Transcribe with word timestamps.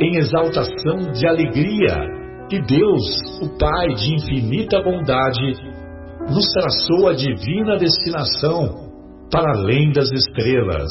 em 0.00 0.16
exaltação 0.16 1.12
de 1.12 1.26
alegria, 1.26 1.94
que 2.48 2.60
Deus, 2.60 3.40
o 3.42 3.58
Pai 3.58 3.88
de 3.94 4.14
infinita 4.14 4.82
bondade, 4.82 5.54
nos 6.30 6.46
traçou 6.52 7.08
a 7.08 7.14
divina 7.14 7.76
destinação 7.76 8.88
para 9.30 9.58
além 9.58 9.92
das 9.92 10.10
estrelas. 10.10 10.90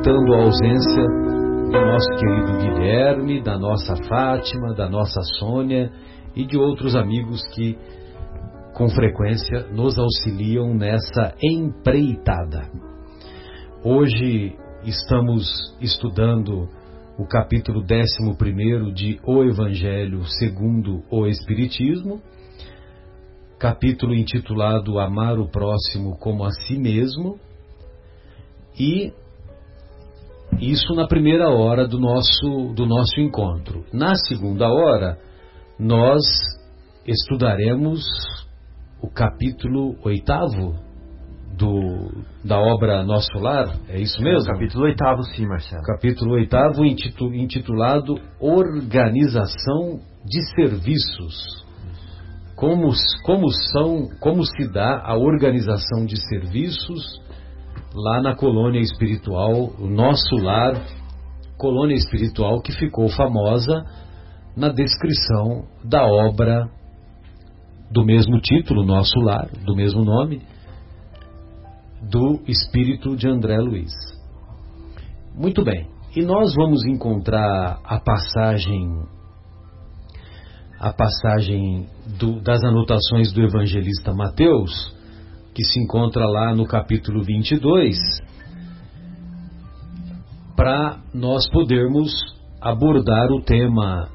Lamentando 0.00 0.34
a 0.34 0.42
ausência 0.44 1.02
do 1.02 1.72
nosso 1.72 2.08
querido 2.18 2.58
Guilherme, 2.58 3.42
da 3.42 3.58
nossa 3.58 3.96
Fátima, 4.08 4.74
da 4.74 4.88
nossa 4.88 5.20
Sônia 5.38 5.92
e 6.34 6.46
de 6.46 6.56
outros 6.56 6.96
amigos 6.96 7.46
que 7.48 7.76
com 8.74 8.88
frequência 8.88 9.66
nos 9.70 9.98
auxiliam 9.98 10.74
nessa 10.74 11.34
empreitada. 11.42 12.70
Hoje 13.84 14.56
estamos 14.84 15.44
estudando 15.82 16.68
o 17.18 17.26
capítulo 17.26 17.80
11 17.80 18.92
de 18.94 19.20
O 19.26 19.44
Evangelho 19.44 20.24
segundo 20.38 21.02
o 21.10 21.26
Espiritismo, 21.26 22.22
capítulo 23.58 24.14
intitulado 24.14 24.98
Amar 24.98 25.38
o 25.38 25.48
Próximo 25.48 26.16
como 26.18 26.44
a 26.44 26.50
Si 26.50 26.78
Mesmo, 26.78 27.38
e 28.78 29.12
isso 30.60 30.94
na 30.94 31.06
primeira 31.06 31.48
hora 31.48 31.88
do 31.88 31.98
nosso, 31.98 32.72
do 32.74 32.86
nosso 32.86 33.18
encontro. 33.20 33.84
Na 33.92 34.14
segunda 34.14 34.68
hora, 34.68 35.18
nós 35.78 36.20
estudaremos 37.06 38.02
o 39.02 39.08
capítulo 39.08 39.96
oitavo 40.04 40.74
do, 41.56 42.24
da 42.44 42.58
obra 42.58 43.02
Nosso 43.02 43.38
Lar, 43.38 43.74
é 43.88 43.98
isso 43.98 44.22
mesmo? 44.22 44.50
É 44.50 44.52
capítulo 44.52 44.84
oitavo, 44.84 45.22
sim, 45.24 45.46
Marcelo. 45.46 45.82
Capítulo 45.82 46.34
oitavo, 46.34 46.84
intitulado 46.84 48.14
Organização 48.38 50.00
de 50.24 50.54
Serviços. 50.54 51.64
Como, 52.54 52.92
como, 53.24 53.50
são, 53.50 54.08
como 54.20 54.44
se 54.44 54.70
dá 54.70 55.02
a 55.02 55.16
organização 55.16 56.04
de 56.04 56.20
serviços 56.28 57.20
lá 57.94 58.20
na 58.22 58.34
colônia 58.34 58.80
espiritual, 58.80 59.72
o 59.78 59.86
nosso 59.86 60.36
lar, 60.36 60.74
colônia 61.58 61.94
espiritual 61.94 62.60
que 62.60 62.72
ficou 62.72 63.08
famosa 63.08 63.84
na 64.56 64.68
descrição 64.68 65.64
da 65.84 66.04
obra 66.04 66.68
do 67.90 68.04
mesmo 68.04 68.40
título, 68.40 68.84
Nosso 68.84 69.18
Lar, 69.18 69.48
do 69.64 69.74
mesmo 69.74 70.04
nome, 70.04 70.42
do 72.08 72.40
espírito 72.46 73.16
de 73.16 73.28
André 73.28 73.58
Luiz. 73.58 73.92
Muito 75.34 75.64
bem, 75.64 75.88
e 76.14 76.22
nós 76.24 76.54
vamos 76.54 76.84
encontrar 76.86 77.80
a 77.84 78.00
passagem 78.00 79.04
a 80.78 80.94
passagem 80.94 81.86
do, 82.18 82.40
das 82.40 82.64
anotações 82.64 83.30
do 83.34 83.42
evangelista 83.42 84.14
Mateus 84.14 84.98
que 85.60 85.64
se 85.66 85.78
encontra 85.78 86.26
lá 86.26 86.54
no 86.54 86.64
capítulo 86.64 87.22
22, 87.22 87.94
para 90.56 91.02
nós 91.12 91.50
podermos 91.50 92.10
abordar 92.62 93.30
o 93.30 93.42
tema 93.42 94.08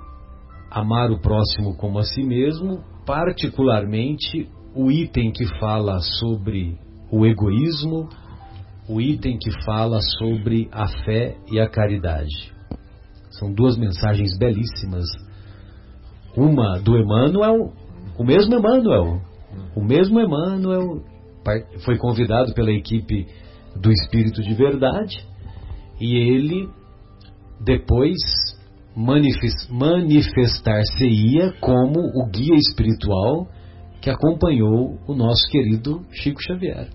amar 0.72 1.11
o 1.11 1.19
próximo 1.19 1.78
como 1.78 2.00
a 2.00 2.03
si 2.03 2.23
mesmo, 2.23 2.83
particularmente 3.06 4.50
o 4.73 4.89
item 4.89 5.31
que 5.31 5.45
fala 5.59 6.00
sobre 6.19 6.79
o 7.11 7.28
egoísmo, 7.28 8.09
o 8.89 9.00
item 9.00 9.38
que 9.38 9.51
fala 9.63 10.00
sobre 10.17 10.67
a 10.72 10.88
fé 11.03 11.38
e 11.51 11.59
a 11.59 11.69
caridade. 11.69 12.51
São 13.29 13.53
duas 13.53 13.77
mensagens 13.77 14.35
belíssimas. 14.35 15.06
Uma 16.35 16.79
do 16.79 16.97
Emmanuel, 16.97 17.72
o 18.17 18.23
mesmo 18.23 18.56
Emmanuel, 18.56 19.22
o 19.75 19.83
mesmo 19.83 20.19
Emmanuel 20.19 21.03
foi 21.83 21.97
convidado 21.97 22.53
pela 22.53 22.72
equipe 22.72 23.28
do 23.75 23.91
Espírito 23.91 24.41
de 24.41 24.53
Verdade 24.53 25.22
e 26.00 26.16
ele 26.16 26.69
depois 27.61 28.16
manifestar-se-ia 28.95 31.51
como 31.59 32.00
o 32.00 32.25
guia 32.29 32.56
espiritual 32.56 33.50
que 34.01 34.09
acompanhou 34.09 34.97
o 35.07 35.13
nosso 35.13 35.47
querido 35.50 36.01
Chico 36.11 36.41
Xavier. 36.41 36.89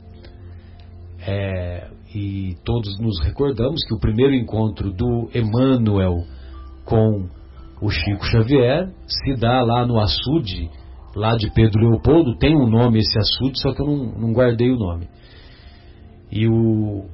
É, 1.26 1.90
e 2.14 2.56
todos 2.64 2.98
nos 2.98 3.20
recordamos 3.20 3.84
que 3.86 3.94
o 3.94 4.00
primeiro 4.00 4.34
encontro 4.34 4.90
do 4.92 5.30
Emmanuel 5.34 6.24
com 6.84 7.28
o 7.80 7.90
Chico 7.90 8.24
Xavier 8.24 8.90
se 9.06 9.34
dá 9.34 9.62
lá 9.62 9.86
no 9.86 9.98
açude 9.98 10.70
lá 11.14 11.36
de 11.36 11.50
Pedro 11.52 11.88
Leopoldo, 11.88 12.38
tem 12.38 12.56
um 12.56 12.68
nome 12.68 12.98
esse 12.98 13.18
açude, 13.18 13.60
só 13.60 13.72
que 13.72 13.82
eu 13.82 13.86
não, 13.86 14.12
não 14.18 14.32
guardei 14.32 14.70
o 14.70 14.78
nome. 14.78 15.08
E 16.30 16.48
o, 16.48 17.06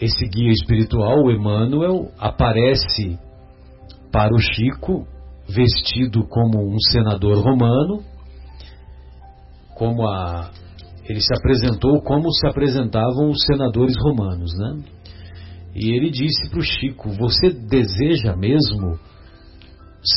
esse 0.00 0.28
guia 0.28 0.52
espiritual, 0.52 1.24
o 1.24 1.30
Emmanuel, 1.30 2.10
aparece 2.18 3.18
para 4.12 4.34
o 4.34 4.38
Chico 4.38 5.06
vestido 5.48 6.26
como 6.28 6.72
um 6.72 6.78
senador 6.90 7.42
romano, 7.44 8.02
como 9.74 10.06
a 10.08 10.50
ele 11.06 11.20
se 11.20 11.34
apresentou 11.36 12.00
como 12.00 12.32
se 12.32 12.46
apresentavam 12.46 13.28
os 13.28 13.44
senadores 13.44 13.94
romanos, 14.02 14.56
né? 14.56 14.78
E 15.74 15.94
ele 15.94 16.10
disse 16.10 16.48
para 16.48 16.60
o 16.60 16.62
Chico: 16.62 17.10
Você 17.10 17.50
deseja 17.50 18.34
mesmo 18.36 18.98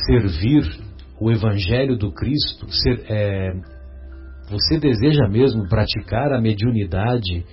servir 0.08 0.64
o 1.20 1.32
Evangelho 1.32 1.98
do 1.98 2.12
Cristo, 2.12 2.68
ser, 2.70 3.06
é, 3.10 3.54
você 4.50 4.80
deseja 4.80 5.28
mesmo 5.28 5.68
praticar 5.68 6.32
a 6.32 6.40
mediunidade 6.40 7.46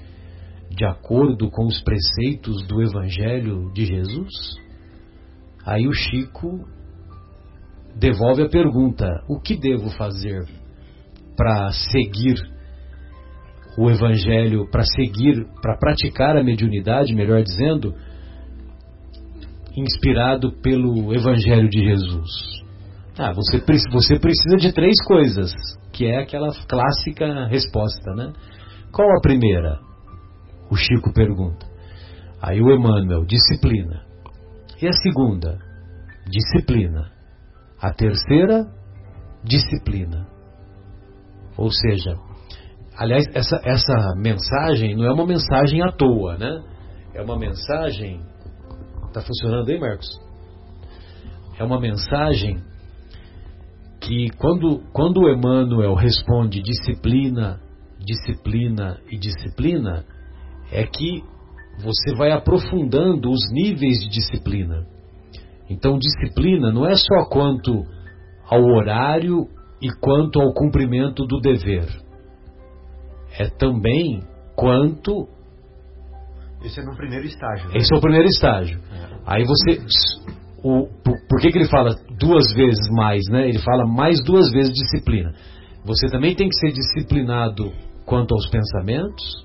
de 0.71 0.85
acordo 0.85 1.51
com 1.51 1.67
os 1.67 1.81
preceitos 1.83 2.67
do 2.67 2.83
Evangelho 2.83 3.73
de 3.73 3.87
Jesus? 3.87 4.31
Aí 5.65 5.87
o 5.87 5.93
Chico 5.93 6.67
devolve 7.97 8.43
a 8.43 8.49
pergunta: 8.49 9.07
o 9.29 9.41
que 9.41 9.57
devo 9.57 9.91
fazer 9.91 10.47
para 11.37 11.71
seguir 11.91 12.37
o 13.79 13.91
Evangelho, 13.91 14.69
para 14.71 14.85
seguir, 14.85 15.47
para 15.61 15.77
praticar 15.77 16.37
a 16.37 16.45
mediunidade, 16.45 17.15
melhor 17.15 17.43
dizendo, 17.43 17.95
inspirado 19.77 20.53
pelo 20.61 21.13
Evangelho 21.15 21.69
de 21.69 21.83
Jesus? 21.83 22.64
Ah, 23.17 23.33
você, 23.33 23.59
você 23.93 24.19
precisa 24.19 24.57
de 24.57 24.73
três 24.73 24.97
coisas, 25.07 25.53
que 25.93 26.07
é 26.07 26.19
aquela 26.19 26.49
clássica 26.69 27.47
resposta, 27.47 28.13
né? 28.17 28.33
Qual 28.93 29.09
a 29.09 29.21
primeira? 29.21 29.79
O 30.69 30.77
Chico 30.77 31.13
pergunta. 31.13 31.65
Aí 32.43 32.61
o 32.61 32.73
Emmanuel, 32.73 33.25
disciplina. 33.25 34.03
E 34.83 34.89
a 34.89 34.93
segunda? 34.93 35.59
Disciplina. 36.27 37.13
A 37.81 37.93
terceira, 37.93 38.67
disciplina. 39.45 40.27
Ou 41.57 41.71
seja, 41.71 42.17
aliás, 42.97 43.27
essa, 43.33 43.61
essa 43.65 44.15
mensagem 44.17 44.97
não 44.97 45.05
é 45.05 45.13
uma 45.13 45.27
mensagem 45.27 45.83
à 45.83 45.93
toa, 45.93 46.37
né? 46.37 46.63
É 47.15 47.23
uma 47.23 47.39
mensagem. 47.39 48.21
Está 49.07 49.21
funcionando 49.21 49.69
aí, 49.69 49.79
Marcos? 49.79 50.09
É 51.57 51.63
uma 51.63 51.81
mensagem 51.81 52.74
que 54.05 54.29
quando, 54.39 54.81
quando 54.93 55.23
o 55.23 55.31
Emmanuel 55.31 55.95
responde 55.95 56.63
disciplina, 56.63 57.61
disciplina 57.99 59.01
e 59.11 59.19
disciplina, 59.19 60.05
é 60.71 60.85
que 60.85 61.23
você 61.83 62.15
vai 62.15 62.31
aprofundando 62.31 63.31
os 63.31 63.51
níveis 63.51 64.01
de 64.01 64.09
disciplina. 64.09 64.87
Então, 65.69 65.99
disciplina 65.99 66.71
não 66.71 66.87
é 66.87 66.95
só 66.95 67.25
quanto 67.31 67.85
ao 68.47 68.63
horário 68.63 69.49
e 69.81 69.89
quanto 70.01 70.41
ao 70.41 70.53
cumprimento 70.53 71.25
do 71.27 71.41
dever. 71.41 71.87
É 73.39 73.49
também 73.49 74.23
quanto. 74.55 75.29
Esse 76.63 76.81
é 76.81 76.85
no 76.85 76.97
primeiro 76.97 77.27
estágio. 77.27 77.69
Né? 77.69 77.77
Esse 77.77 77.95
é 77.95 77.99
o 77.99 78.01
primeiro 78.01 78.29
estágio. 78.29 78.79
É. 78.93 79.17
Aí 79.27 79.45
você. 79.45 79.81
O, 80.65 80.87
por, 81.05 81.15
por, 81.29 81.41
que, 81.41 81.53
que 81.53 81.59
ele 81.59 81.69
fala 81.69 81.95
duas 82.19 82.51
vezes 82.55 82.89
mais, 82.91 83.23
né? 83.29 83.47
Ele 83.47 83.59
fala 83.59 83.87
mais 83.87 84.25
duas 84.25 84.51
vezes 84.51 84.73
disciplina. 84.73 85.35
Você 85.85 86.07
também 86.07 86.35
tem 86.35 86.49
que 86.49 86.57
ser 86.57 86.73
disciplinado 86.73 87.71
quanto 88.07 88.35
aos 88.35 88.49
pensamentos, 88.49 89.45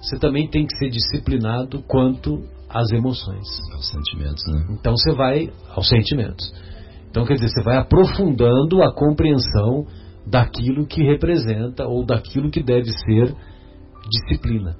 você 0.00 0.18
também 0.18 0.48
tem 0.48 0.66
que 0.66 0.76
ser 0.76 0.88
disciplinado 0.88 1.82
quanto 1.86 2.42
às 2.68 2.90
emoções. 2.90 3.46
Aos 3.74 3.88
sentimentos, 3.90 4.42
né? 4.48 4.66
Então 4.70 4.96
você 4.96 5.12
vai 5.12 5.52
aos 5.74 5.88
sentimentos. 5.88 6.52
Então 7.10 7.24
quer 7.24 7.34
dizer, 7.34 7.48
você 7.48 7.62
vai 7.62 7.76
aprofundando 7.76 8.82
a 8.82 8.92
compreensão 8.92 9.86
daquilo 10.26 10.86
que 10.86 11.02
representa 11.02 11.86
ou 11.86 12.04
daquilo 12.04 12.50
que 12.50 12.62
deve 12.62 12.90
ser 12.90 13.34
disciplina. 14.10 14.76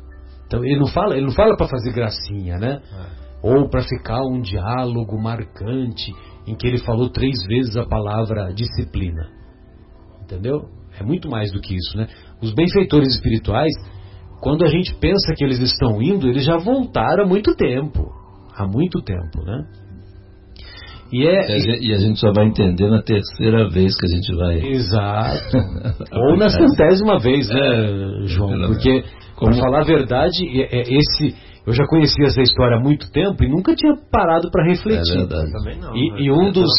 Então 0.46 0.64
ele 0.64 0.78
não 0.78 0.86
fala, 0.86 1.16
ele 1.16 1.26
não 1.26 1.32
fala 1.32 1.56
para 1.56 1.68
fazer 1.68 1.92
gracinha, 1.92 2.56
né? 2.56 2.80
É. 2.92 3.29
Ou 3.42 3.68
para 3.68 3.82
ficar 3.82 4.20
um 4.22 4.40
diálogo 4.40 5.20
marcante 5.20 6.12
em 6.46 6.54
que 6.54 6.66
ele 6.66 6.78
falou 6.78 7.08
três 7.10 7.38
vezes 7.46 7.76
a 7.76 7.86
palavra 7.86 8.52
disciplina. 8.52 9.28
Entendeu? 10.22 10.68
É 10.98 11.04
muito 11.04 11.28
mais 11.28 11.52
do 11.52 11.60
que 11.60 11.74
isso, 11.74 11.96
né? 11.96 12.06
Os 12.42 12.52
benfeitores 12.54 13.08
espirituais, 13.14 13.72
quando 14.40 14.64
a 14.64 14.68
gente 14.68 14.94
pensa 14.96 15.34
que 15.36 15.44
eles 15.44 15.58
estão 15.60 16.02
indo, 16.02 16.28
eles 16.28 16.44
já 16.44 16.56
voltaram 16.58 17.24
há 17.24 17.26
muito 17.26 17.54
tempo. 17.54 18.10
Há 18.54 18.66
muito 18.66 19.00
tempo, 19.02 19.42
né? 19.44 19.64
E, 21.12 21.26
é, 21.26 21.80
e 21.80 21.92
a 21.92 21.98
gente 21.98 22.20
só 22.20 22.32
vai 22.32 22.46
entender 22.46 22.88
na 22.88 23.02
terceira 23.02 23.68
vez 23.68 23.96
que 23.96 24.06
a 24.06 24.08
gente 24.08 24.36
vai. 24.36 24.58
Exato. 24.58 25.56
Ou 26.12 26.36
na 26.36 26.48
centésima 26.48 27.18
vez, 27.18 27.48
né, 27.48 28.26
João? 28.26 28.68
Porque, 28.68 29.04
para 29.36 29.52
falar 29.54 29.80
a 29.80 29.84
verdade, 29.84 30.62
é, 30.62 30.78
é 30.78 30.82
esse 30.82 31.34
eu 31.66 31.72
já 31.72 31.84
conhecia 31.86 32.26
essa 32.26 32.40
história 32.40 32.78
há 32.78 32.80
muito 32.80 33.10
tempo 33.12 33.44
e 33.44 33.48
nunca 33.48 33.74
tinha 33.74 33.94
parado 34.10 34.50
para 34.50 34.64
refletir. 34.64 35.14
É 35.14 35.18
verdade. 35.18 35.52
Também 35.52 35.78
não. 35.78 35.94
E, 35.94 36.24
e 36.24 36.32
um 36.32 36.50
dos. 36.50 36.70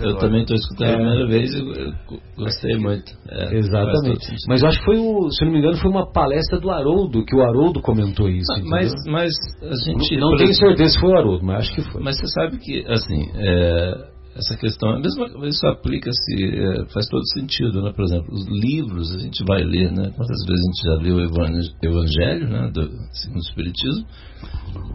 Eu 0.00 0.16
também 0.16 0.42
estou 0.42 0.56
escutando 0.56 0.90
a 0.90 0.94
primeira 0.94 1.26
vez 1.26 1.54
e 1.54 1.58
eu 1.58 1.92
gostei 2.36 2.76
muito. 2.78 3.12
É, 3.28 3.56
Exatamente. 3.56 4.26
Mas 4.48 4.62
eu 4.62 4.68
acho 4.68 4.78
que 4.78 4.84
foi, 4.84 4.98
o, 4.98 5.30
se 5.30 5.44
não 5.44 5.52
me 5.52 5.58
engano, 5.58 5.76
foi 5.76 5.90
uma 5.90 6.12
palestra 6.12 6.60
do 6.60 6.70
Haroldo, 6.70 7.24
que 7.24 7.34
o 7.34 7.42
Haroldo 7.42 7.80
comentou 7.80 8.28
isso. 8.28 8.52
Ah, 8.52 8.60
mas, 8.64 8.92
mas 9.06 9.32
a 9.62 9.74
gente. 9.84 10.16
Não, 10.16 10.30
não 10.30 10.36
tenho 10.36 10.54
certeza 10.54 10.90
se 10.90 11.00
foi 11.00 11.10
o 11.10 11.16
Haroldo, 11.16 11.44
mas 11.44 11.58
acho 11.58 11.74
que 11.74 11.82
foi. 11.90 12.02
Mas 12.02 12.18
você 12.18 12.26
sabe 12.28 12.58
que, 12.58 12.84
assim. 12.86 13.30
É 13.34 14.17
essa 14.36 14.56
questão. 14.56 14.90
A 14.90 15.00
mesma, 15.00 15.26
isso 15.48 15.66
aplica-se, 15.66 16.34
é, 16.34 16.86
faz 16.92 17.08
todo 17.08 17.26
sentido, 17.32 17.82
né? 17.82 17.92
Por 17.92 18.04
exemplo, 18.04 18.32
os 18.32 18.46
livros, 18.46 19.14
a 19.14 19.18
gente 19.18 19.44
vai 19.44 19.62
ler, 19.62 19.90
né? 19.90 20.12
Quantas 20.16 20.44
vezes 20.46 20.60
a 20.60 20.70
gente 20.70 20.84
já 20.84 20.94
leu 21.02 21.16
o 21.16 21.84
Evangelho, 21.84 22.48
né? 22.48 22.70
Do 22.72 22.88
segundo 23.12 23.40
Espiritismo, 23.40 24.06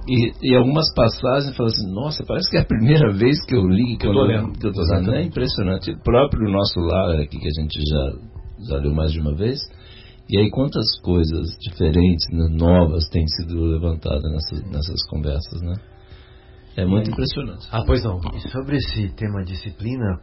e, 0.07 0.49
e 0.51 0.55
algumas 0.55 0.93
passagens 0.93 1.55
fala 1.55 1.69
assim, 1.69 1.91
nossa, 1.91 2.23
parece 2.25 2.49
que 2.49 2.57
é 2.57 2.61
a 2.61 2.65
primeira 2.65 3.11
vez 3.13 3.43
que 3.45 3.55
eu 3.55 3.67
li, 3.67 3.97
que 3.97 4.07
eu, 4.07 4.13
eu 4.13 4.23
lembro, 4.23 4.53
que 4.53 4.65
eu 4.65 4.71
estou 4.71 4.85
lendo. 4.85 5.13
É 5.13 5.23
impressionante. 5.23 5.91
O 5.91 6.03
próprio 6.03 6.51
nosso 6.51 6.79
lar 6.79 7.19
aqui, 7.19 7.37
que 7.37 7.47
a 7.47 7.61
gente 7.61 7.79
já, 7.89 8.13
já 8.69 8.77
leu 8.77 8.93
mais 8.93 9.11
de 9.11 9.19
uma 9.19 9.35
vez, 9.35 9.59
e 10.29 10.39
aí 10.39 10.49
quantas 10.49 10.99
coisas 11.01 11.57
diferentes, 11.59 12.25
né, 12.31 12.47
novas, 12.49 13.07
têm 13.09 13.25
sido 13.27 13.65
levantadas 13.65 14.23
nessas, 14.23 14.71
nessas 14.71 15.07
conversas, 15.09 15.61
né? 15.61 15.73
É 16.75 16.85
muito 16.85 17.11
impressionante. 17.11 17.67
Ah, 17.71 17.83
pois 17.85 18.03
não. 18.03 18.19
E 18.33 18.39
sobre 18.49 18.77
esse 18.77 19.09
tema 19.15 19.43
disciplina, 19.43 20.19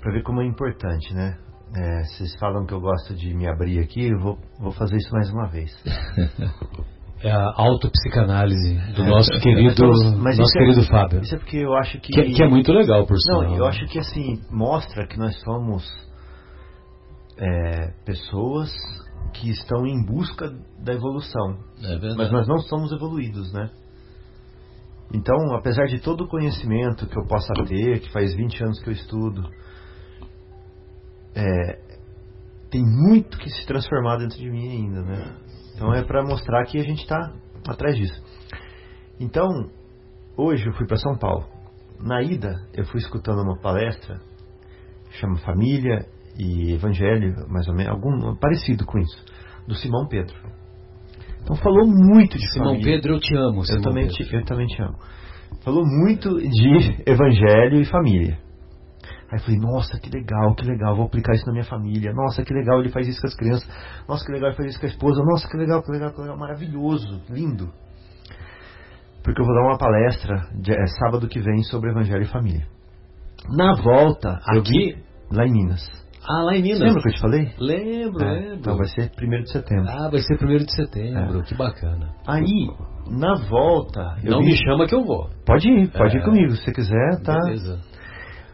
para 0.00 0.12
ver 0.12 0.22
como 0.22 0.40
é 0.40 0.46
importante, 0.46 1.14
né? 1.14 1.38
É, 1.76 2.04
vocês 2.04 2.34
falam 2.40 2.64
que 2.64 2.72
eu 2.72 2.80
gosto 2.80 3.14
de 3.14 3.34
me 3.34 3.46
abrir 3.46 3.78
aqui, 3.80 4.08
eu 4.08 4.18
vou, 4.18 4.38
vou 4.58 4.72
fazer 4.72 4.96
isso 4.96 5.12
mais 5.12 5.30
uma 5.30 5.48
vez. 5.48 5.70
é 7.22 7.30
a 7.30 7.52
autopsicanálise 7.56 8.74
do 8.94 9.02
é, 9.02 9.06
nosso 9.06 9.30
querido, 9.40 9.86
mas 10.18 10.38
nosso 10.38 10.56
é 10.56 10.60
querido 10.60 10.80
é, 10.80 10.84
Fábio. 10.84 11.20
Isso 11.20 11.34
é 11.34 11.38
porque 11.38 11.58
eu 11.58 11.74
acho 11.74 12.00
que... 12.00 12.10
que... 12.12 12.32
Que, 12.32 12.42
é 12.42 12.48
muito 12.48 12.72
legal, 12.72 13.06
por 13.06 13.18
sinal. 13.18 13.42
Não, 13.42 13.56
eu 13.56 13.66
acho 13.66 13.84
que 13.86 13.98
assim, 13.98 14.40
mostra 14.50 15.06
que 15.06 15.18
nós 15.18 15.38
somos 15.42 15.84
é, 17.36 17.92
pessoas 18.06 18.72
que 19.34 19.50
estão 19.50 19.86
em 19.86 20.04
busca 20.04 20.50
da 20.82 20.94
evolução. 20.94 21.58
É 21.82 22.14
mas 22.16 22.32
nós 22.32 22.48
não 22.48 22.58
somos 22.60 22.92
evoluídos, 22.92 23.52
né? 23.52 23.70
Então, 25.12 25.54
apesar 25.54 25.86
de 25.86 26.00
todo 26.00 26.24
o 26.24 26.28
conhecimento 26.28 27.06
que 27.06 27.18
eu 27.18 27.26
possa 27.26 27.52
ter, 27.66 28.00
que 28.00 28.12
faz 28.12 28.34
20 28.34 28.62
anos 28.62 28.80
que 28.82 28.88
eu 28.88 28.92
estudo, 28.92 29.42
é, 31.34 31.78
tem 32.70 32.82
muito 32.84 33.38
que 33.38 33.48
se 33.48 33.66
transformar 33.66 34.18
dentro 34.18 34.36
de 34.36 34.50
mim 34.50 34.68
ainda, 34.70 35.02
né? 35.02 35.36
Então 35.74 35.94
é 35.94 36.04
para 36.04 36.22
mostrar 36.22 36.64
que 36.64 36.78
a 36.78 36.82
gente 36.82 37.02
está 37.02 37.32
atrás 37.66 37.96
disso. 37.96 38.22
Então, 39.18 39.48
hoje 40.36 40.66
eu 40.66 40.72
fui 40.74 40.86
para 40.86 40.96
São 40.96 41.16
Paulo. 41.16 41.46
Na 42.00 42.22
ida, 42.22 42.54
eu 42.74 42.84
fui 42.84 43.00
escutando 43.00 43.42
uma 43.42 43.58
palestra, 43.58 44.20
chama 45.12 45.36
Família 45.38 46.06
e 46.38 46.72
Evangelho, 46.72 47.34
mais 47.48 47.66
ou 47.66 47.74
menos, 47.74 47.92
algum 47.92 48.36
parecido 48.36 48.84
com 48.84 48.98
isso, 48.98 49.24
do 49.66 49.74
Simão 49.74 50.06
Pedro. 50.06 50.36
Então 51.48 51.56
falou 51.56 51.86
muito 51.86 52.36
de 52.36 52.46
Simão 52.52 52.74
família. 52.74 52.96
Pedro, 52.96 53.14
eu 53.14 53.20
te 53.20 53.34
amo. 53.34 53.62
Eu 53.66 53.80
também 53.80 54.06
te, 54.06 54.34
eu 54.34 54.44
também 54.44 54.66
te 54.66 54.82
amo. 54.82 54.98
Falou 55.64 55.82
muito 55.82 56.28
de 56.38 57.02
evangelho 57.06 57.80
e 57.80 57.86
família. 57.86 58.38
Aí 59.32 59.38
eu 59.38 59.40
falei, 59.40 59.58
nossa, 59.58 59.98
que 59.98 60.10
legal, 60.10 60.54
que 60.54 60.66
legal, 60.66 60.94
vou 60.94 61.06
aplicar 61.06 61.34
isso 61.34 61.46
na 61.46 61.52
minha 61.52 61.64
família. 61.64 62.12
Nossa, 62.12 62.44
que 62.44 62.52
legal, 62.52 62.80
ele 62.80 62.90
faz 62.90 63.08
isso 63.08 63.18
com 63.22 63.28
as 63.28 63.34
crianças. 63.34 63.66
Nossa, 64.06 64.26
que 64.26 64.32
legal, 64.32 64.50
ele 64.50 64.56
faz 64.58 64.68
isso 64.68 64.78
com 64.78 64.86
a 64.86 64.88
esposa. 64.90 65.22
Nossa, 65.24 65.48
que 65.48 65.56
legal, 65.56 65.82
que 65.82 65.90
legal, 65.90 66.12
que 66.12 66.20
legal, 66.20 66.36
maravilhoso, 66.36 67.22
lindo. 67.30 67.70
Porque 69.24 69.40
eu 69.40 69.46
vou 69.46 69.54
dar 69.54 69.68
uma 69.68 69.78
palestra 69.78 70.48
de, 70.54 70.72
é, 70.72 70.86
sábado 70.98 71.28
que 71.28 71.40
vem 71.40 71.62
sobre 71.62 71.90
evangelho 71.90 72.22
e 72.22 72.26
família. 72.26 72.66
Na 73.48 73.74
volta, 73.74 74.38
aqui, 74.46 74.94
vi, 74.94 75.04
lá 75.32 75.46
em 75.46 75.52
Minas. 75.52 76.07
Ah, 76.26 76.42
lá 76.42 76.56
em 76.56 76.62
Minas. 76.62 76.80
Lembra 76.80 77.02
que 77.02 77.08
eu 77.08 77.12
te 77.12 77.20
falei? 77.20 77.50
Lembro, 77.58 78.24
é, 78.24 78.40
lembro. 78.40 78.54
Então 78.56 78.76
vai 78.76 78.86
ser 78.88 79.10
1 79.20 79.42
de 79.42 79.52
setembro. 79.52 79.88
Ah, 79.88 80.08
vai 80.10 80.20
ser 80.20 80.34
1 80.34 80.56
de 80.58 80.74
setembro. 80.74 81.40
É. 81.40 81.42
Que 81.42 81.54
bacana. 81.54 82.14
Aí, 82.26 82.68
na 83.10 83.34
volta. 83.48 84.16
Não 84.22 84.40
vi... 84.40 84.46
me 84.46 84.56
chama 84.56 84.86
que 84.86 84.94
eu 84.94 85.04
vou. 85.04 85.30
Pode 85.46 85.68
ir, 85.68 85.90
pode 85.90 86.16
é. 86.16 86.20
ir 86.20 86.24
comigo. 86.24 86.52
Se 86.52 86.64
você 86.64 86.72
quiser, 86.72 87.22
tá? 87.24 87.38
Beleza. 87.44 87.80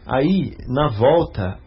Aí, 0.07 0.55
na 0.67 0.89
volta, 0.89 1.57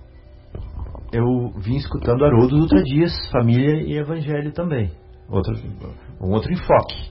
eu 1.13 1.25
vim 1.59 1.77
escutando 1.77 2.25
Haroldo 2.25 2.57
Dutra 2.57 2.83
Dias, 2.83 3.13
Família 3.31 3.83
e 3.83 3.99
Evangelho 3.99 4.53
também. 4.53 4.93
Outro, 5.29 5.55
um 6.23 6.33
outro 6.33 6.53
enfoque. 6.53 7.11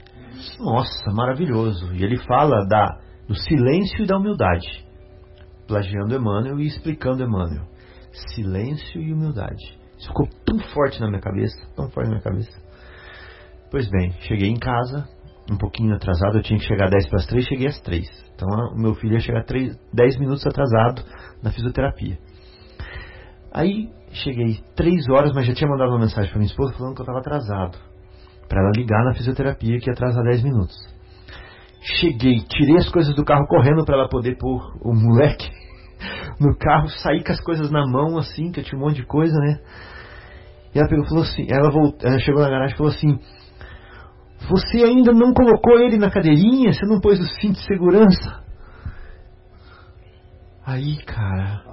Nossa, 0.60 1.12
maravilhoso. 1.12 1.94
E 1.94 2.04
ele 2.04 2.18
fala 2.18 2.66
da, 2.68 2.98
do 3.28 3.36
silêncio 3.36 4.04
e 4.04 4.08
da 4.08 4.18
humildade. 4.18 4.86
Plagiando 5.68 6.16
Emmanuel 6.16 6.60
e 6.60 6.66
explicando 6.68 7.22
Emmanuel 7.22 7.77
silêncio 8.12 9.02
e 9.02 9.14
humildade. 9.14 9.78
Isso 9.98 10.08
ficou 10.10 10.28
tão 10.46 10.60
forte 10.60 11.00
na 11.00 11.08
minha 11.08 11.22
cabeça, 11.22 11.58
tão 11.76 11.90
forte 11.90 12.08
na 12.08 12.16
minha 12.16 12.24
cabeça. 12.24 12.52
Pois 13.72 13.90
bem, 13.90 14.12
cheguei 14.22 14.50
em 14.50 14.60
casa, 14.60 15.08
um 15.52 15.58
pouquinho 15.58 15.96
atrasado, 15.96 16.38
eu 16.38 16.44
tinha 16.44 16.60
que 16.60 16.66
chegar 16.66 16.90
10 16.90 17.10
para 17.10 17.20
as 17.20 17.26
3, 17.26 17.46
cheguei 17.46 17.68
às 17.68 17.80
3. 17.82 18.08
Então 18.36 18.48
o 18.74 18.80
meu 18.80 18.94
filho 18.96 19.14
ia 19.14 19.20
chegar 19.20 19.44
3, 19.44 19.76
10 19.94 20.20
minutos 20.20 20.46
atrasado 20.46 21.04
na 21.42 21.52
fisioterapia. 21.52 22.18
Aí 23.52 23.90
cheguei 24.12 24.60
3 24.76 25.10
horas, 25.10 25.34
mas 25.34 25.48
já 25.48 25.54
tinha 25.54 25.70
mandado 25.70 25.90
uma 25.90 26.00
mensagem 26.00 26.30
para 26.30 26.40
minha 26.40 26.50
esposa 26.50 26.74
falando 26.74 26.96
que 26.96 27.02
eu 27.02 27.04
estava 27.04 27.20
atrasado. 27.20 27.78
Para 28.48 28.62
ela 28.62 28.72
ligar 28.76 29.04
na 29.04 29.14
fisioterapia 29.14 29.80
que 29.80 29.90
ia 29.90 29.94
atrasar 29.94 30.24
10 30.24 30.44
minutos. 30.44 30.76
Cheguei, 31.82 32.40
tirei 32.48 32.78
as 32.78 32.90
coisas 32.90 33.16
do 33.16 33.24
carro 33.24 33.48
correndo 33.48 33.84
para 33.86 33.96
ela 33.96 34.10
poder 34.10 34.38
pôr 34.38 34.62
o 34.82 34.94
moleque 34.94 35.50
no 36.40 36.56
carro, 36.58 36.88
saí 36.90 37.24
com 37.24 37.32
as 37.32 37.42
coisas 37.42 37.72
na 37.72 37.86
mão, 37.86 38.18
assim, 38.18 38.52
que 38.52 38.60
eu 38.60 38.64
tinha 38.64 38.80
um 38.80 38.86
monte 38.86 38.98
de 38.98 39.06
coisa, 39.06 39.38
né? 39.40 39.60
E 40.74 40.80
ela 40.80 40.88
pegou 40.88 41.06
falou 41.06 41.24
assim, 41.24 41.48
ela, 41.50 41.72
voltou, 41.72 42.08
ela 42.08 42.20
chegou 42.20 42.42
na 42.42 42.50
garagem 42.50 42.76
e 42.76 42.78
falou 42.78 42.92
assim, 42.92 43.20
Você 44.50 44.84
ainda 44.84 45.12
não 45.12 45.34
colocou 45.34 45.80
ele 45.80 45.98
na 45.98 46.12
cadeirinha? 46.12 46.72
Você 46.72 46.86
não 46.86 47.00
pôs 47.00 47.20
o 47.20 47.24
cinto 47.42 47.54
de 47.54 47.66
segurança? 47.66 48.44
Aí, 50.66 50.98
cara, 51.04 51.64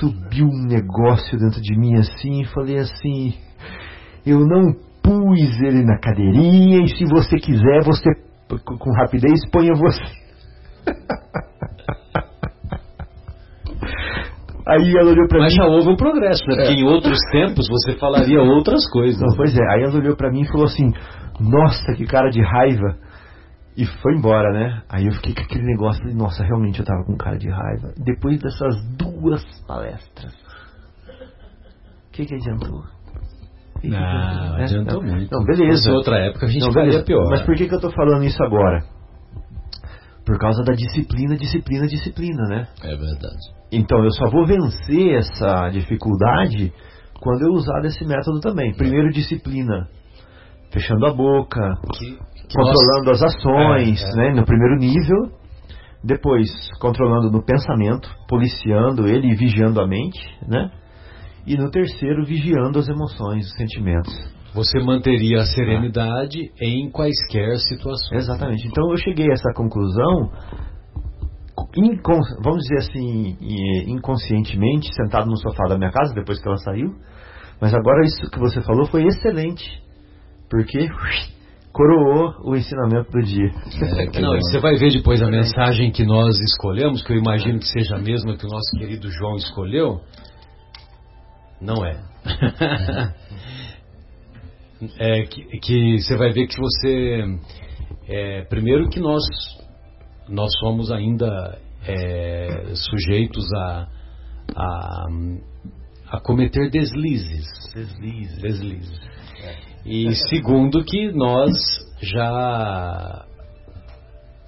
subiu 0.00 0.46
um 0.46 0.66
negócio 0.66 1.38
dentro 1.38 1.60
de 1.60 1.78
mim 1.78 1.94
assim 1.96 2.40
e 2.40 2.46
falei 2.46 2.78
assim: 2.78 3.34
eu 4.26 4.40
não 4.40 4.72
pus 5.02 5.60
ele 5.60 5.84
na 5.84 5.98
cadeirinha 5.98 6.84
e 6.84 6.88
se 6.88 7.04
você 7.04 7.36
quiser, 7.36 7.84
você 7.84 8.10
com 8.64 8.92
rapidez 8.92 9.40
ponha 9.50 9.74
você. 9.74 10.02
Aí 14.72 14.96
ela 14.96 15.10
olhou 15.10 15.28
pra 15.28 15.38
Mas 15.40 15.52
mim. 15.52 15.56
já 15.56 15.66
houve 15.66 15.88
um 15.88 15.96
progresso, 15.96 16.42
né? 16.46 16.56
Porque 16.56 16.72
é. 16.72 16.74
em 16.74 16.84
outros 16.84 17.18
tempos 17.30 17.68
você 17.68 17.98
falaria 17.98 18.40
outras 18.40 18.88
coisas. 18.90 19.20
Não, 19.20 19.36
pois 19.36 19.54
é, 19.56 19.62
aí 19.74 19.82
ela 19.82 19.94
olhou 19.94 20.16
pra 20.16 20.30
mim 20.30 20.42
e 20.42 20.48
falou 20.48 20.66
assim: 20.66 20.90
Nossa, 21.40 21.94
que 21.94 22.06
cara 22.06 22.30
de 22.30 22.42
raiva. 22.42 22.96
E 23.76 23.86
foi 23.86 24.14
embora, 24.14 24.52
né? 24.52 24.82
Aí 24.88 25.06
eu 25.06 25.12
fiquei 25.12 25.34
com 25.34 25.42
aquele 25.42 25.64
negócio, 25.64 26.04
nossa, 26.14 26.44
realmente 26.44 26.78
eu 26.78 26.84
tava 26.84 27.04
com 27.04 27.16
cara 27.16 27.38
de 27.38 27.48
raiva. 27.48 27.94
Depois 27.96 28.38
dessas 28.38 28.76
duas 28.98 29.42
palestras, 29.66 30.32
o 32.08 32.12
que 32.12 32.26
que 32.26 32.34
adiantou? 32.34 32.82
Que 33.80 33.88
não, 33.88 34.56
adiantou, 34.56 35.02
né? 35.02 35.12
muito. 35.12 35.30
Não, 35.32 35.44
beleza. 35.44 35.90
Em 35.90 35.94
outra 35.94 36.18
época 36.18 36.46
a 36.46 36.48
gente 36.48 36.62
não, 36.62 36.72
faria 36.72 37.02
pior. 37.02 37.30
Mas 37.30 37.42
por 37.42 37.56
que 37.56 37.66
que 37.66 37.74
eu 37.74 37.80
tô 37.80 37.90
falando 37.90 38.24
isso 38.24 38.42
agora? 38.44 38.84
Por 40.24 40.38
causa 40.38 40.62
da 40.62 40.72
disciplina, 40.72 41.36
disciplina, 41.36 41.86
disciplina, 41.86 42.42
né? 42.48 42.68
É 42.82 42.96
verdade. 42.96 43.62
Então 43.72 44.04
eu 44.04 44.10
só 44.12 44.30
vou 44.30 44.46
vencer 44.46 45.14
essa 45.14 45.68
dificuldade 45.70 46.72
quando 47.20 47.42
eu 47.42 47.52
usar 47.52 47.80
desse 47.80 48.04
método 48.04 48.40
também. 48.40 48.74
Primeiro, 48.74 49.10
disciplina. 49.10 49.88
Fechando 50.70 51.06
a 51.06 51.12
boca, 51.12 51.60
que, 51.94 52.18
controlando 52.54 53.10
as 53.10 53.22
ações, 53.22 54.02
é, 54.02 54.10
é. 54.10 54.16
Né, 54.16 54.40
no 54.40 54.44
primeiro 54.44 54.76
nível. 54.76 55.40
Depois, 56.04 56.48
controlando 56.80 57.30
no 57.30 57.44
pensamento, 57.44 58.10
policiando 58.28 59.06
ele 59.06 59.32
e 59.32 59.36
vigiando 59.36 59.80
a 59.80 59.86
mente, 59.86 60.20
né? 60.48 60.70
E 61.46 61.56
no 61.56 61.70
terceiro, 61.70 62.24
vigiando 62.24 62.78
as 62.78 62.88
emoções, 62.88 63.46
os 63.46 63.52
sentimentos. 63.52 64.12
Você 64.54 64.80
manteria 64.80 65.40
a 65.40 65.46
serenidade 65.46 66.50
ah. 66.50 66.64
em 66.64 66.90
quaisquer 66.90 67.56
situações. 67.58 68.24
Exatamente. 68.24 68.66
Então 68.66 68.90
eu 68.90 68.96
cheguei 68.98 69.28
a 69.30 69.32
essa 69.32 69.52
conclusão, 69.54 70.30
vamos 72.42 72.62
dizer 72.62 72.78
assim, 72.78 73.36
inconscientemente, 73.86 74.94
sentado 74.94 75.26
no 75.26 75.36
sofá 75.38 75.64
da 75.68 75.78
minha 75.78 75.90
casa, 75.90 76.14
depois 76.14 76.40
que 76.40 76.46
ela 76.46 76.58
saiu. 76.58 76.94
Mas 77.60 77.72
agora 77.72 78.04
isso 78.04 78.30
que 78.30 78.38
você 78.38 78.60
falou 78.62 78.86
foi 78.86 79.04
excelente. 79.04 79.64
Porque 80.50 80.88
coroou 81.72 82.34
o 82.44 82.54
ensinamento 82.54 83.10
do 83.10 83.22
dia. 83.22 83.50
É, 83.80 84.20
não, 84.20 84.34
você 84.34 84.60
vai 84.60 84.76
ver 84.76 84.92
depois 84.92 85.22
a 85.22 85.26
mensagem 85.28 85.90
que 85.90 86.04
nós 86.04 86.38
escolhemos, 86.38 87.02
que 87.02 87.12
eu 87.12 87.16
imagino 87.16 87.58
que 87.58 87.66
seja 87.66 87.96
a 87.96 87.98
mesma 87.98 88.36
que 88.36 88.44
o 88.44 88.50
nosso 88.50 88.70
querido 88.78 89.10
João 89.10 89.36
escolheu. 89.36 90.00
Não 91.60 91.84
é. 91.86 91.96
é 94.98 95.22
que, 95.22 95.44
que, 95.58 95.98
você 96.00 96.16
vai 96.16 96.32
ver 96.32 96.46
que 96.46 96.58
você. 96.58 97.38
É, 98.08 98.44
primeiro 98.44 98.88
que 98.88 99.00
nós, 99.00 99.22
nós 100.28 100.50
somos 100.60 100.90
ainda 100.90 101.58
é, 101.86 102.72
sujeitos 102.74 103.44
a, 103.54 103.88
a, 104.56 105.06
a 106.08 106.20
cometer 106.20 106.70
deslizes. 106.70 107.46
Deslizes. 107.74 108.42
Deslizes. 108.42 109.00
E 109.84 110.14
segundo 110.30 110.84
que 110.84 111.10
nós 111.12 111.52
já 112.00 113.26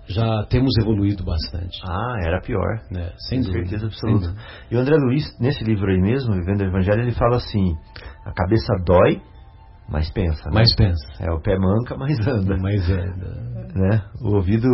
já 0.06 0.44
temos 0.44 0.76
evoluído 0.78 1.24
bastante. 1.24 1.80
Ah, 1.82 2.16
era 2.22 2.40
pior. 2.40 2.80
É, 2.94 3.12
sem 3.28 3.40
dúvida. 3.40 3.60
certeza 3.60 3.86
absoluta. 3.86 4.34
E 4.70 4.76
o 4.76 4.78
André 4.78 4.96
Luiz, 4.96 5.24
nesse 5.40 5.64
livro 5.64 5.90
aí 5.90 6.00
mesmo, 6.00 6.34
Vivendo 6.34 6.60
o 6.60 6.66
Evangelho, 6.66 7.02
ele 7.02 7.12
fala 7.12 7.36
assim: 7.36 7.74
a 8.24 8.32
cabeça 8.32 8.74
dói, 8.84 9.20
mas 9.88 10.10
pensa. 10.10 10.44
Né? 10.46 10.52
Mas 10.52 10.74
pensa. 10.74 11.06
É, 11.20 11.30
o 11.30 11.40
pé 11.40 11.58
manca, 11.58 11.96
mas 11.96 12.18
anda. 12.26 12.56
Mas 12.58 12.90
anda. 12.90 13.54
Né? 13.74 14.02
O 14.20 14.36
ouvido 14.36 14.68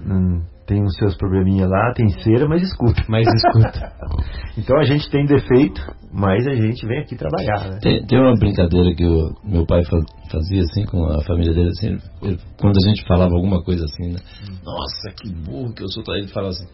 hum, 0.00 0.42
tem 0.66 0.82
os 0.82 0.94
seus 0.96 1.16
probleminha 1.16 1.66
lá, 1.66 1.92
tem 1.94 2.08
cera, 2.08 2.48
mas 2.48 2.62
escuta. 2.62 3.02
Mas 3.08 3.26
escuta. 3.26 3.92
então 4.56 4.78
a 4.78 4.84
gente 4.84 5.10
tem 5.10 5.26
defeito, 5.26 5.80
mas 6.12 6.46
a 6.46 6.54
gente 6.54 6.86
vem 6.86 7.00
aqui 7.00 7.16
trabalhar, 7.16 7.70
né? 7.70 7.78
Tem, 7.82 8.06
tem 8.06 8.18
uma 8.18 8.34
brincadeira 8.34 8.94
que 8.94 9.04
o 9.04 9.34
meu 9.44 9.66
pai 9.66 9.82
fazia 10.30 10.62
assim 10.62 10.84
com 10.86 11.04
a 11.04 11.22
família 11.24 11.52
dele, 11.52 11.68
assim, 11.68 11.98
ele, 12.22 12.38
quando 12.58 12.76
a 12.76 12.88
gente 12.88 13.06
falava 13.06 13.34
alguma 13.34 13.62
coisa 13.62 13.84
assim, 13.84 14.12
né? 14.12 14.20
Nossa, 14.64 15.14
que 15.16 15.32
burro 15.32 15.74
que 15.74 15.82
eu 15.82 15.88
sou, 15.88 16.02
ele 16.14 16.28
falava 16.28 16.52
assim, 16.52 16.66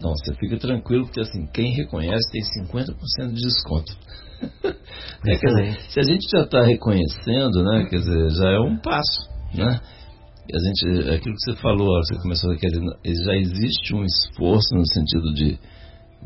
não, 0.00 0.12
você 0.12 0.34
fica 0.34 0.58
tranquilo, 0.58 1.04
porque 1.06 1.20
assim, 1.20 1.46
quem 1.52 1.72
reconhece 1.74 2.30
tem 2.30 2.64
50% 2.64 3.32
de 3.32 3.42
desconto. 3.42 3.92
é, 4.64 5.34
dizer, 5.34 5.80
se 5.88 6.00
a 6.00 6.02
gente 6.02 6.28
já 6.30 6.42
está 6.42 6.62
reconhecendo, 6.62 7.62
né, 7.62 7.86
quer 7.88 7.96
dizer, 7.96 8.30
já 8.30 8.50
é 8.50 8.58
um 8.58 8.76
passo, 8.78 9.28
né? 9.54 9.80
a 10.54 10.58
gente, 10.58 11.10
aquilo 11.10 11.34
que 11.34 11.44
você 11.44 11.56
falou, 11.56 11.88
você 12.02 12.16
começou 12.22 12.52
a 12.52 12.56
querer, 12.56 12.80
já 13.24 13.36
existe 13.36 13.94
um 13.94 14.04
esforço 14.04 14.74
no 14.74 14.86
sentido 14.86 15.34
de, 15.34 15.58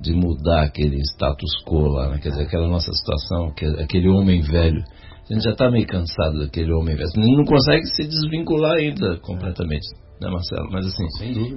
de 0.03 0.13
mudar 0.13 0.65
aquele 0.65 1.01
status 1.15 1.51
quo 1.67 1.89
lá, 1.89 2.11
né? 2.11 2.19
quer 2.19 2.31
dizer, 2.31 2.43
aquela 2.43 2.69
nossa 2.69 2.93
situação, 2.93 3.53
aquele 3.83 4.09
homem 4.09 4.43
velho. 4.43 4.83
A 5.31 5.33
gente 5.33 5.45
já 5.45 5.53
está 5.53 5.71
meio 5.71 5.87
cansado 5.87 6.41
daquele 6.41 6.73
homem 6.73 6.97
velho. 6.97 7.09
Não 7.17 7.45
consegue 7.45 7.87
se 7.87 8.03
desvincular 8.07 8.79
ainda 8.79 9.17
completamente, 9.21 9.87
né, 10.21 10.31
Marcelo? 10.31 10.71
Mas 10.71 10.87
assim, 10.87 11.07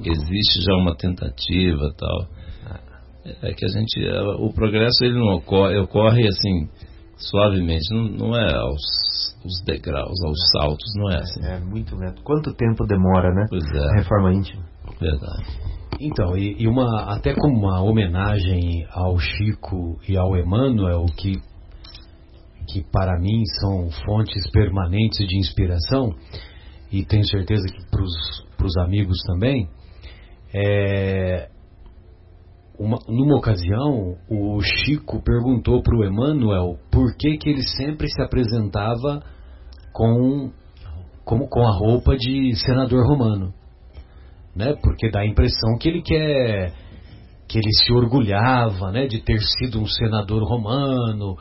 existe 0.06 0.62
já 0.62 0.74
uma 0.76 0.96
tentativa 0.96 1.94
tal. 1.98 2.28
É, 3.26 3.50
é 3.50 3.54
que 3.54 3.66
a 3.66 3.70
gente, 3.70 4.06
é, 4.06 4.22
o 4.40 4.52
progresso 4.54 5.04
ele 5.04 5.18
não 5.18 5.36
ocorre, 5.36 5.78
ocorre 5.78 6.28
assim 6.28 6.70
suavemente, 7.18 7.94
não, 7.94 8.04
não 8.04 8.36
é 8.36 8.54
aos 8.54 8.82
os 9.46 9.62
degraus, 9.66 10.24
aos 10.24 10.40
saltos, 10.52 10.94
não 10.96 11.12
é 11.12 11.18
assim? 11.18 11.46
É, 11.46 11.60
muito 11.60 11.96
lento. 11.96 12.24
Quanto 12.24 12.54
tempo 12.54 12.86
demora, 12.86 13.34
né? 13.34 13.46
Pois 13.50 13.66
é. 13.74 13.90
A 13.90 13.96
reforma 13.98 14.34
íntima. 14.34 14.64
Verdade. 15.00 15.44
Então, 16.00 16.38
e, 16.38 16.62
e, 16.62 16.68
uma, 16.68 17.14
até 17.14 17.34
como 17.34 17.58
uma 17.58 17.82
homenagem 17.82 18.86
ao 18.92 19.18
Chico 19.20 20.00
e 20.08 20.18
ao 20.18 20.36
Emmanuel, 20.38 21.06
que, 21.18 21.42
que 22.68 22.84
para 22.92 23.20
mim 23.20 23.44
são 23.60 23.90
fontes 24.06 24.50
permanentes 24.52 25.28
de 25.28 25.38
inspiração, 25.38 26.16
e 26.92 27.06
tenho 27.06 27.26
certeza 27.26 27.64
que 27.68 27.90
para 27.90 28.04
os 28.04 28.43
amigos 28.78 29.18
também, 29.28 29.70
é, 30.54 31.50
uma, 32.78 32.98
numa 33.08 33.38
ocasião, 33.38 34.18
o 34.30 34.60
Chico 34.62 35.22
perguntou 35.24 35.82
para 35.82 35.96
o 35.96 36.06
Emmanuel 36.06 36.78
por 36.92 37.16
que, 37.18 37.38
que 37.38 37.50
ele 37.50 37.64
sempre 37.64 38.08
se 38.10 38.22
apresentava 38.22 39.24
com, 39.92 40.52
como 41.24 41.48
com 41.48 41.62
a 41.62 41.72
roupa 41.72 42.16
de 42.16 42.56
senador 42.56 43.08
romano. 43.08 43.54
Né? 44.56 44.76
Porque 44.82 45.10
dá 45.10 45.22
a 45.22 45.26
impressão 45.26 45.78
que 45.80 45.90
ele 45.90 46.02
quer 46.02 46.74
que 47.48 47.60
ele 47.60 47.72
se 47.72 47.94
orgulhava 47.94 48.92
né, 48.92 49.06
de 49.06 49.22
ter 49.22 49.40
sido 49.40 49.80
um 49.80 49.86
senador 49.86 50.42
romano, 50.44 51.38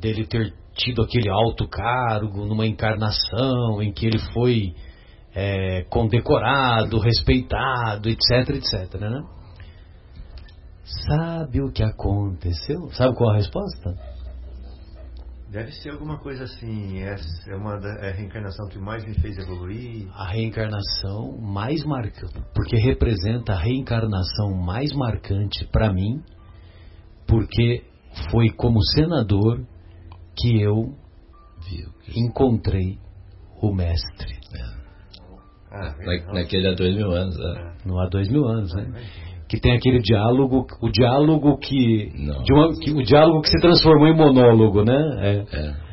dele 0.00 0.26
ter 0.26 0.54
tido 0.74 1.02
aquele 1.02 1.28
alto 1.28 1.68
cargo 1.68 2.46
numa 2.46 2.66
encarnação 2.66 3.82
em 3.82 3.92
que 3.92 4.06
ele 4.06 4.18
foi 4.32 4.74
é, 5.34 5.82
condecorado, 5.84 6.98
respeitado, 6.98 8.08
etc, 8.08 8.50
etc. 8.50 9.00
Né? 9.00 9.22
Sabe 11.06 11.60
o 11.62 11.70
que 11.70 11.82
aconteceu? 11.82 12.90
Sabe 12.92 13.14
qual 13.16 13.30
a 13.30 13.36
resposta? 13.36 13.94
Deve 15.50 15.72
ser 15.72 15.90
alguma 15.90 16.16
coisa 16.18 16.44
assim, 16.44 17.00
é, 17.00 17.16
é 17.48 17.56
uma 17.56 17.76
da, 17.76 17.88
é 18.06 18.10
a 18.10 18.14
reencarnação 18.14 18.68
que 18.68 18.78
mais 18.78 19.04
me 19.04 19.14
fez 19.14 19.36
evoluir. 19.36 20.08
A 20.14 20.28
reencarnação 20.28 21.38
mais 21.38 21.84
marcante, 21.84 22.40
porque 22.54 22.76
representa 22.76 23.54
a 23.54 23.58
reencarnação 23.58 24.54
mais 24.54 24.92
marcante 24.92 25.66
para 25.72 25.92
mim, 25.92 26.22
porque 27.26 27.82
foi 28.30 28.50
como 28.50 28.80
senador 28.94 29.66
que 30.36 30.62
eu 30.62 30.94
encontrei 32.14 32.98
o 33.60 33.74
mestre. 33.74 34.39
É. 35.72 35.76
Ah, 35.76 35.94
Na, 35.98 36.34
naquele 36.34 36.68
há 36.68 36.74
dois 36.74 36.94
mil 36.94 37.10
anos. 37.10 37.36
É. 37.38 37.88
No 37.88 37.98
há 38.00 38.08
dois 38.08 38.30
mil 38.30 38.46
anos, 38.46 38.74
né? 38.74 38.86
que 39.50 39.60
tem 39.60 39.72
aquele 39.72 39.98
diálogo, 39.98 40.64
o 40.80 40.88
diálogo 40.90 41.58
que, 41.58 42.12
uma, 42.52 42.70
que, 42.78 42.92
o 42.92 43.02
diálogo 43.02 43.40
que 43.42 43.48
se 43.48 43.60
transformou 43.60 44.06
em 44.06 44.16
monólogo, 44.16 44.84
né? 44.84 44.96
É. 45.18 45.56
é. 45.56 45.90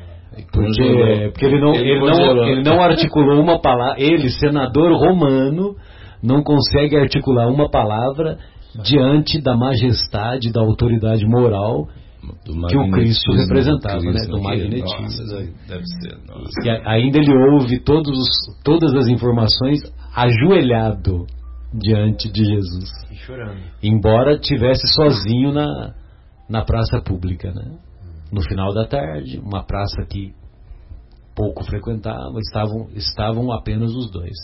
Porque, 0.54 1.32
porque 1.32 1.46
ele 1.48 1.60
não, 1.60 1.74
ele, 1.74 1.90
ele 1.90 2.00
não, 2.00 2.48
ele 2.48 2.62
não 2.62 2.80
articulou 2.80 3.42
uma 3.42 3.60
palavra, 3.60 4.00
ele, 4.00 4.30
senador 4.30 4.92
romano, 4.94 5.76
não 6.22 6.44
consegue 6.44 6.96
articular 6.96 7.48
uma 7.48 7.72
palavra 7.72 8.38
diante 8.84 9.42
da 9.42 9.58
majestade, 9.58 10.52
da 10.52 10.62
autoridade 10.62 11.26
moral 11.26 11.88
que 12.70 12.78
o 12.78 12.92
Cristo 12.92 13.32
representava, 13.34 14.02
né? 14.02 14.12
Cristo, 14.12 14.28
né? 14.28 14.38
Do 14.38 14.42
magnetismo. 14.42 15.02
Nossa, 15.02 15.24
deve 15.68 15.84
ser. 15.86 16.18
Nossa. 16.28 16.62
Que 16.62 16.70
ainda 16.70 17.18
ele 17.20 17.34
ouve 17.54 17.80
todos, 17.80 18.18
todas 18.64 18.94
as 18.96 19.08
informações 19.08 19.80
ajoelhado 20.16 21.26
diante 21.74 22.30
de 22.32 22.44
Jesus. 22.44 22.90
E 23.12 23.16
chorando. 23.16 23.60
Embora 23.84 24.38
tivesse 24.40 24.88
sozinho 24.94 25.52
na, 25.52 25.94
na 26.50 26.66
praça 26.66 27.02
pública, 27.02 27.52
né? 27.52 27.78
No 28.32 28.42
final 28.42 28.74
da 28.74 28.86
tarde, 28.86 29.40
uma 29.40 29.64
praça 29.64 30.06
que 30.06 30.34
pouco 31.36 31.64
frequentava, 31.64 32.40
estavam, 32.40 32.90
estavam 32.96 33.52
apenas 33.52 33.92
os 33.94 34.12
dois. 34.12 34.36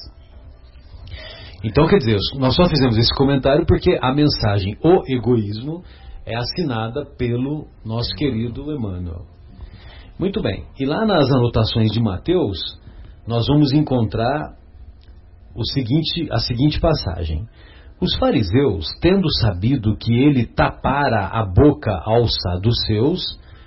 Então, 1.63 1.88
quer 1.88 1.98
dizer, 1.98 2.18
nós 2.38 2.56
só 2.56 2.68
fizemos 2.68 2.98
esse 2.98 3.13
comentário 3.15 3.65
porque 3.65 3.98
a 4.01 4.13
mensagem 4.13 4.77
O 4.84 5.01
Egoísmo 5.08 5.82
é 6.25 6.36
assinada 6.36 7.06
pelo 7.18 7.68
nosso 7.86 8.13
querido 8.15 8.72
Emmanuel. 8.72 9.25
Muito 10.18 10.42
bem, 10.42 10.65
e 10.80 10.86
lá 10.86 11.06
nas 11.06 11.30
anotações 11.32 11.92
de 11.92 12.00
Mateus, 12.00 12.58
nós 13.27 13.46
vamos 13.48 13.74
encontrar 13.74 14.56
o 15.56 15.65
seguinte, 15.65 16.27
a 16.32 16.39
seguinte 16.39 16.80
passagem. 16.80 17.48
Os 18.01 18.15
fariseus, 18.18 18.88
tendo 19.01 19.27
sabido 19.39 19.96
que 19.98 20.13
ele 20.13 20.46
tapara 20.46 21.27
a 21.27 21.46
boca 21.46 21.92
alça 22.06 22.60
dos 22.62 22.75
seus, 22.86 23.22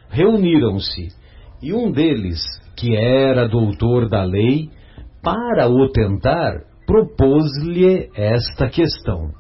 reuniram-se, 0.09 1.09
e 1.63 1.73
um 1.73 1.91
deles, 1.91 2.41
que 2.77 2.95
era 2.95 3.49
doutor 3.49 4.09
da 4.09 4.23
lei, 4.25 4.71
para 5.23 5.69
o 5.69 5.89
tentar, 5.91 6.61
propôs-lhe 6.87 8.11
esta 8.15 8.69
questão: 8.69 9.33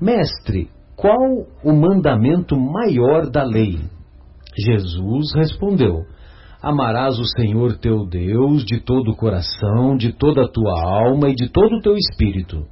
Mestre, 0.00 0.70
qual 1.00 1.46
o 1.64 1.72
mandamento 1.72 2.54
maior 2.60 3.30
da 3.30 3.42
lei? 3.42 3.80
Jesus 4.54 5.32
respondeu: 5.34 6.04
Amarás 6.62 7.18
o 7.18 7.24
Senhor 7.24 7.78
teu 7.78 8.06
Deus 8.06 8.66
de 8.66 8.80
todo 8.80 9.12
o 9.12 9.16
coração, 9.16 9.96
de 9.96 10.12
toda 10.12 10.44
a 10.44 10.48
tua 10.48 10.78
alma 10.78 11.30
e 11.30 11.34
de 11.34 11.48
todo 11.48 11.76
o 11.76 11.80
teu 11.80 11.96
espírito. 11.96 12.66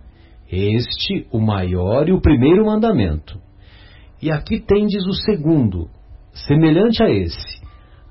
Este, 0.51 1.27
o 1.33 1.41
maior 1.41 2.07
e 2.07 2.13
o 2.13 2.21
primeiro 2.21 2.67
mandamento. 2.67 3.39
E 4.21 4.31
aqui 4.31 4.61
tendes 4.61 5.07
o 5.07 5.15
segundo, 5.15 5.89
semelhante 6.47 7.03
a 7.03 7.09
esse: 7.09 7.63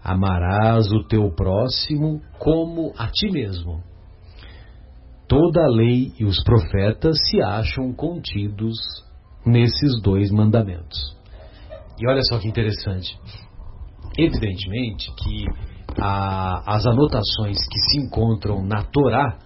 Amarás 0.03 0.91
o 0.91 1.03
teu 1.03 1.29
próximo 1.29 2.21
como 2.39 2.91
a 2.97 3.07
ti 3.07 3.29
mesmo. 3.31 3.83
Toda 5.27 5.63
a 5.63 5.69
lei 5.69 6.12
e 6.19 6.25
os 6.25 6.41
profetas 6.43 7.17
se 7.29 7.39
acham 7.39 7.93
contidos 7.93 8.75
nesses 9.48 10.01
dois 10.01 10.30
mandamentos. 10.32 11.16
E 12.00 12.08
olha 12.08 12.22
só 12.24 12.38
que 12.39 12.48
interessante. 12.48 13.18
Evidentemente 14.18 15.12
que 15.16 15.46
a, 16.00 16.75
as 16.75 16.86
anotações 16.86 17.58
que 17.70 17.80
se 17.80 18.00
encontram 18.00 18.63
na 18.63 18.84
Torá 18.84 19.39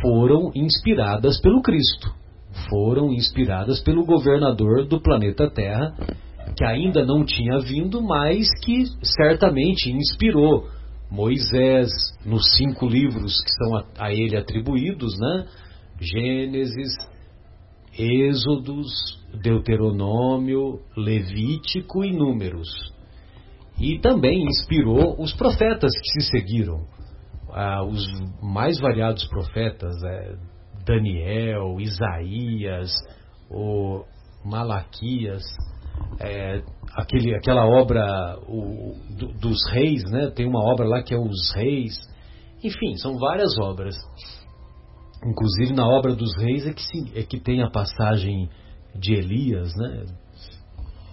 foram 0.00 0.50
inspiradas 0.54 1.40
pelo 1.40 1.62
Cristo, 1.62 2.12
foram 2.68 3.12
inspiradas 3.12 3.80
pelo 3.80 4.04
governador 4.04 4.86
do 4.86 5.00
planeta 5.00 5.48
Terra, 5.50 5.94
que 6.56 6.64
ainda 6.64 7.04
não 7.04 7.24
tinha 7.24 7.58
vindo, 7.60 8.02
mas 8.02 8.48
que 8.64 8.84
certamente 9.02 9.90
inspirou 9.90 10.68
Moisés 11.10 11.88
nos 12.24 12.42
cinco 12.56 12.86
livros 12.86 13.40
que 13.42 13.50
são 13.64 13.76
a, 13.76 13.84
a 13.98 14.12
ele 14.12 14.36
atribuídos, 14.36 15.16
né? 15.18 15.46
Gênesis, 16.00 16.92
Êxodos, 17.98 18.86
Deuteronômio, 19.42 20.80
Levítico 20.96 22.04
e 22.04 22.12
Números. 22.12 22.68
E 23.78 23.98
também 24.00 24.44
inspirou 24.44 25.20
os 25.20 25.34
profetas 25.34 25.92
que 25.92 26.22
se 26.22 26.30
seguiram, 26.30 26.86
ah, 27.52 27.84
os 27.84 28.06
mais 28.42 28.78
variados 28.78 29.26
profetas, 29.28 29.94
é, 30.04 30.34
Daniel, 30.86 31.80
Isaías, 31.80 32.92
o 33.50 34.04
Malaquias, 34.44 35.42
é, 36.20 36.62
aquele, 36.94 37.34
aquela 37.34 37.66
obra 37.66 38.38
o, 38.46 38.94
do, 39.10 39.32
dos 39.34 39.58
reis, 39.72 40.02
né? 40.04 40.30
tem 40.30 40.46
uma 40.46 40.62
obra 40.62 40.86
lá 40.86 41.02
que 41.02 41.14
é 41.14 41.18
Os 41.18 41.54
Reis. 41.54 41.94
Enfim, 42.62 42.96
são 42.96 43.18
várias 43.18 43.58
obras. 43.58 43.94
Inclusive 45.26 45.74
na 45.74 45.86
obra 45.86 46.14
dos 46.14 46.36
reis 46.36 46.66
é 46.66 46.72
que, 46.72 46.82
se, 46.82 47.18
é 47.18 47.22
que 47.22 47.40
tem 47.40 47.62
a 47.62 47.70
passagem 47.70 48.48
de 48.94 49.14
Elias, 49.14 49.74
né? 49.76 50.04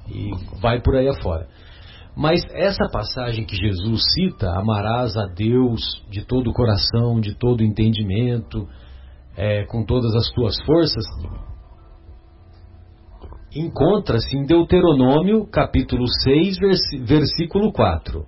E 0.08 0.30
vai 0.62 0.82
por 0.82 0.96
aí 0.96 1.08
afora. 1.08 1.48
Mas 2.16 2.44
essa 2.52 2.88
passagem 2.92 3.44
que 3.44 3.56
Jesus 3.56 4.04
cita, 4.14 4.48
amarás 4.52 5.18
a 5.18 5.26
Deus 5.26 5.82
de 6.12 6.24
todo 6.24 6.52
o 6.52 6.54
coração, 6.54 7.20
de 7.20 7.34
todo 7.34 7.62
o 7.62 7.64
entendimento, 7.64 8.68
é, 9.36 9.66
com 9.66 9.84
todas 9.84 10.14
as 10.14 10.30
tuas 10.30 10.56
forças, 10.64 11.06
encontra-se 13.56 14.38
em 14.38 14.46
Deuteronômio, 14.46 15.48
capítulo 15.48 16.06
6, 16.08 16.58
versículo 17.04 17.72
4. 17.72 18.28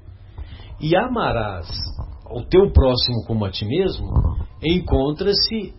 E 0.82 0.96
amarás 0.96 1.68
o 2.30 2.44
teu 2.44 2.72
próximo 2.72 3.24
como 3.26 3.46
a 3.46 3.52
ti 3.52 3.66
mesmo, 3.66 4.08
encontra-se 4.64 5.74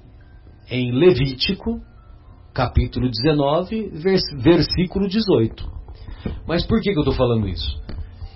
em 0.71 0.93
Levítico, 0.93 1.81
capítulo 2.55 3.09
19, 3.11 3.91
versículo 4.39 5.09
18. 5.09 5.77
Mas 6.47 6.67
por 6.67 6.81
que, 6.81 6.93
que 6.93 6.99
eu 6.99 7.03
estou 7.03 7.15
falando 7.15 7.49
isso? 7.49 7.81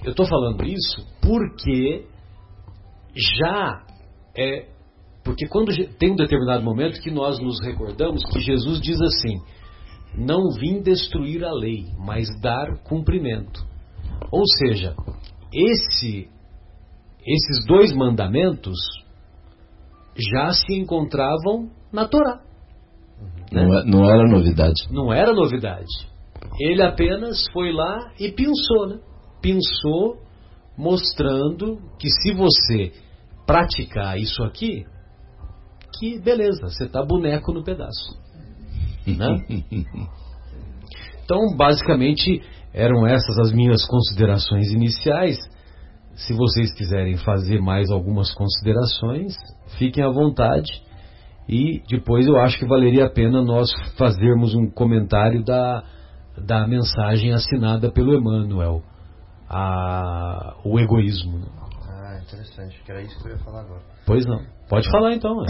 Eu 0.05 0.13
estou 0.13 0.27
falando 0.27 0.65
isso 0.65 1.07
porque 1.23 2.07
já 3.15 3.85
é. 4.37 4.69
Porque 5.25 5.47
quando 5.47 5.73
tem 5.99 6.13
um 6.13 6.17
determinado 6.17 6.65
momento 6.65 7.01
que 7.01 7.11
nós 7.11 7.39
nos 7.39 7.61
recordamos 7.61 8.25
que 8.33 8.41
Jesus 8.41 8.81
diz 8.81 9.01
assim: 9.01 9.41
Não 10.15 10.51
vim 10.59 10.81
destruir 10.81 11.45
a 11.45 11.53
lei, 11.53 11.87
mas 11.99 12.29
dar 12.41 12.83
cumprimento. 12.85 13.61
Ou 14.33 14.45
seja, 14.47 14.95
esse 15.53 16.29
esses 17.27 17.67
dois 17.67 17.93
mandamentos 17.93 18.79
já 20.33 20.53
se 20.53 20.75
encontravam 20.75 21.71
na 21.93 22.07
Torá. 22.07 22.41
Né? 23.53 23.67
Não, 23.67 23.79
é, 23.79 23.85
não, 23.85 24.11
era 24.11 24.29
novidade. 24.29 24.83
Não 24.91 25.13
era 25.13 25.33
novidade. 25.33 26.09
Ele 26.59 26.83
apenas 26.83 27.47
foi 27.53 27.73
lá 27.73 28.13
e 28.19 28.31
pensou, 28.31 28.89
né? 28.89 28.99
Pensou 29.43 30.19
mostrando 30.77 31.79
que 31.99 32.09
se 32.09 32.33
você 32.33 32.93
praticar 33.47 34.19
isso 34.19 34.43
aqui, 34.43 34.87
que 35.99 36.19
beleza, 36.21 36.63
você 36.63 36.85
está 36.85 37.05
boneco 37.05 37.53
no 37.53 37.63
pedaço. 37.63 38.19
Né? 39.07 39.45
então, 41.25 41.57
basicamente, 41.57 42.41
eram 42.73 43.07
essas 43.07 43.39
as 43.41 43.53
minhas 43.53 43.85
considerações 43.87 44.71
iniciais. 44.71 45.39
Se 46.27 46.35
vocês 46.35 46.73
quiserem 46.75 47.17
fazer 47.17 47.61
mais 47.61 47.91
algumas 47.91 48.33
considerações, 48.35 49.35
fiquem 49.79 50.05
à 50.05 50.09
vontade. 50.09 50.71
E 51.49 51.83
depois 51.89 52.27
eu 52.27 52.37
acho 52.37 52.59
que 52.59 52.67
valeria 52.67 53.07
a 53.07 53.11
pena 53.11 53.43
nós 53.43 53.71
fazermos 53.97 54.55
um 54.55 54.71
comentário 54.71 55.43
da, 55.43 55.83
da 56.37 56.67
mensagem 56.67 57.33
assinada 57.33 57.91
pelo 57.91 58.15
Emmanuel, 58.15 58.83
a, 59.49 60.57
o 60.65 60.79
egoísmo. 60.79 61.41
Ah, 61.89 62.21
interessante, 62.23 62.81
que 62.85 62.93
era 62.93 63.03
isso 63.03 63.19
que 63.23 63.29
eu 63.29 63.33
ia 63.33 63.39
falar 63.39 63.63
agora. 63.63 63.81
Pois 64.07 64.27
não. 64.27 64.45
Pode 64.69 64.91
falar 64.91 65.15
então. 65.15 65.35
Né? 65.37 65.47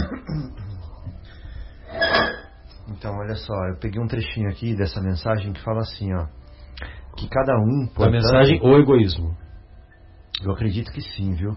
Então, 2.89 3.13
olha 3.17 3.35
só, 3.35 3.53
eu 3.69 3.77
peguei 3.79 4.01
um 4.01 4.07
trechinho 4.07 4.49
aqui 4.49 4.75
dessa 4.75 5.01
mensagem 5.01 5.53
que 5.53 5.61
fala 5.63 5.79
assim, 5.81 6.13
ó. 6.13 6.25
Que 7.15 7.27
cada 7.29 7.53
um. 7.57 7.87
Portanto, 7.87 8.07
a 8.07 8.11
mensagem 8.11 8.59
o 8.63 8.77
egoísmo. 8.77 9.35
Eu 10.43 10.51
acredito 10.51 10.91
que 10.91 11.01
sim, 11.01 11.33
viu? 11.33 11.55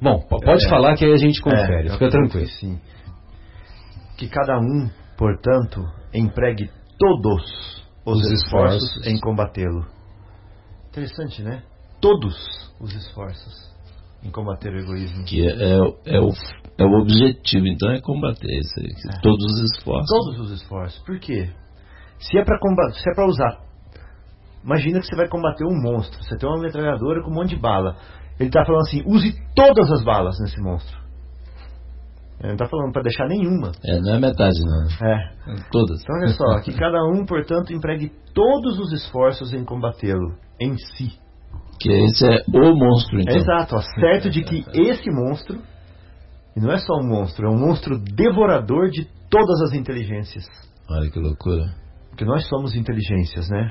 Bom, 0.00 0.20
pode 0.28 0.66
é, 0.66 0.68
falar 0.68 0.96
que 0.96 1.04
aí 1.04 1.12
a 1.12 1.16
gente 1.16 1.40
confere, 1.40 1.88
é, 1.88 1.92
fica 1.92 2.10
tranquilo. 2.10 2.46
Que 2.46 2.52
sim. 2.52 2.80
Que 4.18 4.28
cada 4.28 4.58
um, 4.58 4.90
portanto, 5.16 5.82
empregue 6.12 6.70
todos 6.98 7.84
os, 8.04 8.18
os 8.18 8.30
esforços, 8.30 8.82
esforços 8.82 9.06
em 9.06 9.20
combatê-lo. 9.20 9.86
Interessante, 10.88 11.42
né? 11.42 11.62
Todos 12.00 12.36
os 12.80 12.94
esforços 12.94 13.70
em 14.22 14.30
combater 14.30 14.72
o 14.72 14.78
egoísmo. 14.78 15.24
Que 15.24 15.46
é, 15.46 15.50
é, 15.50 16.16
é, 16.16 16.20
o, 16.20 16.32
é 16.78 16.84
o 16.84 17.00
objetivo, 17.00 17.66
então 17.66 17.90
é 17.90 18.00
combater 18.00 18.58
isso 18.58 18.80
aí, 18.80 18.86
é. 18.86 19.20
todos 19.22 19.44
os 19.44 19.72
esforços. 19.72 20.08
Todos 20.08 20.40
os 20.40 20.50
esforços. 20.60 21.02
Por 21.04 21.18
quê? 21.18 21.50
Se 22.18 22.38
é 22.38 22.44
para 22.44 22.56
é 22.56 23.14
para 23.14 23.26
usar 23.26 23.69
Imagina 24.64 25.00
que 25.00 25.06
você 25.06 25.16
vai 25.16 25.28
combater 25.28 25.64
um 25.64 25.80
monstro. 25.80 26.22
Você 26.22 26.36
tem 26.36 26.48
uma 26.48 26.60
metralhadora 26.60 27.22
com 27.22 27.30
um 27.30 27.34
monte 27.34 27.50
de 27.50 27.60
bala. 27.60 27.96
Ele 28.38 28.48
está 28.48 28.64
falando 28.64 28.82
assim: 28.82 29.02
use 29.06 29.34
todas 29.54 29.90
as 29.90 30.04
balas 30.04 30.36
nesse 30.40 30.60
monstro. 30.60 30.98
Ele 32.40 32.48
não 32.48 32.54
está 32.54 32.66
falando 32.68 32.92
para 32.92 33.02
deixar 33.02 33.26
nenhuma. 33.28 33.72
É, 33.84 34.00
não 34.00 34.14
é 34.14 34.18
metade, 34.18 34.58
não. 34.64 35.06
É. 35.06 35.60
Todas. 35.70 36.00
Então, 36.02 36.16
olha 36.16 36.28
só, 36.28 36.60
que 36.62 36.72
cada 36.72 37.04
um, 37.04 37.26
portanto, 37.26 37.70
empregue 37.70 38.10
todos 38.32 38.78
os 38.78 38.92
esforços 38.92 39.52
em 39.52 39.62
combatê-lo, 39.62 40.34
em 40.58 40.74
si. 40.78 41.12
Que 41.78 41.90
esse 41.90 42.26
é 42.26 42.42
o 42.48 42.74
monstro, 42.74 43.20
então. 43.20 43.34
É 43.34 43.38
exato, 43.38 43.76
ó, 43.76 43.80
certo 43.80 44.30
de 44.30 44.42
que 44.42 44.64
esse 44.72 45.10
monstro, 45.10 45.58
e 46.56 46.60
não 46.60 46.72
é 46.72 46.78
só 46.78 46.94
um 46.94 47.06
monstro, 47.06 47.46
é 47.46 47.50
um 47.50 47.58
monstro 47.58 47.98
devorador 47.98 48.88
de 48.88 49.06
todas 49.28 49.60
as 49.62 49.74
inteligências. 49.74 50.44
Olha 50.90 51.10
que 51.10 51.18
loucura. 51.18 51.74
Porque 52.08 52.24
nós 52.24 52.46
somos 52.48 52.74
inteligências, 52.74 53.48
né? 53.50 53.70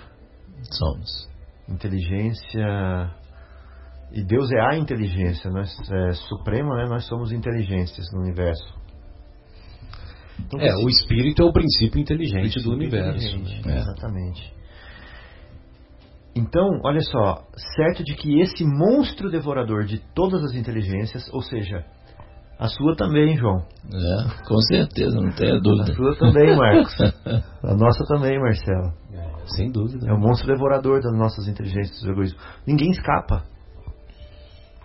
Somos. 0.63 1.29
Inteligência. 1.67 3.11
E 4.11 4.23
Deus 4.23 4.51
é 4.51 4.59
a 4.59 4.77
inteligência, 4.77 5.51
nós 5.51 5.69
é 5.91 6.13
suprema, 6.13 6.75
né? 6.77 6.85
Nós 6.89 7.05
somos 7.05 7.31
inteligências 7.31 8.07
no 8.11 8.21
universo. 8.21 8.79
Então, 10.39 10.59
é, 10.59 10.73
o 10.83 10.89
espírito 10.89 11.43
é 11.43 11.45
o 11.45 11.53
princípio 11.53 11.99
inteligente 11.99 12.41
princípio 12.41 12.63
do 12.63 12.75
universo. 12.75 13.27
inteligente, 13.27 13.67
né? 13.67 13.77
Exatamente. 13.77 14.53
Então, 16.35 16.67
olha 16.85 17.01
só, 17.01 17.43
certo 17.75 18.03
de 18.03 18.15
que 18.15 18.39
esse 18.39 18.63
monstro 18.63 19.29
devorador 19.29 19.83
de 19.83 19.99
todas 20.15 20.41
as 20.43 20.53
inteligências, 20.55 21.27
ou 21.33 21.41
seja, 21.41 21.83
a 22.57 22.67
sua 22.67 22.95
também, 22.95 23.37
João. 23.37 23.59
É, 23.59 24.45
com 24.47 24.57
certeza, 24.61 25.15
não 25.19 25.31
tenha 25.31 25.55
A 25.55 25.59
dúvida. 25.59 25.93
sua 25.93 26.15
também, 26.17 26.55
Marcos. 26.55 26.95
a 27.63 27.75
nossa 27.75 28.05
também, 28.05 28.39
Marcelo. 28.39 28.93
É, 29.13 29.38
sem 29.55 29.71
dúvida. 29.71 30.07
É 30.07 30.13
o 30.13 30.19
monstro 30.19 30.47
devorador 30.47 31.01
das 31.01 31.13
nossas 31.17 31.47
inteligências 31.47 32.01
do 32.01 32.11
egoísmo. 32.11 32.39
Ninguém 32.65 32.91
escapa. 32.91 33.43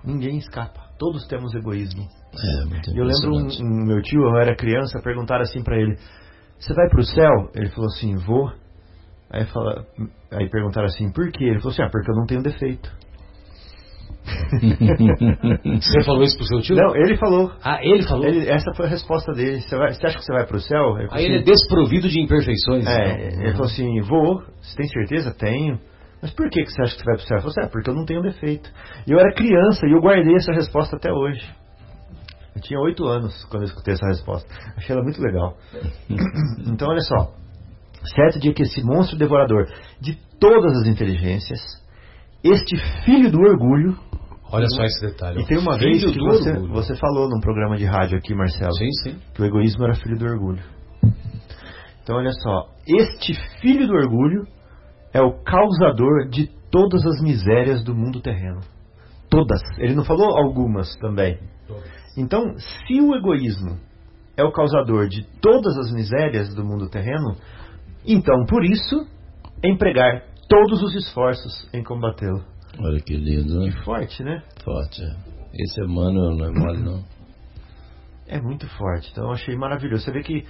Ninguém 0.04 0.38
escapa. 0.38 0.84
Todos 0.98 1.26
temos 1.26 1.54
egoísmo. 1.54 2.02
É, 2.02 2.90
E 2.92 2.98
eu 2.98 3.04
lembro 3.04 3.32
um, 3.32 3.48
um 3.64 3.86
meu 3.86 4.02
tio, 4.02 4.20
eu 4.20 4.36
era 4.36 4.56
criança, 4.56 5.00
perguntaram 5.02 5.42
assim 5.42 5.62
pra 5.62 5.76
ele: 5.78 5.96
Você 6.58 6.74
vai 6.74 6.88
pro 6.88 7.02
céu? 7.02 7.50
Ele 7.54 7.70
falou 7.70 7.86
assim: 7.86 8.16
Vou. 8.16 8.52
Aí, 9.30 9.46
fala, 9.46 9.86
aí 10.30 10.48
perguntaram 10.50 10.86
assim: 10.86 11.10
Por 11.10 11.30
quê? 11.30 11.44
Ele 11.44 11.58
falou 11.58 11.72
assim: 11.72 11.82
Ah, 11.82 11.90
porque 11.90 12.10
eu 12.10 12.14
não 12.16 12.26
tenho 12.26 12.42
defeito. 12.42 12.90
Você 15.80 16.02
falou 16.04 16.22
isso 16.22 16.36
pro 16.36 16.46
seu 16.46 16.60
tio? 16.60 16.76
Não, 16.76 16.96
ele 16.96 17.16
falou. 17.16 17.52
Ah, 17.62 17.78
ele 17.82 18.02
falou? 18.02 18.24
Ele- 18.26 18.48
essa 18.48 18.72
foi 18.74 18.86
a 18.86 18.88
resposta 18.88 19.32
dele. 19.32 19.60
Você, 19.60 19.76
vai- 19.76 19.92
você 19.92 20.06
acha 20.06 20.18
que 20.18 20.24
você 20.24 20.32
vai 20.32 20.46
pro 20.46 20.60
céu? 20.60 20.96
Aí 21.10 21.24
ele 21.24 21.34
é 21.34 21.36
assim, 21.40 21.44
desprovido 21.44 22.08
de 22.08 22.20
imperfeições. 22.20 22.86
É, 22.86 23.28
então. 23.28 23.42
ele 23.42 23.52
falou 23.52 23.66
assim, 23.66 24.00
vou, 24.00 24.42
você 24.62 24.76
tem 24.76 24.88
certeza? 24.88 25.34
Tenho. 25.38 25.78
Mas 26.22 26.32
por 26.32 26.48
que, 26.48 26.62
que 26.62 26.70
você 26.70 26.82
acha 26.82 26.96
que 26.96 27.00
você 27.02 27.04
vai 27.04 27.16
pro 27.16 27.26
céu? 27.26 27.36
Eu 27.36 27.42
falei 27.42 27.52
assim, 27.58 27.60
é, 27.60 27.70
porque 27.70 27.90
eu 27.90 27.94
não 27.94 28.04
tenho 28.06 28.22
defeito. 28.22 28.70
E 29.06 29.12
eu 29.12 29.18
era 29.18 29.34
criança 29.34 29.86
e 29.86 29.92
eu 29.92 30.00
guardei 30.00 30.34
essa 30.36 30.52
resposta 30.52 30.96
até 30.96 31.12
hoje. 31.12 31.46
Eu 32.56 32.62
tinha 32.62 32.80
oito 32.80 33.04
anos 33.06 33.44
quando 33.50 33.64
eu 33.64 33.66
escutei 33.66 33.94
essa 33.94 34.06
resposta. 34.06 34.48
Achei 34.76 34.94
ela 34.94 35.02
muito 35.04 35.20
legal. 35.20 35.54
então, 36.66 36.88
olha 36.88 37.00
só. 37.00 37.34
Certo 38.14 38.38
dia 38.38 38.52
que 38.54 38.62
esse 38.62 38.82
monstro 38.82 39.18
devorador 39.18 39.66
de 40.00 40.16
todas 40.38 40.76
as 40.80 40.86
inteligências, 40.86 41.60
este 42.42 42.76
filho 43.04 43.30
do 43.30 43.40
orgulho, 43.40 43.98
Olha 44.52 44.68
só 44.68 44.82
esse 44.84 45.00
detalhe. 45.00 45.42
e 45.42 45.46
tem 45.46 45.58
uma 45.58 45.76
Filho 45.78 45.90
vez 46.00 46.04
que 46.12 46.20
você, 46.20 46.50
orgulho. 46.50 46.72
você 46.72 46.94
falou 46.96 47.28
num 47.28 47.40
programa 47.40 47.76
de 47.76 47.84
rádio 47.84 48.16
aqui, 48.18 48.34
Marcelo, 48.34 48.72
Sim, 48.74 48.90
sim. 49.02 49.18
que 49.34 49.42
o 49.42 49.44
egoísmo 49.44 49.84
era 49.84 49.94
filho 49.94 50.16
do 50.18 50.24
orgulho. 50.26 50.62
Então, 52.02 52.16
olha 52.16 52.30
só, 52.32 52.68
este 52.86 53.34
filho 53.60 53.86
do 53.86 53.94
orgulho 53.94 54.46
é 55.12 55.20
o 55.22 55.32
causador 55.42 56.28
de 56.28 56.48
todas 56.70 57.04
as 57.06 57.20
misérias 57.22 57.82
do 57.82 57.94
mundo 57.94 58.20
terreno. 58.20 58.60
Todas. 59.30 59.60
Ele 59.78 59.94
não 59.94 60.04
falou 60.04 60.36
algumas 60.36 60.94
também. 60.96 61.38
Então, 62.16 62.42
se 62.58 63.00
o 63.00 63.16
egoísmo 63.16 63.78
é 64.36 64.44
o 64.44 64.52
causador 64.52 65.08
de 65.08 65.24
todas 65.40 65.76
as 65.78 65.90
misérias 65.92 66.54
do 66.54 66.64
mundo 66.64 66.88
terreno, 66.88 67.36
então, 68.06 68.44
por 68.46 68.64
isso, 68.64 69.06
empregar 69.64 70.22
todos 70.48 70.82
os 70.82 70.94
esforços 70.94 71.68
em 71.72 71.82
combatê-lo. 71.82 72.44
Olha 72.78 73.00
que 73.00 73.16
lindo, 73.16 73.60
né? 73.60 73.72
Forte, 73.84 74.22
né? 74.22 74.42
Forte. 74.64 75.02
é. 75.02 75.16
Esse 75.54 75.80
Emmanuel 75.80 76.36
não 76.36 76.46
é 76.46 76.50
mole, 76.50 76.82
não. 76.82 77.04
É 78.26 78.40
muito 78.40 78.66
forte. 78.76 79.08
Então, 79.12 79.24
eu 79.24 79.32
achei 79.32 79.54
maravilhoso. 79.56 80.04
Você 80.04 80.10
vê 80.12 80.22
que 80.22 80.44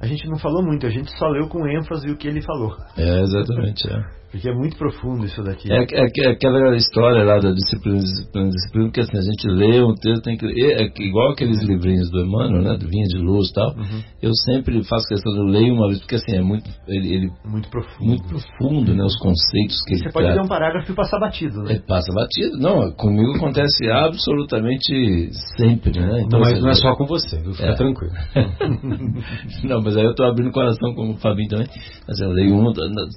a 0.00 0.06
gente 0.06 0.26
não 0.28 0.38
falou 0.38 0.62
muito, 0.64 0.86
a 0.86 0.90
gente 0.90 1.10
só 1.18 1.28
leu 1.28 1.48
com 1.48 1.66
ênfase 1.66 2.10
o 2.10 2.16
que 2.16 2.26
ele 2.26 2.42
falou. 2.42 2.76
É, 2.96 3.20
exatamente, 3.20 3.88
é. 3.88 4.17
Porque 4.30 4.46
é 4.46 4.52
muito 4.54 4.76
profundo 4.76 5.24
isso 5.24 5.42
daqui. 5.42 5.72
É, 5.72 5.76
é, 5.90 6.06
é 6.26 6.30
aquela 6.30 6.76
história 6.76 7.24
lá 7.24 7.38
da 7.38 7.50
disciplina, 7.50 7.98
disciplina, 7.98 8.50
disciplina, 8.50 8.90
que 8.90 9.00
assim, 9.00 9.16
a 9.16 9.22
gente 9.22 9.48
lê 9.48 9.82
um 9.82 9.94
texto, 9.94 10.22
tem 10.22 10.36
que 10.36 10.44
ler, 10.44 10.82
é 10.82 11.02
igual 11.02 11.32
aqueles 11.32 11.62
livrinhos 11.62 12.10
do 12.10 12.20
Emmanuel, 12.26 12.62
né, 12.62 12.76
do 12.76 12.86
Vinha 12.88 13.06
de 13.06 13.16
Luz 13.18 13.48
e 13.48 13.54
tal, 13.54 13.70
Uhum. 13.74 14.02
eu 14.20 14.30
sempre 14.44 14.84
faço 14.84 15.08
questão 15.08 15.32
de 15.32 15.50
ler 15.50 15.72
uma 15.72 15.86
vez, 15.88 16.00
porque 16.00 16.16
assim, 16.16 16.32
é 16.36 16.42
muito, 16.42 16.68
ele, 16.86 17.14
ele- 17.14 17.32
Muito 17.42 17.70
profundo. 17.70 18.04
muito 18.06 18.24
profundo, 18.28 18.94
né, 18.94 19.02
os 19.02 19.16
conceitos 19.18 19.82
que 19.86 19.96
Você 19.96 20.04
ele 20.04 20.12
pode 20.12 20.26
ler 20.26 20.32
trata. 20.34 20.44
um 20.46 20.48
parágrafo 20.48 20.92
e 20.92 20.94
passar 20.94 21.18
batido, 21.18 21.62
né? 21.62 21.72
É, 21.72 21.78
passa 21.80 22.12
batido. 22.12 22.58
Não, 22.58 22.92
comigo 22.92 23.32
acontece 23.36 23.90
absolutamente 23.90 25.30
sempre, 25.56 25.98
né? 25.98 26.26
Não, 26.30 26.38
mas 26.40 26.52
assim, 26.52 26.60
não 26.60 26.68
é 26.68 26.74
só 26.74 26.94
com 26.96 27.06
você, 27.06 27.40
viu? 27.40 27.52
Fica 27.54 27.68
É. 27.68 27.74
tranquilo. 27.74 28.12
Não, 29.64 29.80
mas 29.82 29.96
aí 29.96 30.04
eu 30.04 30.14
tô 30.14 30.24
abrindo 30.24 30.48
o 30.48 30.52
coração 30.52 30.94
como 30.94 31.14
o 31.14 31.18
Fabinho 31.18 31.48
também. 31.48 31.66
Mas 32.06 32.20
eu 32.20 32.30
leio 32.30 32.54
uma, 32.56 32.72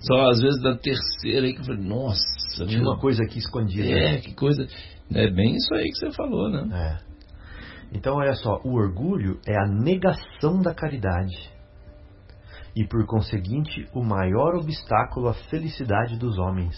só 0.08 0.30
às 0.30 0.40
vezes 0.40 0.62
da 0.62 0.76
terceira 0.76 1.01
aí 1.26 1.54
que 1.54 1.60
eu 1.62 1.66
falei, 1.66 1.82
nossa, 1.84 2.66
Tinha 2.66 2.80
meu, 2.80 2.92
uma 2.92 3.00
coisa 3.00 3.24
aqui 3.24 3.40
escondida. 3.40 3.88
é, 3.90 4.18
que 4.20 4.34
coisa. 4.34 4.66
É 5.14 5.30
bem 5.30 5.56
isso 5.56 5.74
aí 5.74 5.90
que 5.90 5.96
você 5.98 6.12
falou, 6.14 6.50
né? 6.50 6.70
É. 6.74 7.12
Então, 7.94 8.16
olha 8.16 8.34
só, 8.36 8.62
o 8.64 8.76
orgulho 8.76 9.40
é 9.46 9.54
a 9.58 9.68
negação 9.68 10.62
da 10.62 10.74
caridade. 10.74 11.52
E, 12.76 12.88
por 12.88 13.06
conseguinte, 13.06 13.86
o 13.94 14.02
maior 14.02 14.56
obstáculo 14.56 15.28
à 15.28 15.34
felicidade 15.34 16.18
dos 16.18 16.38
homens. 16.40 16.78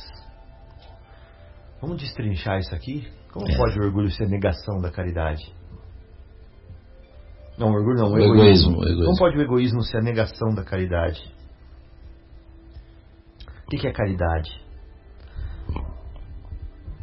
Vamos 1.79 1.97
destrinchar 2.01 2.57
isso 2.59 2.73
aqui? 2.73 3.07
Como 3.31 3.47
É. 3.47 3.55
pode 3.55 3.79
o 3.79 3.83
orgulho 3.83 4.09
ser 4.09 4.27
negação 4.27 4.81
da 4.81 4.89
caridade? 4.89 5.43
Não, 7.57 7.67
orgulho 7.71 7.97
não, 7.99 8.07
o 8.09 8.13
O 8.13 8.19
egoísmo. 8.19 8.71
egoísmo. 8.81 9.05
Como 9.05 9.17
pode 9.19 9.38
o 9.38 9.41
egoísmo 9.41 9.81
ser 9.83 9.97
a 9.97 10.01
negação 10.01 10.55
da 10.55 10.63
caridade? 10.63 11.21
O 13.65 13.69
que 13.78 13.88
é 13.88 13.91
caridade? 13.91 14.52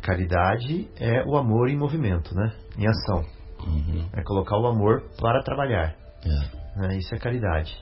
Caridade 0.03 0.89
é 0.99 1.25
o 1.27 1.37
amor 1.37 1.69
em 1.69 1.77
movimento, 1.77 2.35
né? 2.35 2.53
Em 2.79 2.87
ação. 2.87 3.25
Uhum, 3.67 4.09
É 4.15 4.23
colocar 4.23 4.59
o 4.59 4.67
amor 4.67 5.03
para 5.21 5.43
trabalhar. 5.43 5.95
é. 6.25 6.81
né? 6.81 6.97
Isso 6.97 7.15
é 7.15 7.19
caridade. 7.19 7.77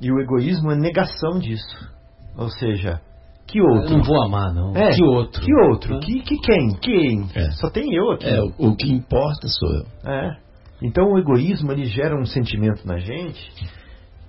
E 0.00 0.12
o 0.12 0.20
egoísmo 0.20 0.70
é 0.70 0.76
negação 0.76 1.40
disso. 1.40 1.90
Ou 2.36 2.48
seja, 2.48 3.00
que 3.48 3.58
Eu 3.58 3.64
outro? 3.64 3.96
não 3.96 4.04
vou 4.04 4.22
amar, 4.22 4.54
não. 4.54 4.76
É, 4.76 4.92
que 4.94 5.02
outro? 5.02 5.44
Que 5.44 5.52
outro? 5.68 5.98
Que, 6.00 6.20
que 6.22 6.36
quem? 6.38 6.74
Quem? 6.80 7.28
É. 7.34 7.50
Só 7.52 7.68
tem 7.70 7.92
eu 7.92 8.12
aqui. 8.12 8.26
É, 8.28 8.40
o, 8.40 8.70
o 8.70 8.76
que 8.76 8.92
importa 8.92 9.48
sou 9.48 9.68
eu. 9.74 10.12
É. 10.12 10.36
Então 10.80 11.04
o 11.12 11.18
egoísmo 11.18 11.72
ele 11.72 11.84
gera 11.86 12.16
um 12.16 12.24
sentimento 12.24 12.86
na 12.86 12.98
gente 12.98 13.52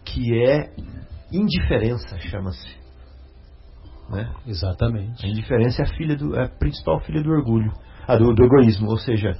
que 0.03 0.43
é 0.43 0.71
indiferença, 1.31 2.17
chama-se. 2.21 2.80
Né? 4.11 4.29
A 4.45 4.49
Exatamente. 4.49 5.25
indiferença 5.27 5.81
é 5.81 5.85
a 5.85 5.89
filha 5.95 6.15
do 6.15 6.35
é 6.35 6.45
a 6.45 6.49
principal 6.49 6.99
filha 7.01 7.23
do 7.23 7.31
orgulho, 7.31 7.71
ah, 8.07 8.17
do, 8.17 8.33
do 8.33 8.43
egoísmo, 8.43 8.89
ou 8.89 8.97
seja, 8.97 9.33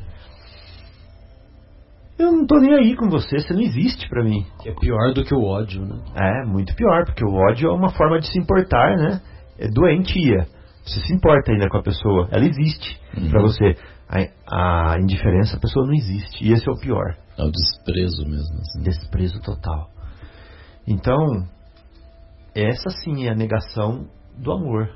eu 2.18 2.32
não 2.32 2.46
tô 2.46 2.58
nem 2.60 2.74
aí 2.76 2.96
com 2.96 3.10
você, 3.10 3.40
você 3.40 3.54
não 3.54 3.62
existe 3.62 4.08
pra 4.08 4.24
mim. 4.24 4.46
É 4.66 4.72
pior 4.74 5.14
do 5.14 5.24
que 5.24 5.34
o 5.34 5.44
ódio, 5.44 5.84
né? 5.86 5.96
É, 6.16 6.46
muito 6.46 6.76
pior, 6.76 7.06
porque 7.06 7.26
o 7.26 7.34
ódio 7.34 7.70
é 7.70 7.74
uma 7.74 7.90
forma 7.90 8.20
de 8.20 8.28
se 8.32 8.40
importar, 8.40 8.96
né? 8.96 9.22
É 9.58 9.68
doentia. 9.68 10.46
Você 10.86 11.00
se 11.02 11.14
importa 11.14 11.52
ainda 11.52 11.68
com 11.70 11.78
a 11.78 11.84
pessoa, 11.84 12.28
ela 12.32 12.46
existe 12.46 13.00
Uhum. 13.18 13.30
pra 13.30 13.42
você. 13.42 13.76
A, 14.48 14.94
a 14.94 15.00
indiferença, 15.00 15.58
a 15.58 15.60
pessoa 15.60 15.86
não 15.86 15.94
existe. 15.94 16.44
E 16.46 16.52
esse 16.52 16.68
é 16.68 16.72
o 16.72 16.80
pior. 16.80 17.16
É 17.38 17.44
o 17.44 17.52
desprezo 17.52 18.24
mesmo. 18.26 18.60
Assim. 18.60 18.84
Desprezo 18.84 19.42
total. 19.42 19.90
Então, 20.88 21.18
essa 22.54 22.90
sim 23.04 23.26
é 23.28 23.32
a 23.32 23.36
negação 23.36 24.08
do 24.38 24.52
amor, 24.52 24.90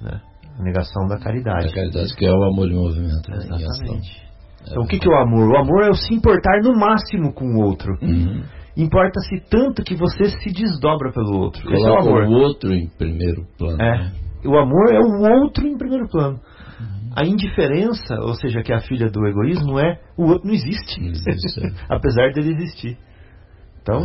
né? 0.00 0.20
A 0.58 0.62
negação 0.62 1.06
da 1.06 1.18
caridade. 1.18 1.68
A 1.68 1.74
caridade 1.74 2.14
que 2.16 2.26
é 2.26 2.32
o 2.32 2.42
amor 2.42 2.68
em 2.68 2.74
movimento. 2.74 3.30
Né? 3.30 3.36
em 3.36 3.54
ação. 3.54 3.56
Exatamente. 3.56 4.28
Então, 4.62 4.82
o 4.82 4.86
que, 4.86 4.98
que 4.98 5.08
é 5.08 5.12
o 5.12 5.16
amor? 5.16 5.48
O 5.50 5.56
amor 5.56 5.84
é 5.84 5.90
o 5.90 5.94
se 5.94 6.14
importar 6.14 6.60
no 6.62 6.76
máximo 6.76 7.32
com 7.32 7.44
o 7.46 7.64
outro. 7.64 7.96
Uhum. 8.02 8.42
Importa-se 8.76 9.40
tanto 9.48 9.82
que 9.82 9.96
você 9.96 10.30
se 10.30 10.52
desdobra 10.52 11.12
pelo 11.12 11.38
outro. 11.38 11.62
Esse 11.72 11.86
é 11.86 11.90
o 11.90 11.98
amor. 11.98 12.24
o 12.24 12.30
outro 12.30 12.72
em 12.72 12.88
primeiro 12.88 13.44
plano. 13.56 13.80
É. 13.80 13.98
né? 13.98 14.12
O 14.44 14.56
amor 14.56 14.92
é 14.92 15.00
o 15.00 15.42
outro 15.42 15.66
em 15.66 15.76
primeiro 15.76 16.08
plano. 16.08 16.40
A 17.16 17.24
indiferença, 17.24 18.14
ou 18.20 18.34
seja, 18.34 18.62
que 18.62 18.72
é 18.72 18.76
a 18.76 18.80
filha 18.80 19.10
do 19.10 19.26
egoísmo, 19.26 19.78
é 19.80 19.98
o 20.16 20.26
outro 20.26 20.46
não 20.46 20.54
existe. 20.54 21.00
Não 21.00 21.08
existe, 21.08 21.60
é. 21.60 21.70
Apesar 21.90 22.32
dele 22.32 22.52
existir. 22.52 22.96
Então, 23.82 24.00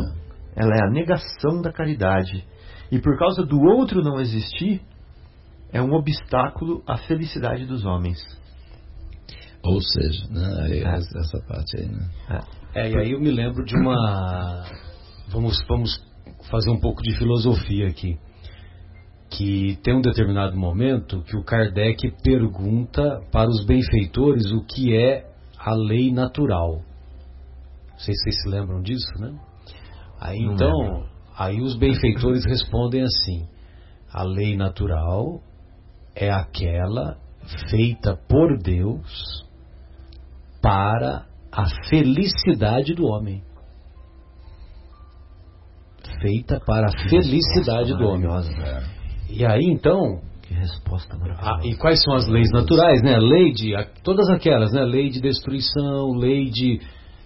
ela 0.56 0.74
é 0.76 0.88
a 0.88 0.90
negação 0.90 1.62
da 1.62 1.72
caridade. 1.72 2.44
E 2.94 3.02
por 3.02 3.18
causa 3.18 3.44
do 3.44 3.60
outro 3.60 4.04
não 4.04 4.20
existir, 4.20 4.80
é 5.72 5.82
um 5.82 5.94
obstáculo 5.94 6.84
à 6.86 6.96
felicidade 6.96 7.66
dos 7.66 7.84
homens. 7.84 8.20
Ou 9.64 9.82
seja, 9.82 10.28
né, 10.30 10.62
aí, 10.62 10.84
é. 10.84 10.96
essa 10.96 11.40
parte 11.48 11.76
aí, 11.76 11.88
né? 11.88 12.08
É. 12.76 12.82
é, 12.82 12.92
e 12.92 12.98
aí 13.00 13.12
eu 13.14 13.20
me 13.20 13.32
lembro 13.32 13.66
de 13.66 13.76
uma. 13.76 14.64
Vamos, 15.30 15.58
vamos 15.68 16.06
fazer 16.52 16.70
um 16.70 16.80
pouco 16.80 17.02
de 17.02 17.18
filosofia 17.18 17.88
aqui. 17.88 18.20
Que 19.32 19.80
tem 19.82 19.96
um 19.96 20.02
determinado 20.02 20.56
momento 20.56 21.24
que 21.24 21.36
o 21.36 21.44
Kardec 21.44 22.14
pergunta 22.22 23.22
para 23.32 23.50
os 23.50 23.66
benfeitores 23.66 24.52
o 24.52 24.64
que 24.66 24.96
é 24.96 25.26
a 25.58 25.74
lei 25.74 26.12
natural. 26.12 26.84
Não 27.90 27.98
sei 27.98 28.14
se 28.14 28.22
vocês 28.22 28.44
se 28.44 28.50
lembram 28.50 28.84
disso, 28.84 29.10
né? 29.18 29.36
Aí 30.22 30.46
Não 30.46 30.54
então, 30.54 30.78
lembro. 30.78 31.13
Aí 31.38 31.62
os 31.62 31.78
benfeitores 31.78 32.46
respondem 32.46 33.02
assim: 33.02 33.48
a 34.12 34.24
lei 34.24 34.56
natural 34.56 35.42
é 36.16 36.32
aquela 36.32 37.18
feita 37.70 38.16
por 38.28 38.58
Deus 38.58 39.44
para 40.62 41.26
a 41.52 41.66
felicidade 41.90 42.94
do 42.94 43.06
homem. 43.06 43.44
Feita 46.22 46.60
para 46.66 46.88
a 46.88 47.10
felicidade 47.10 47.94
do 47.98 48.06
homem. 48.06 48.30
E 49.30 49.46
aí 49.46 49.66
então. 49.66 50.22
Que 50.42 50.54
resposta 50.54 51.18
maravilhosa. 51.18 51.62
Ah, 51.62 51.66
e 51.66 51.76
quais 51.76 52.02
são 52.04 52.14
as 52.14 52.28
leis 52.28 52.50
naturais, 52.52 53.02
né? 53.02 53.18
Lei 53.18 53.52
de. 53.52 53.74
Todas 54.04 54.30
aquelas, 54.30 54.72
né? 54.74 54.84
Lei 54.84 55.10
de 55.10 55.22
destruição, 55.22 56.14
lei 56.14 56.50
de 56.50 56.80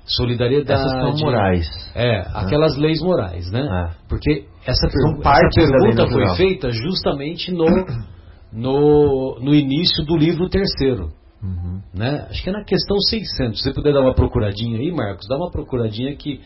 solidariedade. 0.07 0.81
Essas 0.81 0.91
são 0.91 1.25
morais. 1.25 1.67
É, 1.95 2.19
aquelas 2.33 2.75
ah. 2.75 2.79
leis 2.79 3.01
morais, 3.01 3.51
né? 3.51 3.61
Ah. 3.61 3.91
Porque 4.07 4.45
essa, 4.65 4.87
pergu 4.87 5.21
essa 5.21 5.71
pergunta 5.71 6.07
foi 6.07 6.35
feita 6.35 6.71
justamente 6.71 7.51
no, 7.51 7.67
no, 8.51 9.39
no 9.39 9.53
início 9.53 10.05
do 10.05 10.15
livro 10.15 10.49
terceiro. 10.49 11.09
Uhum. 11.41 11.81
Né? 11.93 12.25
Acho 12.29 12.43
que 12.43 12.49
é 12.49 12.53
na 12.53 12.63
questão 12.63 12.97
600. 12.99 13.59
Se 13.59 13.63
você 13.65 13.73
puder 13.73 13.93
dar 13.93 14.01
uma 14.01 14.15
procuradinha 14.15 14.79
aí, 14.79 14.91
Marcos, 14.91 15.27
dá 15.27 15.35
uma 15.35 15.51
procuradinha 15.51 16.15
que 16.15 16.41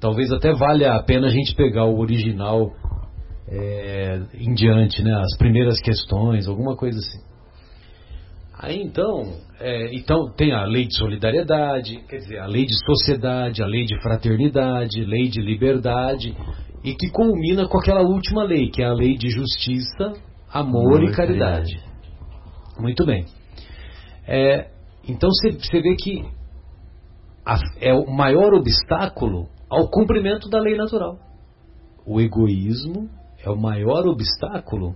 talvez 0.00 0.32
até 0.32 0.52
valha 0.52 0.94
a 0.94 1.02
pena 1.02 1.28
a 1.28 1.30
gente 1.30 1.54
pegar 1.54 1.84
o 1.84 1.98
original 2.00 2.72
é, 3.48 4.20
em 4.34 4.52
diante, 4.54 5.02
né? 5.02 5.14
As 5.14 5.36
primeiras 5.38 5.80
questões, 5.80 6.48
alguma 6.48 6.76
coisa 6.76 6.98
assim. 6.98 7.31
Aí 8.62 8.80
então, 8.80 9.24
é, 9.58 9.92
então 9.92 10.30
tem 10.36 10.52
a 10.52 10.64
lei 10.64 10.86
de 10.86 10.96
solidariedade, 10.96 11.96
quer 12.08 12.18
dizer, 12.18 12.38
a 12.38 12.46
lei 12.46 12.64
de 12.64 12.74
sociedade, 12.86 13.60
a 13.60 13.66
lei 13.66 13.84
de 13.84 14.00
fraternidade, 14.00 15.04
lei 15.04 15.28
de 15.28 15.42
liberdade, 15.42 16.32
e 16.84 16.94
que 16.94 17.10
culmina 17.10 17.66
com 17.66 17.78
aquela 17.78 18.02
última 18.02 18.44
lei, 18.44 18.70
que 18.70 18.80
é 18.80 18.86
a 18.86 18.92
lei 18.92 19.16
de 19.16 19.30
justiça, 19.30 20.12
amor, 20.48 20.98
amor 20.98 21.02
e 21.02 21.12
caridade. 21.12 21.74
caridade. 21.74 21.92
Muito 22.78 23.04
bem. 23.04 23.26
É, 24.28 24.70
então 25.08 25.28
você 25.28 25.80
vê 25.80 25.96
que 25.96 26.24
a, 27.44 27.58
é 27.80 27.92
o 27.92 28.08
maior 28.14 28.54
obstáculo 28.54 29.48
ao 29.68 29.90
cumprimento 29.90 30.48
da 30.48 30.60
lei 30.60 30.76
natural. 30.76 31.18
O 32.06 32.20
egoísmo 32.20 33.10
é 33.44 33.50
o 33.50 33.56
maior 33.56 34.06
obstáculo 34.06 34.94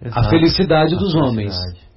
Exato. 0.00 0.26
à 0.26 0.30
felicidade 0.30 0.94
a 0.94 0.98
dos 0.98 1.12
felicidade. 1.12 1.28
homens. 1.28 1.87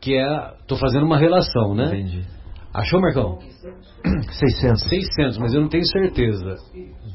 Que 0.00 0.16
é. 0.16 0.54
Estou 0.60 0.78
fazendo 0.78 1.04
uma 1.04 1.18
relação, 1.18 1.74
né? 1.74 1.86
Entendi. 1.86 2.24
Achou, 2.72 3.00
Marcão? 3.00 3.38
600. 4.30 4.82
600, 4.88 5.38
mas 5.38 5.54
eu 5.54 5.60
não 5.60 5.68
tenho 5.68 5.86
certeza. 5.86 6.56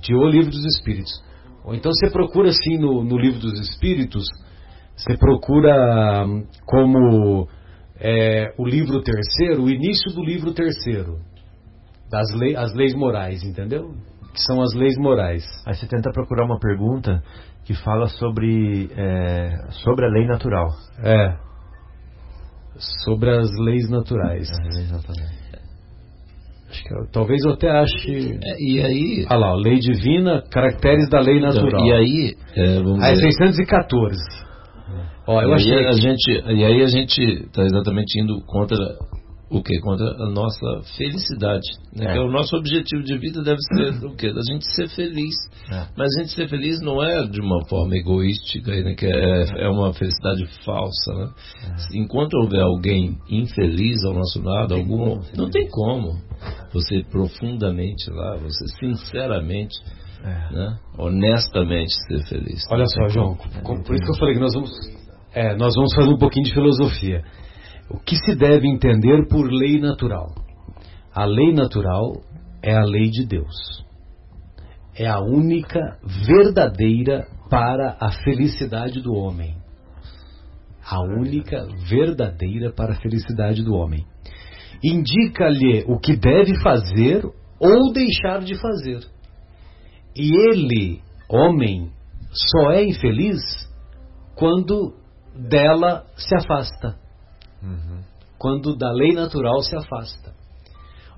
De 0.02 0.13
O 0.15 0.28
Livro 0.28 0.52
dos 0.52 0.65
Espíritos. 0.65 1.12
Ou 1.63 1.74
então 1.74 1.91
você 1.93 2.12
procura 2.12 2.50
assim 2.50 2.78
no, 2.78 3.04
no 3.04 3.17
Livro 3.17 3.39
dos 3.39 3.58
Espíritos, 3.60 4.26
você 4.96 5.17
procura 5.17 6.26
hum, 6.26 6.46
como 6.65 7.48
é, 8.00 8.54
o 8.58 8.65
livro 8.65 9.02
terceiro, 9.02 9.63
o 9.63 9.69
início 9.69 10.13
do 10.13 10.24
livro 10.24 10.54
terceiro, 10.54 11.19
das 12.12 12.32
leis, 12.36 12.56
as 12.56 12.74
leis 12.74 12.93
morais, 12.93 13.43
entendeu? 13.43 13.93
Que 14.34 14.41
são 14.41 14.62
as 14.62 14.74
leis 14.74 14.98
morais. 14.98 15.43
Aí 15.65 15.74
você 15.74 15.88
tenta 15.88 16.12
procurar 16.12 16.46
uma 16.46 16.60
pergunta 16.60 17.24
que 17.63 17.74
fala 17.74 18.08
sobre, 18.08 18.89
é, 18.96 19.67
sobre 19.84 20.06
a 20.06 20.10
lei 20.10 20.28
natural. 20.28 20.67
É. 21.02 21.38
Sobre 22.77 23.29
as 23.29 23.49
leis 23.59 23.89
naturais. 23.89 24.49
É, 24.49 24.79
exatamente. 24.81 25.43
Acho 26.69 26.83
que, 26.83 27.12
talvez 27.12 27.43
eu 27.45 27.51
até 27.51 27.69
ache. 27.69 28.39
É, 28.43 28.62
e 28.62 28.81
aí. 28.81 29.25
Ah 29.29 29.36
lá, 29.36 29.53
lei 29.55 29.77
divina, 29.79 30.41
caracteres 30.49 31.07
da 31.09 31.19
lei 31.19 31.38
então, 31.38 31.53
natural. 31.53 31.86
E 31.86 31.93
aí. 31.93 32.36
É, 32.55 32.75
vamos 32.81 33.03
ah, 33.03 33.12
é 33.12 33.15
614. 33.15 34.17
Ó, 35.27 35.41
eu 35.41 35.49
e 35.49 35.53
achei 35.53 35.77
aí 35.77 35.86
a 35.88 35.91
gente 35.93 36.31
E 36.31 36.65
aí 36.65 36.83
a 36.83 36.88
gente 36.88 37.21
está 37.21 37.63
exatamente 37.63 38.19
indo 38.19 38.41
contra 38.45 38.77
o 39.49 39.62
que? 39.62 39.79
Contra 39.79 40.06
a 40.06 40.29
nossa 40.29 40.82
felicidade. 40.97 41.67
Né? 41.95 42.13
É. 42.13 42.17
é. 42.17 42.19
o 42.19 42.32
nosso 42.32 42.56
objetivo 42.56 43.03
de 43.03 43.17
vida 43.17 43.43
deve 43.43 43.60
ser 43.62 44.06
o 44.06 44.15
quê? 44.15 44.34
Da 44.34 44.41
gente 44.51 44.65
ser 44.75 44.89
feliz. 44.89 45.36
É. 45.71 45.88
Mas 45.95 46.15
a 46.15 46.21
gente 46.21 46.34
ser 46.34 46.49
feliz 46.49 46.82
não 46.82 47.03
é 47.03 47.25
de 47.27 47.39
uma 47.39 47.60
forma 47.67 47.95
egoística, 47.95 48.71
né? 48.71 48.95
que 48.95 49.06
é, 49.06 49.63
é 49.65 49.69
uma 49.69 49.93
felicidade 49.93 50.45
falsa. 50.65 51.13
Né? 51.13 51.29
É. 51.63 51.97
Enquanto 51.97 52.34
houver 52.36 52.62
alguém 52.62 53.17
infeliz 53.29 54.03
ao 54.06 54.13
nosso 54.13 54.41
lado, 54.41 54.71
não 54.71 54.82
algum, 54.82 55.19
tem 55.19 55.32
não 55.38 55.49
tem 55.49 55.67
como 55.69 56.17
você 56.73 57.03
profundamente 57.12 58.10
lá, 58.10 58.38
você 58.38 58.65
sinceramente. 58.79 59.75
É. 60.25 60.53
Né? 60.53 60.79
honestamente 60.97 61.91
ser 62.08 62.23
feliz. 62.29 62.63
Olha 62.71 62.86
só, 62.86 63.10
João, 63.10 63.36
por 63.36 63.93
isso 63.93 64.06
que 64.06 64.10
eu 64.10 64.15
falei 64.17 64.36
que 64.36 64.39
nós 64.39 64.53
vamos, 64.53 64.71
é, 65.34 65.53
nós 65.58 65.75
vamos 65.75 65.93
fazer 65.93 66.10
um 66.10 66.17
pouquinho 66.17 66.45
de 66.45 66.53
filosofia. 66.53 67.23
O 67.89 67.98
que 68.00 68.15
se 68.15 68.36
deve 68.36 68.67
entender 68.67 69.28
por 69.28 69.52
lei 69.52 69.80
natural? 69.80 70.34
A 71.13 71.26
lei 71.26 71.54
natural 71.54 72.22
é 72.62 72.76
a 72.76 72.84
lei 72.84 73.10
de 73.10 73.26
Deus. 73.26 73.86
É 74.96 75.08
a 75.08 75.19
única 75.19 76.00
verdadeira 76.26 77.28
para 77.50 77.98
a 78.00 78.12
felicidade 78.24 79.02
do 79.02 79.13
homem. 79.13 79.56
A 80.86 81.02
única 81.02 81.65
verdadeira 81.88 82.72
para 82.72 82.93
a 82.93 83.00
felicidade 83.00 83.63
do 83.63 83.74
homem. 83.74 84.06
Indica-lhe 84.84 85.84
o 85.88 86.00
que 86.00 86.15
deve 86.15 86.60
fazer 86.62 87.24
ou 87.60 87.93
deixar 87.93 88.39
de 88.39 88.56
fazer. 88.60 89.00
E 90.15 90.32
ele, 90.50 91.02
homem, 91.30 91.91
só 92.32 92.72
é 92.72 92.84
infeliz 92.84 93.39
quando 94.36 94.93
dela 95.36 96.06
se 96.15 96.36
afasta. 96.36 97.02
Uhum. 97.63 98.04
Quando 98.38 98.76
da 98.76 98.91
lei 98.91 99.13
natural 99.13 99.62
se 99.62 99.76
afasta. 99.76 100.34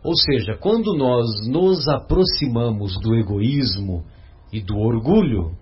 Ou 0.04 0.16
seja, 0.16 0.56
quando 0.58 0.96
nós 0.96 1.26
nos 1.48 1.88
aproximamos 1.88 3.00
do 3.02 3.16
egoísmo 3.16 4.06
e 4.54 4.62
do 4.62 4.78
orgulho, 4.78 5.58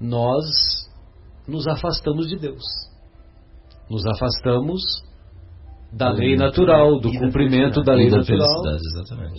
nós 0.00 0.44
nos 1.46 1.68
afastamos 1.68 2.28
de 2.28 2.36
Deus. 2.36 2.62
Nos 3.88 4.04
afastamos 4.06 4.82
da 5.92 6.10
lei 6.10 6.36
natural, 6.36 6.98
do 6.98 7.12
cumprimento 7.12 7.82
da 7.82 7.94
lei 7.94 8.10
da 8.10 8.18
natural, 8.18 8.62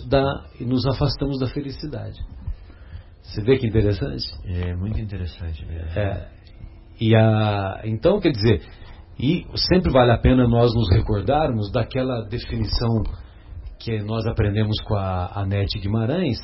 da, 0.08 0.44
e 0.58 0.64
nos 0.64 0.86
afastamos 0.86 1.38
da 1.38 1.48
felicidade. 1.48 2.24
Você 3.22 3.42
vê 3.42 3.58
que 3.58 3.66
interessante? 3.66 4.32
É 4.44 4.74
muito 4.74 5.00
interessante 5.00 5.66
mesmo. 5.66 5.98
É, 5.98 6.30
e 7.00 7.14
a, 7.14 7.82
então, 7.84 8.20
quer 8.20 8.30
dizer, 8.30 8.62
e 9.18 9.46
sempre 9.56 9.92
vale 9.92 10.10
a 10.10 10.18
pena 10.18 10.46
nós 10.46 10.74
nos 10.74 10.90
recordarmos 10.90 11.70
daquela 11.70 12.22
definição 12.22 13.02
que 13.78 14.02
nós 14.02 14.26
aprendemos 14.26 14.80
com 14.82 14.94
a 14.94 15.30
Anete 15.34 15.78
Guimarães, 15.78 16.38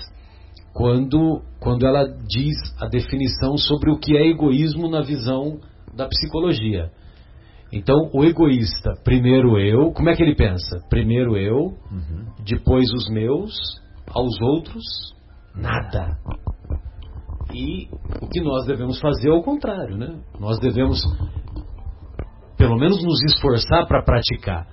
quando, 0.72 1.42
quando 1.58 1.86
ela 1.86 2.06
diz 2.06 2.56
a 2.80 2.86
definição 2.86 3.56
sobre 3.56 3.90
o 3.90 3.98
que 3.98 4.16
é 4.16 4.26
egoísmo 4.28 4.88
na 4.88 5.00
visão 5.02 5.58
da 5.94 6.06
psicologia. 6.06 6.90
Então, 7.72 8.10
o 8.12 8.24
egoísta, 8.24 8.94
primeiro 9.04 9.58
eu, 9.58 9.92
como 9.92 10.08
é 10.10 10.16
que 10.16 10.22
ele 10.22 10.34
pensa? 10.34 10.76
Primeiro 10.88 11.36
eu, 11.36 11.56
uhum. 11.90 12.26
depois 12.44 12.90
os 12.92 13.08
meus, 13.08 13.54
aos 14.08 14.40
outros, 14.40 14.84
nada. 15.54 16.18
E 17.52 17.88
o 18.20 18.28
que 18.28 18.40
nós 18.40 18.66
devemos 18.66 19.00
fazer 19.00 19.28
é 19.28 19.32
o 19.32 19.42
contrário, 19.42 19.96
né? 19.96 20.18
Nós 20.38 20.58
devemos 20.58 21.00
pelo 22.60 22.76
menos 22.76 23.02
nos 23.02 23.22
esforçar 23.24 23.86
para 23.86 24.02
praticar 24.04 24.66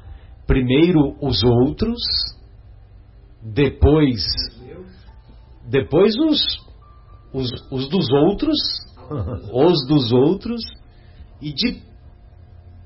primeiro 0.46 1.16
os 1.22 1.42
outros, 1.42 1.98
depois 3.42 4.26
depois 5.70 6.14
os, 6.18 6.42
os, 7.34 7.72
os 7.72 7.90
dos 7.90 8.10
outros, 8.12 8.58
os 9.54 9.88
dos 9.88 10.12
outros 10.12 10.62
e 11.42 11.54
de, 11.54 11.82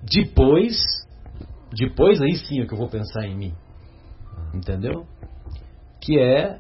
depois 0.03 0.77
depois 1.73 2.21
aí 2.21 2.35
sim 2.35 2.61
é 2.61 2.67
que 2.67 2.73
eu 2.73 2.77
vou 2.77 2.87
pensar 2.87 3.25
em 3.25 3.35
mim, 3.35 3.53
entendeu? 4.53 5.07
Que 5.99 6.19
é 6.19 6.59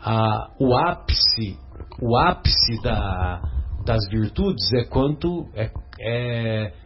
a, 0.00 0.52
o 0.60 0.76
ápice 0.76 1.58
o 2.00 2.16
ápice 2.16 2.80
da, 2.84 3.42
das 3.84 4.08
virtudes 4.08 4.64
é 4.74 4.84
quanto 4.84 5.48
é, 5.54 5.72
é 6.00 6.83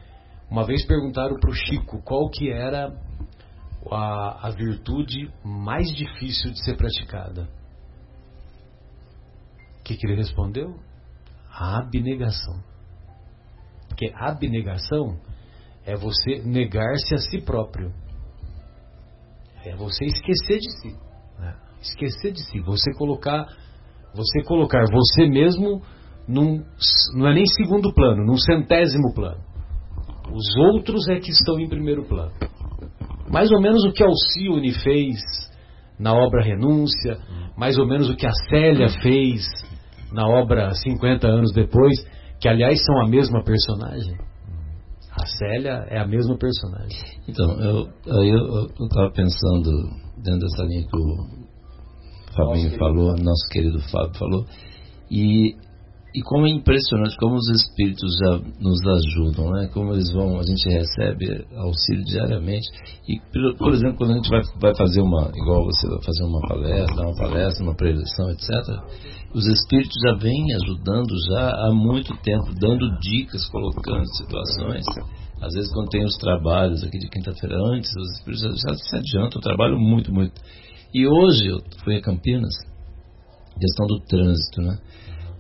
uma 0.51 0.65
vez 0.65 0.87
perguntaram 0.87 1.37
para 1.39 1.51
o 1.51 1.55
Chico 1.55 2.03
qual 2.03 2.31
que 2.31 2.51
era 2.51 2.93
a, 3.91 4.49
a 4.49 4.51
virtude 4.51 5.31
mais 5.45 5.89
difícil 5.95 6.51
de 6.51 6.65
ser 6.65 6.77
praticada? 6.77 7.49
O 9.81 9.83
que, 9.85 9.97
que 9.97 10.07
ele 10.07 10.17
respondeu? 10.17 10.75
A 11.51 11.79
abnegação. 11.79 12.63
Porque 13.89 14.13
abnegação 14.15 15.19
é 15.85 15.97
você 15.97 16.43
negar-se 16.45 17.15
a 17.15 17.19
si 17.19 17.41
próprio. 17.41 17.93
É 19.65 19.75
você 19.75 20.05
esquecer 20.05 20.59
de 20.59 20.81
si. 20.81 20.97
Né? 21.39 21.57
Esquecer 21.81 22.33
de 22.33 22.43
si. 22.45 22.61
Você 22.61 22.93
colocar, 22.95 23.47
você 24.15 24.43
colocar 24.45 24.85
você 24.91 25.27
mesmo 25.27 25.83
num, 26.27 26.63
não 27.15 27.29
é 27.29 27.35
nem 27.35 27.47
segundo 27.47 27.93
plano, 27.95 28.25
num 28.25 28.37
centésimo 28.37 29.15
plano. 29.15 29.48
Os 30.33 30.57
outros 30.57 31.09
é 31.09 31.19
que 31.19 31.31
estão 31.31 31.59
em 31.59 31.69
primeiro 31.69 32.05
plano. 32.05 32.33
Mais 33.31 33.51
ou 33.51 33.61
menos 33.61 33.85
o 33.85 33.93
que 33.93 34.03
Alcione 34.03 34.73
fez 34.83 35.19
na 35.99 36.15
obra 36.15 36.43
Renúncia, 36.43 37.19
mais 37.57 37.77
ou 37.79 37.87
menos 37.87 38.09
o 38.09 38.17
que 38.17 38.27
a 38.27 38.33
Célia 38.49 38.89
fez 39.03 39.45
na 40.13 40.27
obra 40.27 40.73
50 40.73 41.27
anos 41.27 41.53
depois, 41.53 41.99
que 42.41 42.49
aliás 42.49 42.81
são 42.85 43.03
a 43.03 43.09
mesma 43.09 43.43
personagem. 43.43 44.17
A 45.13 45.27
Célia 45.27 45.85
é 45.89 45.99
a 45.99 46.07
mesma 46.07 46.39
personagem. 46.39 47.21
Então, 47.29 47.61
eu, 47.61 48.67
estava 48.67 49.11
pensando, 49.11 49.71
dentro 50.23 50.41
dessa 50.41 50.63
linha 50.63 50.87
que 50.87 50.97
o 50.97 51.49
Fabinho 52.35 52.79
falou, 52.79 53.17
nosso 53.17 53.49
querido 53.51 53.81
Fábio 53.91 54.15
falou, 54.17 54.47
e 55.11 55.57
e 56.15 56.23
como 56.23 56.47
é 56.47 56.51
impressionante 56.51 57.17
como 57.19 57.35
os 57.35 57.49
espíritos 57.51 58.11
já 58.25 58.41
nos 58.61 58.81
ajudam, 58.87 59.51
né? 59.51 59.69
Como 59.75 59.93
eles 59.93 60.11
vão, 60.11 60.39
a 60.39 60.43
gente 60.43 60.69
recebe 60.69 61.47
auxílio 61.55 62.03
diariamente. 62.05 62.67
E, 63.07 63.21
por 63.59 63.75
exemplo, 63.75 63.99
quando 63.99 64.13
a 64.13 64.17
gente 64.17 64.31
vai, 64.31 64.41
vai 64.61 64.75
fazer 64.75 65.03
uma, 65.03 65.31
igual 65.35 65.65
você 65.65 65.87
vai 65.87 66.03
fazer 66.03 66.25
uma 66.25 66.41
palestra, 66.49 67.07
uma 67.07 67.15
palestra, 67.15 67.65
uma 67.65 67.75
preleção, 67.75 68.31
etc., 68.31 68.49
os 69.35 69.47
espíritos 69.47 69.97
já 70.03 70.15
vêm 70.15 70.55
ajudando 70.55 71.15
já 71.29 71.51
há 71.51 71.73
muito 71.73 72.17
tempo, 72.23 72.55
dando 72.59 72.99
dicas, 73.01 73.47
colocando 73.51 74.07
situações. 74.17 74.87
Às 75.43 75.53
vezes, 75.53 75.73
quando 75.73 75.91
tem 75.91 76.05
os 76.05 76.17
trabalhos 76.17 76.83
aqui 76.83 76.99
de 76.99 77.09
quinta-feira 77.11 77.57
antes, 77.75 77.91
os 77.95 78.17
espíritos 78.17 78.61
já, 78.63 78.71
já 78.71 78.79
se 78.79 78.97
adiantam, 78.97 79.41
trabalham 79.43 79.79
muito, 79.79 80.13
muito. 80.13 80.41
E 80.93 81.07
hoje 81.07 81.49
eu 81.49 81.59
fui 81.85 81.97
a 81.97 82.01
Campinas, 82.01 82.55
questão 83.61 83.87
do 83.87 84.01
trânsito, 84.01 84.63
né? 84.63 84.79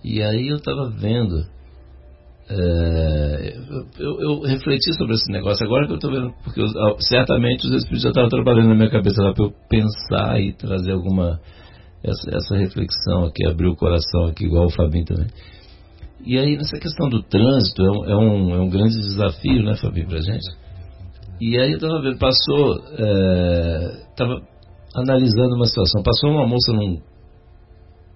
E 0.08 0.22
aí 0.22 0.48
eu 0.48 0.56
estava 0.56 0.88
vendo, 0.88 1.44
é, 2.48 3.58
eu, 3.98 4.20
eu, 4.22 4.40
refleti 4.40 4.94
sobre 4.96 5.12
esse 5.12 5.30
negócio 5.30 5.66
agora 5.66 5.84
que 5.86 5.92
eu 5.92 5.96
estou 5.96 6.10
vendo, 6.10 6.32
porque 6.42 6.62
eu, 6.62 6.66
certamente 6.98 7.66
os 7.66 7.74
espíritos 7.74 8.04
já 8.04 8.08
estavam 8.08 8.30
trabalhando 8.30 8.70
na 8.70 8.74
minha 8.74 8.90
cabeça 8.90 9.22
lá 9.22 9.34
para 9.34 9.44
eu 9.44 9.52
pensar 9.68 10.40
e 10.40 10.54
trazer 10.54 10.92
alguma 10.92 11.38
essa, 12.02 12.34
essa 12.34 12.56
reflexão 12.56 13.24
aqui, 13.24 13.46
abrir 13.46 13.68
o 13.68 13.76
coração 13.76 14.28
aqui, 14.28 14.46
igual 14.46 14.64
o 14.64 14.70
Fabinho 14.70 15.04
também. 15.04 15.26
E 16.24 16.38
aí 16.38 16.56
nessa 16.56 16.78
questão 16.78 17.10
do 17.10 17.22
trânsito 17.24 17.82
é 17.82 17.90
um, 17.90 18.04
é 18.06 18.16
um, 18.16 18.54
é 18.54 18.60
um 18.60 18.70
grande 18.70 18.94
desafio, 18.94 19.62
né, 19.62 19.76
Fabinho, 19.76 20.08
para 20.08 20.22
gente. 20.22 20.56
E 21.38 21.58
aí 21.58 21.72
eu 21.72 21.76
estava 21.76 22.00
vendo, 22.00 22.18
passou, 22.18 22.76
estava 24.08 24.36
é, 24.36 24.42
analisando 24.94 25.54
uma 25.54 25.66
situação, 25.66 26.02
passou 26.02 26.30
uma 26.30 26.46
moça 26.46 26.72
num 26.72 26.98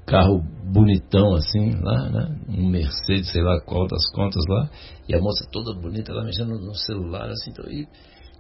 carro 0.07 0.43
bonitão 0.73 1.35
assim, 1.35 1.71
lá, 1.81 2.09
né? 2.09 2.37
Um 2.49 2.69
Mercedes, 2.69 3.31
sei 3.31 3.43
lá 3.43 3.61
qual 3.61 3.87
das 3.87 4.11
contas 4.13 4.43
lá, 4.49 4.71
e 5.09 5.15
a 5.15 5.21
moça 5.21 5.47
toda 5.53 5.79
bonita 5.79 6.13
lá 6.13 6.25
mexendo 6.25 6.59
no 6.59 6.75
celular, 6.75 7.29
assim, 7.29 7.51
então, 7.51 7.71
e 7.71 7.87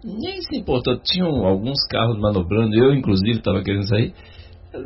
nem 0.02 0.40
se 0.40 0.56
importou. 0.56 0.98
Tinham 0.98 1.44
alguns 1.44 1.86
carros 1.88 2.18
manobrando, 2.18 2.74
eu 2.74 2.94
inclusive 2.94 3.38
estava 3.38 3.62
querendo 3.62 3.86
sair, 3.86 4.14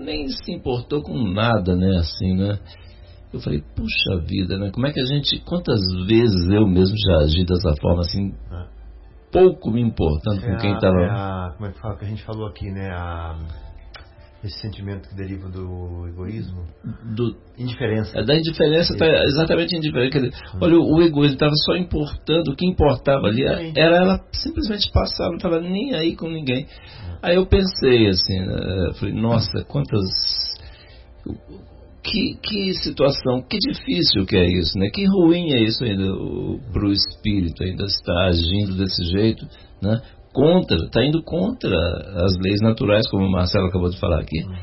nem 0.00 0.28
se 0.28 0.52
importou 0.52 1.02
com 1.02 1.16
nada, 1.32 1.76
né, 1.76 1.98
assim, 1.98 2.34
né? 2.34 2.58
Eu 3.32 3.40
falei, 3.40 3.62
puxa 3.74 4.24
vida, 4.26 4.56
né? 4.58 4.70
Como 4.70 4.86
é 4.86 4.92
que 4.92 5.00
a 5.00 5.04
gente, 5.04 5.38
quantas 5.44 5.80
vezes 6.06 6.50
eu 6.50 6.66
mesmo 6.66 6.96
já 7.06 7.18
agi 7.18 7.44
dessa 7.44 7.74
forma, 7.80 8.00
assim, 8.00 8.32
é. 8.50 8.66
pouco 9.30 9.70
me 9.70 9.80
importando 9.80 10.40
é 10.40 10.50
com 10.50 10.56
quem 10.58 10.74
estava. 10.74 10.96
É 11.00 11.56
como 11.56 11.66
é 11.68 11.72
que 11.72 11.80
fala 11.80 11.96
que 11.96 12.04
a 12.04 12.08
gente 12.08 12.24
falou 12.24 12.46
aqui, 12.46 12.70
né? 12.70 12.90
A 12.90 13.65
esse 14.46 14.60
sentimento 14.60 15.08
que 15.08 15.14
deriva 15.14 15.48
do 15.48 16.06
egoísmo? 16.08 16.64
Do, 17.14 17.36
indiferença. 17.58 18.18
É 18.18 18.24
da 18.24 18.34
indiferença, 18.34 18.92
está 18.92 19.06
exatamente 19.24 19.76
indiferente. 19.76 20.12
Quer 20.12 20.30
dizer, 20.30 20.36
hum. 20.54 20.58
olha, 20.62 20.76
o, 20.78 20.96
o 20.96 21.02
egoísmo 21.02 21.34
estava 21.34 21.52
só 21.64 21.76
importando, 21.76 22.52
o 22.52 22.56
que 22.56 22.66
importava 22.66 23.26
ali 23.26 23.44
era 23.44 23.96
ela 23.96 24.24
simplesmente 24.32 24.90
passar, 24.92 25.28
não 25.28 25.36
estava 25.36 25.60
nem 25.60 25.94
aí 25.94 26.16
com 26.16 26.28
ninguém. 26.28 26.64
Hum. 26.64 27.18
Aí 27.22 27.36
eu 27.36 27.46
pensei 27.46 28.08
assim, 28.08 28.38
né, 28.40 28.92
falei, 28.98 29.14
nossa, 29.14 29.64
quantas. 29.64 30.04
Que, 32.02 32.38
que 32.40 32.72
situação, 32.74 33.42
que 33.42 33.58
difícil 33.58 34.24
que 34.26 34.36
é 34.36 34.46
isso, 34.46 34.78
né? 34.78 34.88
Que 34.94 35.04
ruim 35.06 35.52
é 35.52 35.60
isso 35.60 35.82
ainda 35.82 36.04
para 36.72 36.86
o 36.86 36.92
espírito, 36.92 37.64
ainda 37.64 37.84
estar 37.84 38.26
agindo 38.28 38.76
desse 38.76 39.02
jeito, 39.10 39.44
né? 39.82 40.00
Contra, 40.36 40.76
está 40.76 41.02
indo 41.02 41.22
contra 41.22 41.74
as 41.74 42.38
leis 42.42 42.60
naturais, 42.60 43.08
como 43.08 43.24
o 43.24 43.32
Marcelo 43.32 43.68
acabou 43.68 43.88
de 43.88 43.98
falar 43.98 44.20
aqui, 44.20 44.42
uhum. 44.42 44.54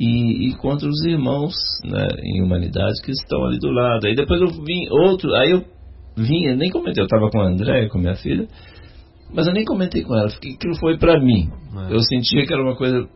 e, 0.00 0.48
e, 0.48 0.56
contra 0.56 0.88
os 0.88 1.04
irmãos 1.04 1.52
né, 1.84 2.08
em 2.24 2.42
humanidade 2.42 3.02
que 3.04 3.10
estão 3.10 3.44
ali 3.44 3.58
do 3.58 3.70
lado. 3.70 4.06
Aí 4.06 4.14
depois 4.14 4.40
eu 4.40 4.48
vim 4.48 4.88
outro, 4.90 5.34
aí 5.34 5.50
eu 5.50 5.64
vinha, 6.16 6.56
nem 6.56 6.70
comentei, 6.70 7.02
eu 7.02 7.06
estava 7.06 7.30
com 7.30 7.42
a 7.42 7.46
André, 7.46 7.88
com 7.88 7.98
minha 7.98 8.14
filha, 8.14 8.48
mas 9.34 9.46
eu 9.46 9.52
nem 9.52 9.66
comentei 9.66 10.02
com 10.02 10.16
ela, 10.16 10.30
que 10.30 10.54
aquilo 10.54 10.74
foi 10.76 10.96
para 10.96 11.20
mim. 11.20 11.50
É. 11.76 11.94
Eu 11.94 12.00
sentia 12.00 12.46
que 12.46 12.52
era 12.52 12.62
uma 12.62 12.74
coisa 12.74 13.06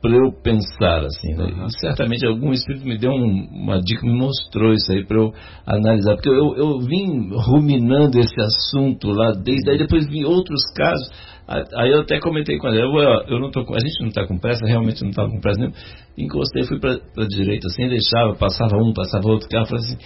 para 0.00 0.10
eu 0.12 0.32
pensar 0.40 1.04
assim, 1.04 1.34
né? 1.34 1.44
uhum. 1.44 1.68
certamente 1.80 2.24
algum 2.24 2.52
espírito 2.52 2.86
me 2.86 2.96
deu 2.96 3.10
um, 3.10 3.48
uma 3.50 3.80
dica, 3.80 4.06
me 4.06 4.16
mostrou 4.16 4.72
isso 4.72 4.92
aí 4.92 5.04
para 5.04 5.16
eu 5.16 5.32
analisar, 5.66 6.14
porque 6.14 6.28
eu, 6.28 6.54
eu 6.56 6.78
vim 6.78 7.30
ruminando 7.32 8.18
esse 8.18 8.40
assunto 8.40 9.08
lá 9.10 9.32
desde 9.32 9.70
aí, 9.70 9.78
depois 9.78 10.06
vi 10.06 10.24
outros 10.24 10.60
casos, 10.76 11.10
aí 11.48 11.90
eu 11.90 12.02
até 12.02 12.20
comentei 12.20 12.56
com 12.58 12.68
ela, 12.68 12.76
eu, 12.76 12.92
eu 13.28 13.40
não 13.40 13.50
tô 13.50 13.60
a 13.60 13.80
gente 13.80 14.00
não 14.00 14.08
está 14.08 14.26
com 14.26 14.38
pressa, 14.38 14.64
realmente 14.64 15.02
não 15.02 15.10
estava 15.10 15.28
com 15.28 15.40
pressa 15.40 15.58
nenhuma, 15.58 15.76
encostei, 16.16 16.62
fui 16.64 16.78
para 16.78 16.92
a 16.92 17.26
direita 17.26 17.66
assim, 17.66 17.88
deixava, 17.88 18.34
passava 18.36 18.76
um, 18.76 18.92
passava 18.92 19.28
outro 19.28 19.48
carro, 19.48 19.66
falei 19.66 19.84
assim, 19.84 19.98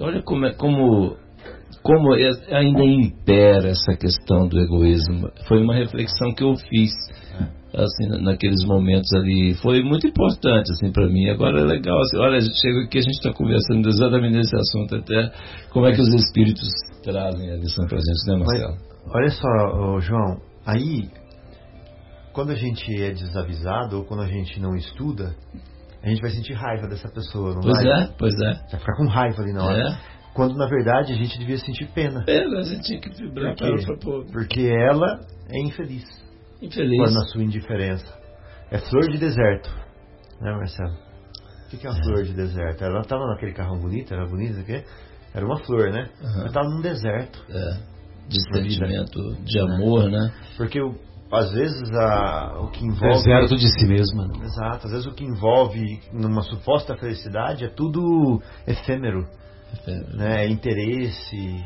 olha 0.00 0.22
como 0.22 0.46
é, 0.46 0.54
como 0.54 1.16
como 1.82 2.14
é, 2.14 2.30
ainda 2.52 2.84
impera 2.84 3.68
essa 3.68 3.96
questão 3.98 4.46
do 4.48 4.60
egoísmo. 4.60 5.30
Foi 5.48 5.62
uma 5.62 5.74
reflexão 5.74 6.34
que 6.34 6.44
eu 6.44 6.54
fiz 6.68 6.90
assim, 7.74 8.08
naqueles 8.22 8.64
momentos 8.64 9.12
ali. 9.14 9.54
Foi 9.54 9.82
muito 9.82 10.06
importante, 10.06 10.70
assim, 10.72 10.90
para 10.92 11.06
mim. 11.06 11.28
Agora 11.28 11.60
é 11.60 11.64
legal, 11.64 11.98
assim, 12.00 12.16
olha, 12.18 12.38
a 12.38 12.40
gente 12.40 12.60
chega 12.60 12.84
aqui, 12.84 12.98
a 12.98 13.02
gente 13.02 13.16
está 13.16 13.32
conversando 13.32 13.88
exatamente 13.88 14.36
nesse 14.36 14.56
assunto 14.56 14.96
até, 14.96 15.32
como 15.70 15.86
é 15.86 15.92
que 15.92 16.00
os 16.00 16.12
espíritos 16.12 16.68
trazem 17.02 17.50
a 17.50 17.56
lição 17.56 17.86
para 17.86 17.98
a 17.98 18.00
gente, 18.00 18.26
né, 18.28 18.36
Marcelo? 18.36 18.74
Mas, 18.74 19.14
olha 19.14 19.30
só, 19.30 20.00
João, 20.00 20.40
aí, 20.66 21.08
quando 22.32 22.50
a 22.50 22.56
gente 22.56 23.02
é 23.02 23.12
desavisado 23.12 23.98
ou 23.98 24.04
quando 24.04 24.22
a 24.22 24.28
gente 24.28 24.60
não 24.60 24.74
estuda, 24.76 25.34
a 26.02 26.08
gente 26.08 26.20
vai 26.20 26.30
sentir 26.30 26.54
raiva 26.54 26.88
dessa 26.88 27.08
pessoa, 27.08 27.54
não 27.54 27.60
pois 27.60 27.84
vai? 27.84 27.84
Pois 27.84 28.00
é, 28.00 28.14
pois 28.18 28.40
é. 28.40 28.52
Vai 28.70 28.80
ficar 28.80 28.96
com 28.96 29.06
raiva 29.06 29.42
ali 29.42 29.52
na 29.52 29.64
hora. 29.64 29.88
É. 29.88 30.20
Quando 30.32 30.56
na 30.56 30.66
verdade 30.66 31.12
a 31.12 31.16
gente 31.16 31.38
devia 31.38 31.58
sentir 31.58 31.88
pena. 31.92 32.24
Pena, 32.24 32.60
a 32.60 32.62
gente 32.62 32.82
tinha 32.82 33.00
que 33.00 33.10
vibrar 33.10 33.54
para 33.56 33.66
ela. 33.66 33.76
Porque 34.32 34.60
ela 34.62 35.20
é 35.50 35.60
infeliz. 35.60 36.04
Infeliz. 36.62 36.98
Por 36.98 37.10
na 37.12 37.24
sua 37.26 37.42
indiferença. 37.42 38.20
É 38.70 38.78
flor 38.78 39.10
de 39.10 39.18
deserto. 39.18 39.70
Né, 40.40 40.52
Marcelo? 40.52 40.94
O 41.72 41.76
que 41.76 41.86
é 41.86 41.90
uma 41.90 41.98
é. 41.98 42.02
flor 42.02 42.24
de 42.24 42.34
deserto? 42.34 42.84
Ela 42.84 43.00
estava 43.00 43.26
naquele 43.26 43.52
carrão 43.52 43.78
bonito, 43.78 44.12
era 44.12 44.26
quê? 44.64 44.84
Era 45.32 45.46
uma 45.46 45.58
flor, 45.58 45.90
né? 45.90 46.10
Uhum. 46.20 46.38
Ela 46.40 46.46
estava 46.46 46.68
num 46.68 46.80
deserto. 46.80 47.44
É. 47.48 47.90
De 48.28 48.40
sentimento, 48.54 49.34
de 49.42 49.58
amor, 49.58 50.08
né? 50.08 50.32
Porque 50.56 50.78
às 51.32 51.52
vezes 51.52 51.90
a, 51.94 52.60
o 52.60 52.70
que 52.70 52.84
envolve. 52.84 53.24
Deserto 53.24 53.56
de 53.56 53.68
si 53.68 53.86
mesma. 53.86 54.26
Né? 54.26 54.44
Exato. 54.44 54.86
Às 54.86 54.92
vezes 54.92 55.06
o 55.06 55.12
que 55.12 55.24
envolve 55.24 56.00
numa 56.12 56.42
suposta 56.42 56.96
felicidade 56.96 57.64
é 57.64 57.68
tudo 57.68 58.40
efêmero. 58.66 59.26
efêmero. 59.72 60.16
Né? 60.16 60.44
É 60.44 60.48
interesse, 60.48 61.64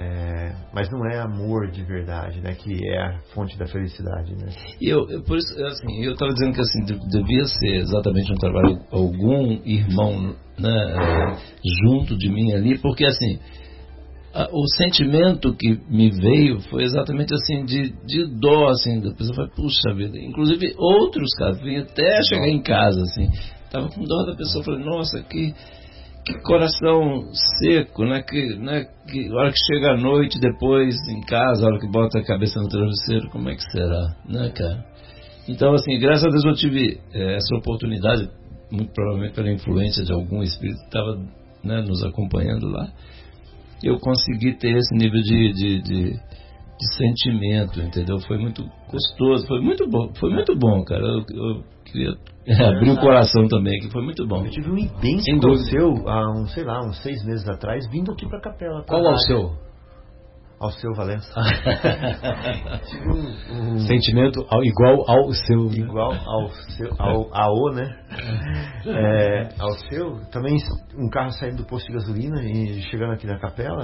é, 0.00 0.52
mas 0.72 0.90
não 0.90 1.04
é 1.06 1.18
amor 1.18 1.70
de 1.70 1.84
verdade, 1.84 2.40
né? 2.40 2.54
Que 2.54 2.74
é 2.88 3.02
a 3.02 3.20
fonte 3.34 3.58
da 3.58 3.66
felicidade, 3.66 4.34
né? 4.34 4.50
Eu, 4.80 5.06
eu 5.10 5.22
por 5.22 5.36
isso, 5.36 5.52
assim, 5.66 6.02
eu 6.02 6.12
estava 6.12 6.32
dizendo 6.32 6.54
que 6.54 6.60
assim 6.60 6.84
devia 7.10 7.44
ser 7.44 7.76
exatamente 7.76 8.32
um 8.32 8.36
trabalho 8.36 8.78
algum 8.90 9.60
irmão, 9.62 10.34
né, 10.58 10.70
é, 10.70 11.36
junto 11.84 12.16
de 12.16 12.30
mim 12.30 12.52
ali, 12.52 12.78
porque 12.78 13.04
assim 13.04 13.38
a, 14.32 14.48
o 14.50 14.66
sentimento 14.76 15.54
que 15.54 15.78
me 15.90 16.10
veio 16.10 16.60
foi 16.70 16.84
exatamente 16.84 17.34
assim 17.34 17.64
de, 17.66 17.90
de 18.06 18.24
dó, 18.40 18.68
assim, 18.68 19.00
da 19.00 19.12
pessoa 19.12 19.34
foi 19.34 19.48
puxa 19.48 19.94
vida. 19.94 20.16
Inclusive 20.18 20.74
outros 20.78 21.30
casos, 21.34 21.62
vim 21.62 21.76
até 21.76 22.22
chegar 22.22 22.48
em 22.48 22.62
casa, 22.62 23.02
assim, 23.02 23.28
tava 23.70 23.88
com 23.90 24.02
dó 24.04 24.24
da 24.24 24.34
pessoa, 24.34 24.64
falei, 24.64 24.82
nossa, 24.82 25.20
que 25.24 25.54
coração 26.42 27.30
seco, 27.58 28.04
né? 28.04 28.22
Que, 28.22 28.56
né? 28.56 28.86
Que 29.08 29.32
hora 29.32 29.50
que 29.50 29.58
chega 29.66 29.92
a 29.92 29.96
noite, 29.96 30.38
depois 30.40 30.94
em 31.08 31.20
casa, 31.22 31.64
a 31.64 31.68
hora 31.68 31.78
que 31.78 31.88
bota 31.88 32.18
a 32.18 32.24
cabeça 32.24 32.60
no 32.60 32.68
travesseiro, 32.68 33.28
como 33.30 33.48
é 33.48 33.54
que 33.54 33.62
será, 33.70 34.16
né, 34.28 34.50
cara? 34.50 34.84
Então, 35.48 35.72
assim, 35.74 35.98
graças 35.98 36.24
a 36.24 36.28
Deus 36.28 36.44
eu 36.44 36.54
tive 36.54 37.00
é, 37.12 37.36
essa 37.36 37.56
oportunidade, 37.56 38.30
muito 38.70 38.92
provavelmente 38.92 39.34
pela 39.34 39.50
influência 39.50 40.04
de 40.04 40.12
algum 40.12 40.42
espírito 40.42 40.78
que 40.78 40.86
estava 40.86 41.16
né, 41.64 41.82
nos 41.82 42.04
acompanhando 42.04 42.68
lá, 42.68 42.88
eu 43.82 43.98
consegui 43.98 44.54
ter 44.54 44.76
esse 44.76 44.94
nível 44.94 45.20
de, 45.22 45.52
de, 45.52 45.82
de, 45.82 46.10
de, 46.12 46.96
sentimento, 46.96 47.80
entendeu? 47.80 48.18
Foi 48.20 48.38
muito 48.38 48.62
gostoso, 48.90 49.46
foi 49.46 49.60
muito 49.60 49.88
bom, 49.88 50.12
foi 50.18 50.30
muito 50.32 50.54
bom, 50.56 50.84
cara. 50.84 51.02
Eu, 51.02 51.24
eu 51.30 51.64
queria 51.90 52.14
abrir 52.68 52.90
o 52.90 53.00
coração 53.00 53.46
também, 53.48 53.78
que 53.80 53.90
foi 53.90 54.02
muito 54.02 54.26
bom. 54.26 54.44
Eu 54.44 54.50
tive 54.50 54.70
um 54.70 54.78
intenso 54.78 55.56
seu 55.68 56.08
há, 56.08 56.30
um, 56.32 56.46
sei 56.46 56.64
lá, 56.64 56.80
uns 56.80 57.02
seis 57.02 57.24
meses 57.24 57.48
atrás, 57.48 57.88
vindo 57.90 58.12
aqui 58.12 58.26
para 58.28 58.38
a 58.38 58.42
capela. 58.42 58.84
Qual 58.84 59.04
é 59.04 59.12
o 59.12 59.18
seu? 59.18 59.70
ao 60.60 60.70
seu 60.72 60.92
Valença. 60.92 61.32
um, 63.08 63.72
um, 63.72 63.78
Sentimento 63.80 64.46
ao, 64.50 64.62
igual 64.62 65.10
ao 65.10 65.32
seu. 65.32 65.64
Né? 65.64 65.78
Igual 65.78 66.12
ao 66.12 66.50
seu, 66.50 66.90
ao, 66.98 67.34
ao 67.34 67.72
né? 67.72 67.88
É, 68.86 69.48
ao 69.58 69.72
seu. 69.88 70.20
Também 70.30 70.58
um 70.94 71.08
carro 71.08 71.32
saindo 71.32 71.56
do 71.56 71.64
posto 71.64 71.86
de 71.86 71.94
gasolina 71.94 72.42
e 72.44 72.82
chegando 72.82 73.14
aqui 73.14 73.26
na 73.26 73.38
capela, 73.38 73.82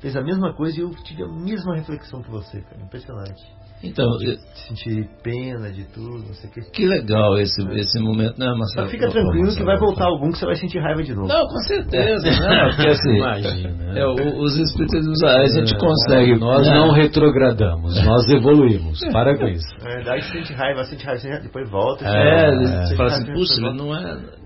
fez 0.00 0.14
a 0.14 0.22
mesma 0.22 0.52
coisa 0.52 0.78
e 0.78 0.82
eu 0.82 0.90
tive 0.90 1.24
a 1.24 1.28
mesma 1.28 1.74
reflexão 1.74 2.20
que 2.22 2.30
você, 2.30 2.60
cara. 2.60 2.82
Impressionante. 2.82 3.42
Então, 3.82 4.06
eu... 4.20 4.36
sentir 4.68 5.08
pena 5.22 5.70
de 5.70 5.84
tudo, 5.84 6.18
não 6.18 6.34
sei 6.34 6.50
o 6.50 6.52
que. 6.52 6.60
Que 6.70 6.86
legal 6.86 7.38
esse, 7.38 7.62
esse 7.78 7.98
momento, 7.98 8.38
né, 8.38 8.46
Marcelo? 8.54 8.88
Fica 8.88 9.08
tranquilo 9.08 9.54
que 9.54 9.62
vai 9.62 9.78
voltar 9.78 10.04
algum 10.04 10.30
que 10.30 10.38
você 10.38 10.44
vai 10.44 10.56
sentir 10.56 10.80
raiva 10.80 11.02
de 11.02 11.14
novo. 11.14 11.28
Não, 11.28 11.46
com 11.46 11.58
certeza, 11.66 12.28
né? 12.28 12.72
Porque 12.76 12.88
assim, 12.88 13.16
Imagina. 13.16 13.98
É, 13.98 14.06
os 14.06 14.56
espíritos 14.56 15.22
a 15.22 15.46
gente 15.46 15.74
é, 15.74 15.78
consegue. 15.78 16.38
Nós 16.38 16.66
né? 16.66 16.74
não 16.74 16.92
retrogradamos, 16.92 18.04
nós 18.04 18.28
evoluímos. 18.28 19.00
Para 19.12 19.36
com 19.36 19.46
isso. 19.46 19.74
Na 19.82 19.88
verdade, 19.88 20.24
sente 20.30 20.52
raiva, 20.52 20.84
sente 20.84 21.04
raiva, 21.04 21.40
depois 21.42 21.70
volta. 21.70 22.04
É, 22.06 22.48
é, 22.48 22.86
você 22.86 22.96
fala 22.96 23.08
assim, 23.08 23.32
puxa, 23.32 23.60
não 23.60 23.96
é 23.96 24.39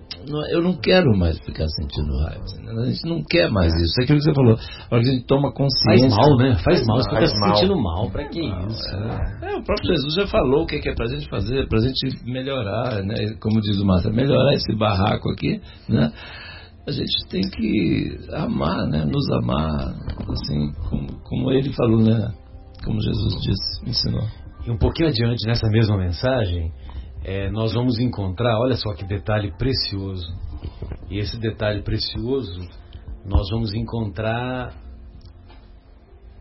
eu 0.50 0.62
não 0.62 0.74
quero 0.74 1.16
mais 1.16 1.38
ficar 1.40 1.66
sentindo 1.68 2.16
raiva. 2.18 2.44
A 2.82 2.86
gente 2.86 3.06
não 3.06 3.22
quer 3.22 3.50
mais 3.50 3.72
isso. 3.74 4.00
É 4.00 4.04
aquilo 4.04 4.18
que 4.18 4.24
você 4.24 4.34
falou. 4.34 4.58
A 4.90 4.98
que 4.98 5.04
gente 5.04 5.26
toma 5.26 5.52
consciência. 5.52 6.08
Faz 6.08 6.16
mal, 6.16 6.36
né? 6.36 6.56
Faz, 6.64 6.86
mal. 6.86 6.96
Você 6.98 7.10
fica 7.10 7.26
se 7.26 7.38
sentindo 7.38 7.76
mal. 7.76 8.10
Pra 8.10 8.28
que 8.28 8.40
isso? 8.40 8.88
É. 9.42 9.52
é, 9.52 9.56
o 9.56 9.62
próprio 9.62 9.94
Jesus 9.94 10.14
já 10.14 10.26
falou 10.26 10.62
o 10.62 10.66
que 10.66 10.76
é, 10.76 10.90
é 10.90 10.94
pra 10.94 11.06
gente 11.06 11.28
fazer, 11.28 11.68
pra 11.68 11.80
gente 11.80 12.24
melhorar, 12.24 13.02
né? 13.02 13.34
Como 13.40 13.60
diz 13.60 13.78
o 13.78 13.84
Márcio, 13.84 14.12
melhorar 14.12 14.54
esse 14.54 14.74
barraco 14.76 15.30
aqui, 15.30 15.60
né? 15.88 16.12
A 16.86 16.90
gente 16.90 17.26
tem 17.30 17.42
que 17.42 18.18
amar, 18.32 18.86
né? 18.86 19.04
Nos 19.04 19.30
amar, 19.32 19.94
assim, 20.28 20.72
como, 20.88 21.06
como 21.22 21.50
ele 21.50 21.72
falou, 21.72 22.02
né? 22.02 22.32
Como 22.84 23.00
Jesus 23.00 23.40
disse, 23.42 23.88
ensinou. 23.90 24.26
E 24.66 24.70
um 24.70 24.78
pouquinho 24.78 25.08
adiante 25.08 25.46
nessa 25.46 25.68
mesma 25.68 25.96
mensagem, 25.96 26.70
é, 27.24 27.50
nós 27.50 27.72
vamos 27.72 27.98
encontrar, 27.98 28.58
olha 28.60 28.76
só 28.76 28.92
que 28.92 29.04
detalhe 29.04 29.50
precioso. 29.56 30.30
E 31.08 31.18
esse 31.18 31.38
detalhe 31.38 31.82
precioso, 31.82 32.60
nós 33.24 33.48
vamos 33.50 33.72
encontrar 33.72 34.74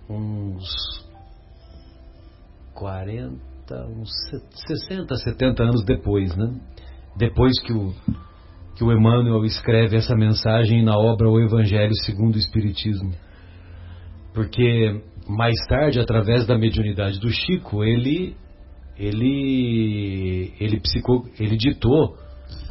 uns 0.10 0.66
40, 2.74 3.40
uns 3.88 4.10
60, 4.68 5.16
70 5.16 5.64
anos 5.64 5.86
depois, 5.86 6.36
né? 6.36 6.54
Depois 7.16 7.54
que 7.62 7.72
o, 7.72 7.94
que 8.76 8.84
o 8.84 8.92
Emmanuel 8.92 9.46
escreve 9.46 9.96
essa 9.96 10.16
mensagem 10.16 10.84
na 10.84 10.98
obra 10.98 11.30
O 11.30 11.40
Evangelho 11.40 11.96
segundo 12.04 12.36
o 12.36 12.40
Espiritismo. 12.40 13.14
Porque 14.34 15.02
mais 15.30 15.56
tarde, 15.70 16.00
através 16.00 16.46
da 16.46 16.58
mediunidade 16.58 17.20
do 17.20 17.30
Chico, 17.30 17.84
ele 17.86 18.36
ele 18.98 20.54
ele 20.60 20.80
psicou, 20.80 21.24
ele 21.40 21.58
ditou 21.58 22.16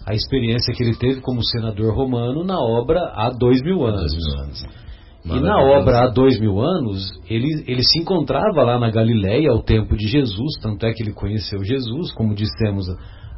a 0.06 0.14
experiência 0.14 0.74
que 0.74 0.82
ele 0.82 0.96
teve 0.96 1.20
como 1.20 1.44
senador 1.44 1.94
romano 1.94 2.44
na 2.44 2.58
obra 2.58 3.00
há 3.14 3.30
dois 3.30 3.62
mil 3.62 3.84
anos. 3.86 4.12
Dois 4.12 4.26
mil 4.26 4.42
anos. 4.42 4.82
E 5.24 5.40
na 5.40 5.56
obra 5.56 6.02
há 6.02 6.08
dois 6.08 6.38
mil 6.40 6.60
anos, 6.60 7.00
ele, 7.30 7.64
ele 7.68 7.82
se 7.84 8.00
encontrava 8.00 8.62
lá 8.64 8.78
na 8.78 8.90
Galileia 8.90 9.50
ao 9.52 9.62
tempo 9.62 9.96
de 9.96 10.08
Jesus, 10.08 10.58
tanto 10.60 10.84
é 10.84 10.92
que 10.92 11.02
ele 11.02 11.12
conheceu 11.12 11.62
Jesus, 11.62 12.12
como 12.12 12.34
dissemos 12.34 12.86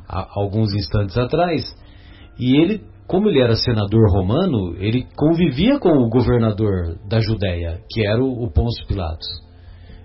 há 0.09 0.27
alguns 0.35 0.73
instantes 0.75 1.17
atrás. 1.19 1.63
E 2.39 2.57
ele, 2.57 2.81
como 3.07 3.29
ele 3.29 3.41
era 3.41 3.55
senador 3.55 4.11
romano, 4.11 4.75
ele 4.79 5.07
convivia 5.15 5.79
com 5.79 5.91
o 5.91 6.09
governador 6.09 6.99
da 7.07 7.21
Judéia, 7.21 7.81
que 7.91 8.07
era 8.07 8.23
o, 8.23 8.45
o 8.45 8.51
Pôncio 8.51 8.87
Pilatos. 8.87 9.29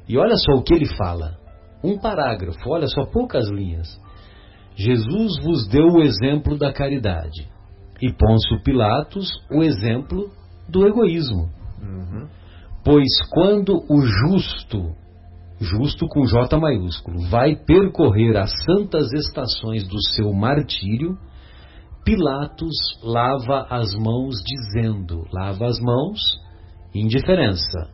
E 0.07 0.17
olha 0.17 0.35
só 0.35 0.57
o 0.57 0.63
que 0.63 0.73
ele 0.73 0.85
fala 0.97 1.38
um 1.83 1.97
parágrafo, 1.97 2.69
olha 2.69 2.87
só, 2.87 3.05
poucas 3.05 3.47
linhas. 3.49 3.99
Jesus 4.75 5.41
vos 5.43 5.67
deu 5.67 5.87
o 5.87 6.01
exemplo 6.01 6.57
da 6.57 6.71
caridade 6.71 7.47
e 8.01 8.13
Pôncio 8.13 8.61
Pilatos 8.63 9.29
o 9.51 9.61
exemplo 9.61 10.31
do 10.67 10.87
egoísmo. 10.87 11.49
Uhum. 11.81 12.27
Pois 12.83 13.09
quando 13.29 13.83
o 13.89 14.01
justo, 14.01 14.95
justo 15.59 16.07
com 16.07 16.25
J 16.25 16.57
maiúsculo, 16.57 17.27
vai 17.29 17.55
percorrer 17.55 18.37
as 18.37 18.51
santas 18.63 19.11
estações 19.13 19.87
do 19.87 20.01
seu 20.13 20.31
martírio, 20.33 21.17
Pilatos 22.05 22.75
lava 23.03 23.67
as 23.69 23.93
mãos 23.93 24.35
dizendo, 24.43 25.25
lava 25.33 25.65
as 25.65 25.79
mãos, 25.79 26.19
indiferença. 26.95 27.89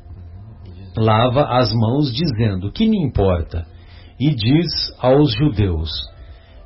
Lava 0.95 1.45
as 1.57 1.73
mãos 1.73 2.13
dizendo, 2.13 2.71
que 2.71 2.87
me 2.87 2.97
importa? 3.03 3.65
E 4.19 4.33
diz 4.33 4.71
aos 4.99 5.33
judeus: 5.33 5.89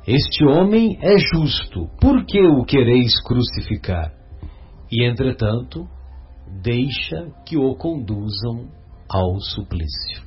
Este 0.06 0.44
homem 0.44 0.98
é 1.00 1.16
justo, 1.18 1.88
por 2.00 2.24
que 2.24 2.40
o 2.40 2.64
quereis 2.64 3.12
crucificar? 3.22 4.12
E 4.90 5.04
entretanto, 5.04 5.86
deixa 6.62 7.28
que 7.46 7.56
o 7.56 7.74
conduzam 7.76 8.68
ao 9.08 9.40
suplício. 9.40 10.22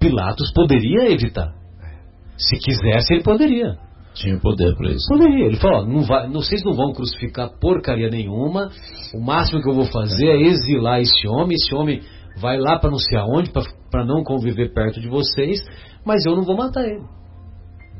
Pilatos 0.00 0.52
poderia 0.54 1.10
evitar. 1.10 1.52
Se 2.36 2.56
quisesse, 2.58 3.14
ele 3.14 3.22
poderia. 3.22 3.76
Tinha 4.14 4.38
poder 4.38 4.74
para 4.76 4.90
isso. 4.90 5.06
Poderia. 5.08 5.46
Ele 5.46 5.56
falou: 5.56 5.86
não 5.86 6.02
vai, 6.02 6.28
vocês 6.28 6.62
não 6.64 6.74
vão 6.74 6.92
crucificar 6.92 7.50
porcaria 7.60 8.08
nenhuma. 8.08 8.70
O 9.14 9.20
máximo 9.20 9.62
que 9.62 9.68
eu 9.68 9.74
vou 9.74 9.86
fazer 9.86 10.28
é 10.28 10.40
exilar 10.40 11.00
esse 11.00 11.26
homem. 11.28 11.54
Esse 11.54 11.74
homem 11.74 12.02
vai 12.40 12.58
lá 12.58 12.78
para 12.78 12.90
não 12.90 12.98
sei 12.98 13.18
aonde, 13.18 13.52
para 13.90 14.04
não 14.04 14.22
conviver 14.22 14.72
perto 14.72 15.00
de 15.00 15.08
vocês, 15.08 15.60
mas 16.04 16.24
eu 16.26 16.36
não 16.36 16.44
vou 16.44 16.56
matar 16.56 16.84
ele. 16.84 17.04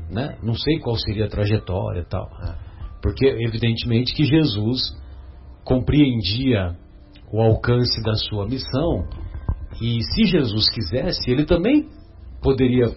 Né? 0.09 0.37
Não 0.41 0.55
sei 0.55 0.79
qual 0.79 0.95
seria 0.95 1.25
a 1.25 1.29
trajetória 1.29 2.01
e 2.01 2.05
tal. 2.05 2.29
Porque, 3.01 3.25
evidentemente, 3.25 4.13
que 4.13 4.25
Jesus 4.25 4.97
compreendia 5.63 6.75
o 7.31 7.41
alcance 7.41 8.01
da 8.03 8.15
sua 8.15 8.45
missão 8.45 9.07
e 9.81 10.01
se 10.01 10.25
Jesus 10.25 10.69
quisesse, 10.73 11.29
ele 11.29 11.45
também 11.45 11.87
poderia 12.41 12.87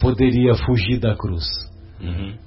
poderia 0.00 0.54
fugir 0.54 0.98
da 0.98 1.14
cruz. 1.14 1.44
Uhum. 2.00 2.38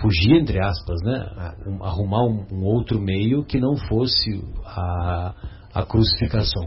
Fugir, 0.00 0.36
entre 0.40 0.58
aspas, 0.58 1.00
né? 1.02 1.54
Arrumar 1.82 2.24
um, 2.24 2.46
um 2.50 2.64
outro 2.64 2.98
meio 3.00 3.44
que 3.44 3.60
não 3.60 3.76
fosse 3.76 4.42
a, 4.64 5.34
a 5.76 5.84
crucificação. 5.84 6.64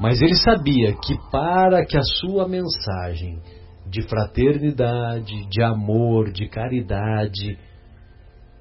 Mas 0.00 0.22
ele 0.22 0.34
sabia 0.34 0.94
que 0.94 1.14
para 1.30 1.84
que 1.84 1.94
a 1.94 2.02
sua 2.02 2.48
mensagem 2.48 3.38
de 3.86 4.00
fraternidade, 4.08 5.46
de 5.50 5.62
amor, 5.62 6.32
de 6.32 6.48
caridade, 6.48 7.58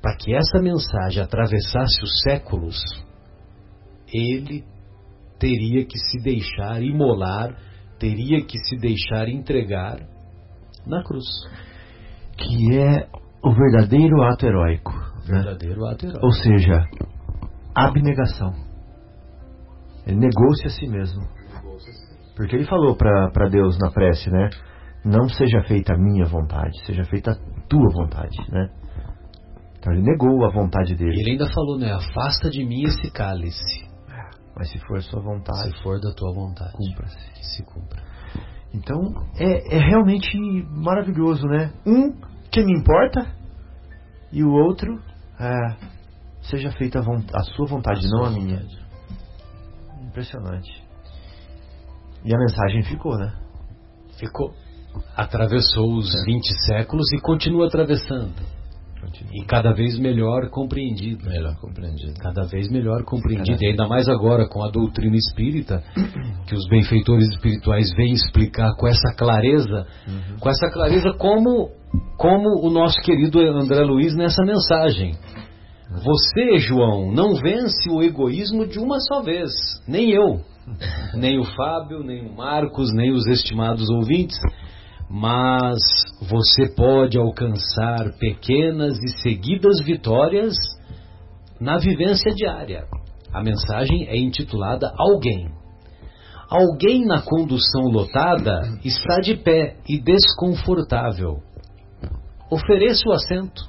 para 0.02 0.18
que 0.18 0.36
essa 0.36 0.62
mensagem 0.62 1.24
atravessasse 1.24 2.04
os 2.04 2.22
séculos, 2.24 2.78
ele 4.14 4.66
teria 5.40 5.86
que 5.86 5.98
se 5.98 6.22
deixar 6.22 6.84
imolar, 6.84 7.56
teria 7.98 8.44
que 8.44 8.58
se 8.58 8.78
deixar 8.78 9.30
entregar 9.30 10.00
na 10.86 11.04
cruz. 11.06 11.26
Que 12.38 12.78
é 12.78 13.08
o 13.42 13.54
verdadeiro 13.54 14.22
ato 14.24 14.46
heróico. 14.46 14.92
Né? 15.26 15.42
Verdadeiro 15.42 15.86
ato 15.86 16.06
heróico. 16.06 16.26
Ou 16.26 16.34
seja, 16.34 16.84
abnegação. 17.74 18.65
Ele 20.06 20.18
negou-se 20.18 20.66
a 20.66 20.70
si 20.70 20.88
mesmo. 20.88 21.22
Porque 22.36 22.56
ele 22.56 22.66
falou 22.66 22.96
para 22.96 23.50
Deus 23.50 23.78
na 23.80 23.92
prece, 23.92 24.30
né? 24.30 24.50
Não 25.04 25.30
seja 25.30 25.62
feita 25.68 25.94
a 25.94 25.98
minha 25.98 26.26
vontade, 26.26 26.72
seja 26.86 27.04
feita 27.06 27.32
a 27.32 27.68
tua 27.68 27.90
vontade, 27.94 28.36
né? 28.50 28.70
Então 29.78 29.94
ele 29.94 30.02
negou 30.02 30.44
a 30.46 30.52
vontade 30.52 30.96
dele. 30.96 31.20
Ele 31.20 31.32
ainda 31.32 31.48
falou, 31.48 31.78
né? 31.78 31.92
Afasta 31.94 32.50
de 32.50 32.66
mim 32.66 32.84
esse 32.84 33.12
cálice. 33.12 33.86
Mas 34.58 34.72
se 34.72 34.80
for 34.80 34.98
a 34.98 35.02
sua 35.02 35.22
vontade. 35.22 35.70
Se 35.70 35.84
for 35.84 36.00
da 36.00 36.12
tua 36.14 36.34
vontade. 36.34 36.74
Cumpra-se. 36.74 37.34
Que 37.34 37.46
se 37.46 37.64
cumpra. 37.64 38.02
Então 38.74 39.00
é, 39.40 39.76
é 39.76 39.80
realmente 39.80 40.38
maravilhoso, 40.70 41.46
né? 41.48 41.72
Um, 41.86 42.12
que 42.52 42.64
me 42.64 42.78
importa, 42.78 43.28
e 44.32 44.44
o 44.44 44.52
outro, 44.52 45.00
é, 45.40 45.76
seja 46.42 46.72
feita 46.72 47.00
a, 47.00 47.38
a 47.38 47.44
sua 47.44 47.68
vontade, 47.68 48.06
a 48.06 48.10
não 48.10 48.26
a 48.26 48.32
minha. 48.32 48.58
Vontade. 48.58 48.85
Impressionante. 50.16 50.72
E 52.24 52.34
a 52.34 52.40
mensagem 52.40 52.84
ficou, 52.84 53.18
né? 53.18 53.34
Ficou. 54.18 54.54
atravessou 55.14 55.98
os 55.98 56.16
é. 56.16 56.24
20 56.24 56.66
séculos 56.68 57.12
e 57.12 57.20
continua 57.20 57.68
atravessando. 57.68 58.34
E 59.34 59.46
cada 59.46 59.74
vez 59.74 60.00
melhor 60.00 60.50
compreendido. 60.50 61.26
Melhor 61.26 61.56
compreendido. 61.60 62.14
Cada 62.20 62.44
vez 62.46 62.70
melhor 62.70 63.04
compreendido. 63.04 63.62
E 63.62 63.68
ainda 63.68 63.88
mais 63.88 64.08
agora 64.08 64.48
com 64.48 64.64
a 64.64 64.72
doutrina 64.72 65.16
espírita, 65.18 65.84
que 66.48 66.56
os 66.56 66.66
benfeitores 66.70 67.28
espirituais 67.28 67.94
vêm 67.96 68.14
explicar 68.14 68.74
com 68.78 68.88
essa 68.88 69.14
clareza, 69.16 69.86
uhum. 70.08 70.40
com 70.40 70.50
essa 70.50 70.72
clareza 70.72 71.14
como, 71.20 71.72
como 72.18 72.66
o 72.66 72.72
nosso 72.72 73.00
querido 73.02 73.40
André 73.42 73.84
Luiz 73.84 74.16
nessa 74.16 74.44
mensagem. 74.44 75.14
Você, 75.90 76.58
João, 76.60 77.12
não 77.12 77.36
vence 77.36 77.90
o 77.90 78.02
egoísmo 78.02 78.66
de 78.66 78.80
uma 78.80 79.00
só 79.00 79.22
vez. 79.22 79.52
Nem 79.88 80.12
eu. 80.12 80.42
Nem 81.14 81.40
o 81.40 81.44
Fábio, 81.44 82.04
nem 82.04 82.26
o 82.26 82.36
Marcos, 82.36 82.92
nem 82.92 83.12
os 83.12 83.28
estimados 83.28 83.88
ouvintes 83.90 84.40
mas 85.10 85.78
você 86.22 86.68
pode 86.76 87.18
alcançar 87.18 88.12
pequenas 88.20 88.98
e 89.04 89.10
seguidas 89.22 89.80
vitórias 89.84 90.56
na 91.60 91.78
vivência 91.78 92.34
diária. 92.34 92.86
A 93.32 93.44
mensagem 93.44 94.08
é 94.08 94.18
intitulada 94.18 94.92
Alguém. 94.98 95.50
Alguém 96.50 97.06
na 97.06 97.22
condução 97.22 97.84
lotada 97.84 98.62
está 98.84 99.20
de 99.20 99.36
pé 99.36 99.78
e 99.88 100.00
desconfortável. 100.00 101.40
Ofereça 102.50 103.08
o 103.08 103.12
assento. 103.12 103.64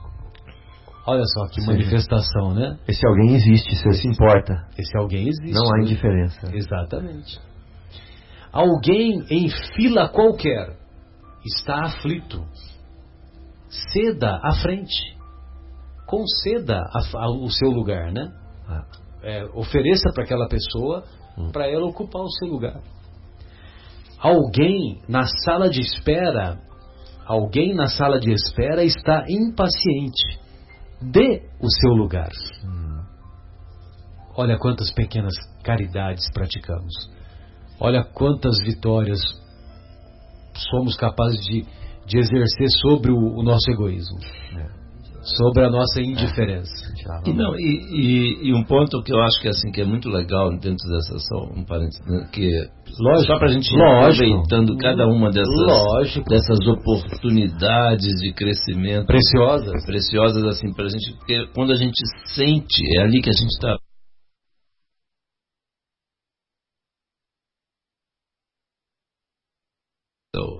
Olha 1.06 1.24
só 1.24 1.46
que 1.46 1.60
Sim. 1.60 1.68
manifestação, 1.68 2.52
né? 2.52 2.78
Esse 2.88 3.06
alguém 3.06 3.36
existe, 3.36 3.76
você 3.76 3.92
se 3.92 4.08
importa. 4.08 4.66
Esse 4.76 4.96
alguém 4.98 5.28
existe. 5.28 5.52
Não 5.52 5.72
há 5.72 5.80
indiferença. 5.80 6.50
Exatamente. 6.52 7.40
Alguém 8.52 9.24
em 9.30 9.48
fila 9.76 10.08
qualquer 10.08 10.76
está 11.44 11.84
aflito. 11.84 12.44
Ceda 13.92 14.40
à 14.42 14.54
frente. 14.54 15.16
Conceda 16.06 16.80
a, 16.80 17.18
a, 17.18 17.30
o 17.30 17.50
seu 17.50 17.70
lugar, 17.70 18.12
né? 18.12 18.32
Ah. 18.68 18.84
É, 19.22 19.44
ofereça 19.54 20.10
para 20.12 20.24
aquela 20.24 20.48
pessoa 20.48 21.04
hum. 21.38 21.50
para 21.52 21.68
ela 21.68 21.86
ocupar 21.86 22.22
o 22.22 22.30
seu 22.30 22.48
lugar. 22.48 22.80
Alguém 24.18 25.02
na 25.08 25.26
sala 25.44 25.68
de 25.68 25.80
espera, 25.80 26.58
alguém 27.26 27.74
na 27.74 27.86
sala 27.86 28.18
de 28.18 28.32
espera 28.32 28.82
está 28.82 29.24
impaciente. 29.28 30.45
Dê 31.00 31.42
o 31.60 31.68
seu 31.68 31.92
lugar. 31.92 32.30
Hum. 32.64 33.02
Olha 34.36 34.58
quantas 34.58 34.92
pequenas 34.92 35.34
caridades 35.62 36.30
praticamos. 36.32 36.92
Olha 37.80 38.04
quantas 38.04 38.58
vitórias 38.64 39.20
somos 40.70 40.96
capazes 40.96 41.40
de, 41.44 41.62
de 42.06 42.18
exercer 42.18 42.68
sobre 42.82 43.12
o, 43.12 43.16
o 43.16 43.42
nosso 43.42 43.70
egoísmo, 43.70 44.18
é. 44.58 44.85
Sobre 45.36 45.64
a 45.64 45.70
nossa 45.70 46.00
indiferença. 46.00 46.72
E, 47.24 47.32
não, 47.32 47.54
e, 47.56 47.80
e, 47.90 48.48
e, 48.48 48.54
um 48.54 48.64
ponto 48.64 49.02
que 49.02 49.12
eu 49.12 49.20
acho 49.22 49.40
que, 49.40 49.48
assim, 49.48 49.70
que 49.70 49.80
é 49.80 49.84
muito 49.84 50.08
legal 50.08 50.50
dentro 50.50 50.88
dessa, 50.88 51.18
só 51.18 51.44
um 51.54 51.64
parênteses, 51.64 52.00
né, 52.06 52.28
que 52.32 52.48
lógico, 53.00 53.32
só 53.32 53.38
para 53.38 53.48
a 53.48 53.52
gente 53.52 53.72
ir 53.72 53.82
aproveitando 53.82 54.76
cada 54.78 55.06
uma 55.06 55.30
dessas, 55.30 56.24
dessas 56.28 56.66
oportunidades 56.66 58.14
de 58.20 58.32
crescimento. 58.32 59.06
Preciosas. 59.06 59.84
Preciosas, 59.84 60.44
assim, 60.44 60.72
para 60.72 60.86
a 60.86 60.88
gente, 60.88 61.12
porque 61.18 61.46
quando 61.54 61.72
a 61.72 61.76
gente 61.76 61.98
sente, 62.34 62.82
é 62.98 63.02
ali 63.02 63.20
que 63.20 63.30
a 63.30 63.34
gente 63.34 63.50
está 63.50 63.76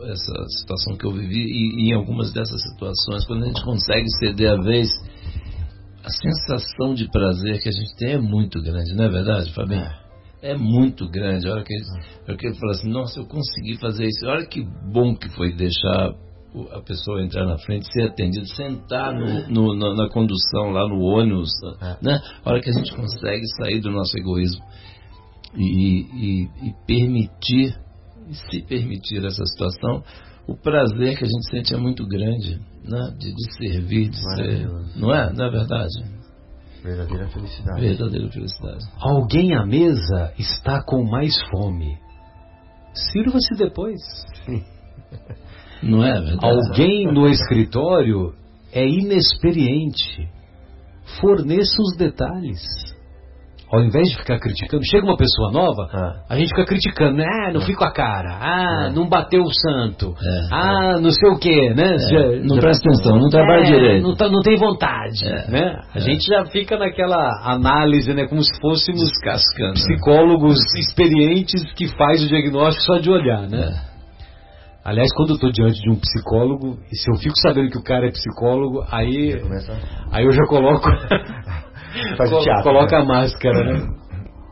essa 0.04 0.44
situação 0.60 0.96
que 0.96 1.04
eu 1.04 1.12
vivi 1.12 1.44
e, 1.44 1.84
e, 1.84 1.90
em 1.90 1.94
algumas 1.94 2.32
dessas 2.32 2.62
situações, 2.62 3.26
quando 3.26 3.44
a 3.44 3.46
gente 3.46 3.64
consegue 3.64 4.06
ceder 4.18 4.52
a 4.52 4.62
vez, 4.62 4.88
a 6.04 6.10
sensação 6.10 6.94
de 6.94 7.08
prazer 7.10 7.60
que 7.60 7.68
a 7.68 7.72
gente 7.72 7.96
tem 7.96 8.12
é 8.12 8.18
muito 8.18 8.62
grande, 8.62 8.94
não 8.94 9.04
é 9.04 9.08
verdade, 9.08 9.52
Fabinho? 9.52 9.82
É, 9.82 10.52
é 10.52 10.56
muito 10.56 11.08
grande. 11.08 11.48
A 11.48 11.52
hora 11.52 11.64
que, 11.64 11.72
ele, 11.72 12.54
fala 12.54 12.72
assim, 12.72 12.88
nossa, 12.88 13.18
eu 13.18 13.26
consegui 13.26 13.78
fazer 13.78 14.06
isso. 14.06 14.26
Olha 14.26 14.46
que 14.46 14.62
bom 14.92 15.16
que 15.16 15.28
foi 15.30 15.52
deixar 15.52 16.14
a 16.72 16.80
pessoa 16.80 17.22
entrar 17.22 17.44
na 17.44 17.58
frente, 17.58 17.92
ser 17.92 18.08
atendido, 18.08 18.46
sentar 18.48 19.12
no, 19.12 19.48
no, 19.48 19.74
na, 19.74 19.94
na, 19.94 20.08
condução, 20.08 20.70
lá 20.70 20.88
no 20.88 21.00
ônibus, 21.00 21.50
é. 21.82 21.96
né? 22.02 22.20
A 22.44 22.50
hora 22.50 22.60
que 22.60 22.70
a 22.70 22.72
gente 22.72 22.94
consegue 22.94 23.46
sair 23.58 23.80
do 23.80 23.90
nosso 23.90 24.16
egoísmo 24.16 24.64
e, 25.54 26.00
e, 26.00 26.42
e 26.68 26.74
permitir 26.86 27.76
e 28.28 28.34
se 28.34 28.62
permitir 28.62 29.24
essa 29.24 29.44
situação, 29.44 30.02
o 30.46 30.56
prazer 30.56 31.16
que 31.18 31.24
a 31.24 31.28
gente 31.28 31.50
sente 31.50 31.74
é 31.74 31.76
muito 31.76 32.06
grande, 32.06 32.60
né? 32.84 33.14
de, 33.18 33.34
de 33.34 33.56
servir, 33.56 34.08
de 34.08 34.16
ser. 34.16 34.68
Não 34.96 35.12
é? 35.12 35.32
Não 35.32 35.46
é 35.46 35.50
verdade? 35.50 36.04
Verdadeira 36.82 37.28
felicidade. 37.28 37.80
Verdadeira 37.80 38.30
felicidade. 38.30 38.84
Alguém 38.98 39.54
à 39.54 39.66
mesa 39.66 40.32
está 40.38 40.82
com 40.82 41.04
mais 41.04 41.34
fome. 41.50 41.98
Sirva-se 42.94 43.54
depois. 43.56 44.00
Sim. 44.44 44.64
Não 45.82 46.04
é 46.04 46.20
verdade? 46.20 46.46
Alguém 46.46 47.12
no 47.12 47.28
escritório 47.28 48.34
é 48.72 48.86
inexperiente. 48.86 50.28
Forneça 51.20 51.80
os 51.80 51.96
detalhes 51.96 52.62
ao 53.70 53.82
invés 53.82 54.08
de 54.08 54.16
ficar 54.16 54.38
criticando, 54.38 54.84
chega 54.84 55.04
uma 55.04 55.16
pessoa 55.16 55.50
nova, 55.50 55.88
ah. 55.92 56.24
a 56.28 56.36
gente 56.36 56.48
fica 56.50 56.64
criticando, 56.64 57.20
ah, 57.22 57.52
não 57.52 57.60
fica 57.60 57.86
a 57.86 57.92
cara, 57.92 58.38
ah, 58.40 58.86
é. 58.88 58.92
não 58.92 59.08
bateu 59.08 59.42
o 59.42 59.52
santo, 59.52 60.14
é. 60.22 60.54
ah, 60.54 61.00
não 61.00 61.10
sei 61.10 61.30
o 61.30 61.38
que, 61.38 61.74
né? 61.74 61.94
É. 61.94 61.98
Já, 61.98 62.26
não 62.44 62.54
já, 62.54 62.60
presta 62.60 62.88
atenção, 62.88 63.18
não 63.18 63.28
trabalha 63.28 63.62
é, 63.62 63.64
direito. 63.64 64.02
Não, 64.02 64.14
tá, 64.14 64.28
não 64.28 64.40
tem 64.40 64.56
vontade, 64.56 65.26
é. 65.26 65.50
né? 65.50 65.80
A 65.94 65.98
gente 65.98 66.26
já 66.26 66.44
fica 66.46 66.78
naquela 66.78 67.42
análise, 67.44 68.12
né, 68.14 68.26
como 68.26 68.42
se 68.42 68.60
fôssemos 68.60 69.10
psicólogos 69.74 70.58
experientes 70.78 71.62
que 71.74 71.88
faz 71.96 72.22
o 72.24 72.28
diagnóstico 72.28 72.84
só 72.84 72.98
de 72.98 73.10
olhar, 73.10 73.48
né? 73.48 73.74
Aliás, 74.84 75.12
quando 75.16 75.30
eu 75.30 75.34
estou 75.34 75.50
diante 75.50 75.80
de 75.80 75.90
um 75.90 75.96
psicólogo, 75.96 76.78
e 76.92 76.96
se 76.96 77.10
eu 77.10 77.16
fico 77.16 77.34
sabendo 77.42 77.70
que 77.70 77.78
o 77.78 77.82
cara 77.82 78.06
é 78.06 78.12
psicólogo, 78.12 78.84
aí, 78.88 79.34
aí 80.12 80.24
eu 80.24 80.30
já 80.30 80.44
coloco 80.44 80.88
Faz 82.16 82.30
Col 82.30 82.42
teatro, 82.42 82.62
coloca 82.64 82.98
né? 82.98 83.02
a 83.02 83.06
máscara, 83.06 83.64
né? 83.64 83.86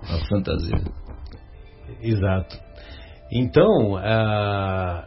A 0.03 0.29
fantasia. 0.29 0.83
Exato. 2.01 2.59
Então, 3.33 3.95
uh, 3.95 5.05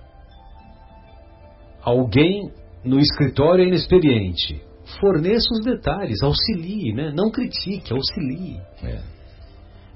alguém 1.82 2.52
no 2.84 3.00
escritório 3.00 3.64
é 3.64 3.68
inexperiente. 3.68 4.62
Forneça 5.00 5.48
os 5.52 5.64
detalhes, 5.64 6.24
auxilie, 6.24 6.94
né? 6.94 7.12
não 7.14 7.30
critique, 7.30 7.94
auxilie. 7.94 8.60
É. 8.84 9.00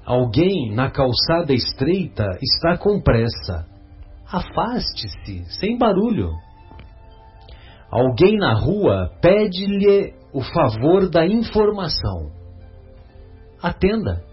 Alguém 0.04 0.74
na 0.74 0.90
calçada 0.90 1.52
estreita 1.52 2.24
está 2.42 2.76
com 2.76 3.00
pressa. 3.00 3.66
Afaste-se, 4.26 5.44
sem 5.58 5.78
barulho. 5.78 6.30
Alguém 7.90 8.36
na 8.38 8.54
rua 8.54 9.10
pede-lhe 9.20 10.14
o 10.32 10.40
favor 10.40 11.08
da 11.10 11.26
informação. 11.26 12.32
Atenda. 13.62 14.24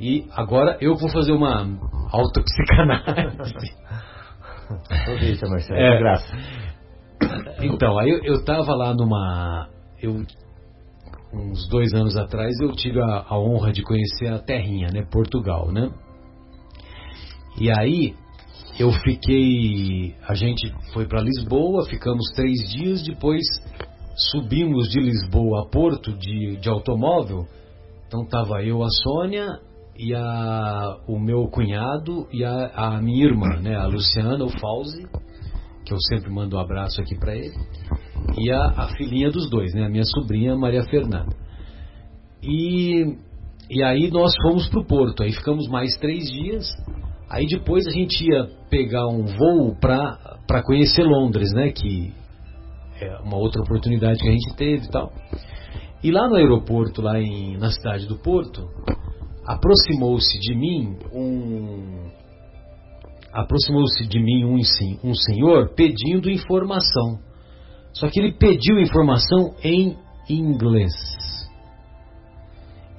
E 0.00 0.26
agora 0.32 0.76
eu 0.80 0.96
vou 0.96 1.08
fazer 1.08 1.32
uma 1.32 1.66
autopsicanálise. 2.10 3.72
Aproveita, 4.90 5.48
Marcelo. 5.48 5.78
É, 5.78 5.98
graça. 5.98 6.36
Então, 7.60 7.98
aí 7.98 8.10
eu 8.10 8.34
estava 8.34 8.74
lá 8.74 8.94
numa. 8.94 9.68
Eu, 10.02 10.24
uns 11.32 11.68
dois 11.68 11.92
anos 11.94 12.16
atrás 12.16 12.54
eu 12.60 12.72
tive 12.72 13.00
a, 13.00 13.24
a, 13.28 13.38
honra 13.38 13.72
de 13.72 13.82
conhecer 13.82 14.28
a 14.28 14.38
terrinha, 14.38 14.88
né? 14.92 15.06
Portugal, 15.10 15.70
né? 15.70 15.90
E 17.58 17.70
aí 17.70 18.14
eu 18.78 18.90
fiquei. 18.90 20.16
A 20.26 20.34
gente 20.34 20.72
foi 20.92 21.06
para 21.06 21.20
Lisboa, 21.20 21.86
ficamos 21.88 22.30
três 22.34 22.68
dias, 22.70 23.02
depois 23.04 23.42
subimos 24.16 24.88
de 24.88 25.00
Lisboa 25.00 25.62
a 25.62 25.70
Porto 25.70 26.12
de, 26.12 26.56
de 26.56 26.68
automóvel, 26.68 27.46
então 28.06 28.22
estava 28.22 28.62
eu, 28.62 28.82
a 28.82 28.88
Sônia 29.02 29.58
e 29.96 30.14
a, 30.14 30.98
o 31.08 31.18
meu 31.18 31.48
cunhado 31.48 32.26
e 32.32 32.44
a, 32.44 32.70
a 32.74 33.02
minha 33.02 33.26
irmã, 33.26 33.60
né, 33.60 33.76
a 33.76 33.86
Luciana, 33.86 34.44
o 34.44 34.48
Fauzi, 34.48 35.06
que 35.84 35.92
eu 35.92 35.98
sempre 36.08 36.30
mando 36.30 36.56
um 36.56 36.60
abraço 36.60 37.00
aqui 37.00 37.18
para 37.18 37.34
ele, 37.34 37.54
e 38.38 38.50
a, 38.50 38.64
a 38.64 38.88
filhinha 38.96 39.30
dos 39.30 39.48
dois, 39.50 39.74
né, 39.74 39.84
a 39.84 39.88
minha 39.88 40.04
sobrinha 40.04 40.56
Maria 40.56 40.84
Fernanda. 40.84 41.34
E, 42.42 43.16
e 43.70 43.82
aí 43.82 44.10
nós 44.10 44.32
fomos 44.42 44.68
para 44.68 44.80
o 44.80 44.86
Porto, 44.86 45.22
aí 45.22 45.32
ficamos 45.32 45.68
mais 45.68 45.96
três 45.96 46.24
dias, 46.30 46.68
aí 47.30 47.46
depois 47.46 47.86
a 47.86 47.90
gente 47.90 48.24
ia 48.24 48.48
pegar 48.70 49.06
um 49.08 49.24
voo 49.24 49.76
para 49.80 50.62
conhecer 50.64 51.02
Londres, 51.02 51.52
né, 51.52 51.70
que 51.72 52.12
é 53.04 53.18
uma 53.18 53.36
outra 53.36 53.62
oportunidade 53.62 54.20
que 54.20 54.28
a 54.28 54.32
gente 54.32 54.56
teve 54.56 54.86
e 54.86 54.90
tal. 54.90 55.12
E 56.02 56.10
lá 56.10 56.28
no 56.28 56.36
aeroporto, 56.36 57.00
lá 57.00 57.20
em, 57.20 57.56
na 57.56 57.70
cidade 57.70 58.06
do 58.06 58.18
Porto, 58.18 58.68
aproximou-se 59.46 60.38
de 60.38 60.54
mim 60.54 60.98
um, 61.12 62.10
aproximou-se 63.32 64.06
de 64.06 64.20
mim 64.20 64.44
um, 64.44 64.58
um 65.02 65.14
senhor 65.14 65.70
pedindo 65.74 66.30
informação. 66.30 67.18
Só 67.92 68.08
que 68.08 68.20
ele 68.20 68.32
pediu 68.32 68.78
informação 68.80 69.54
em 69.62 69.96
inglês. 70.28 70.92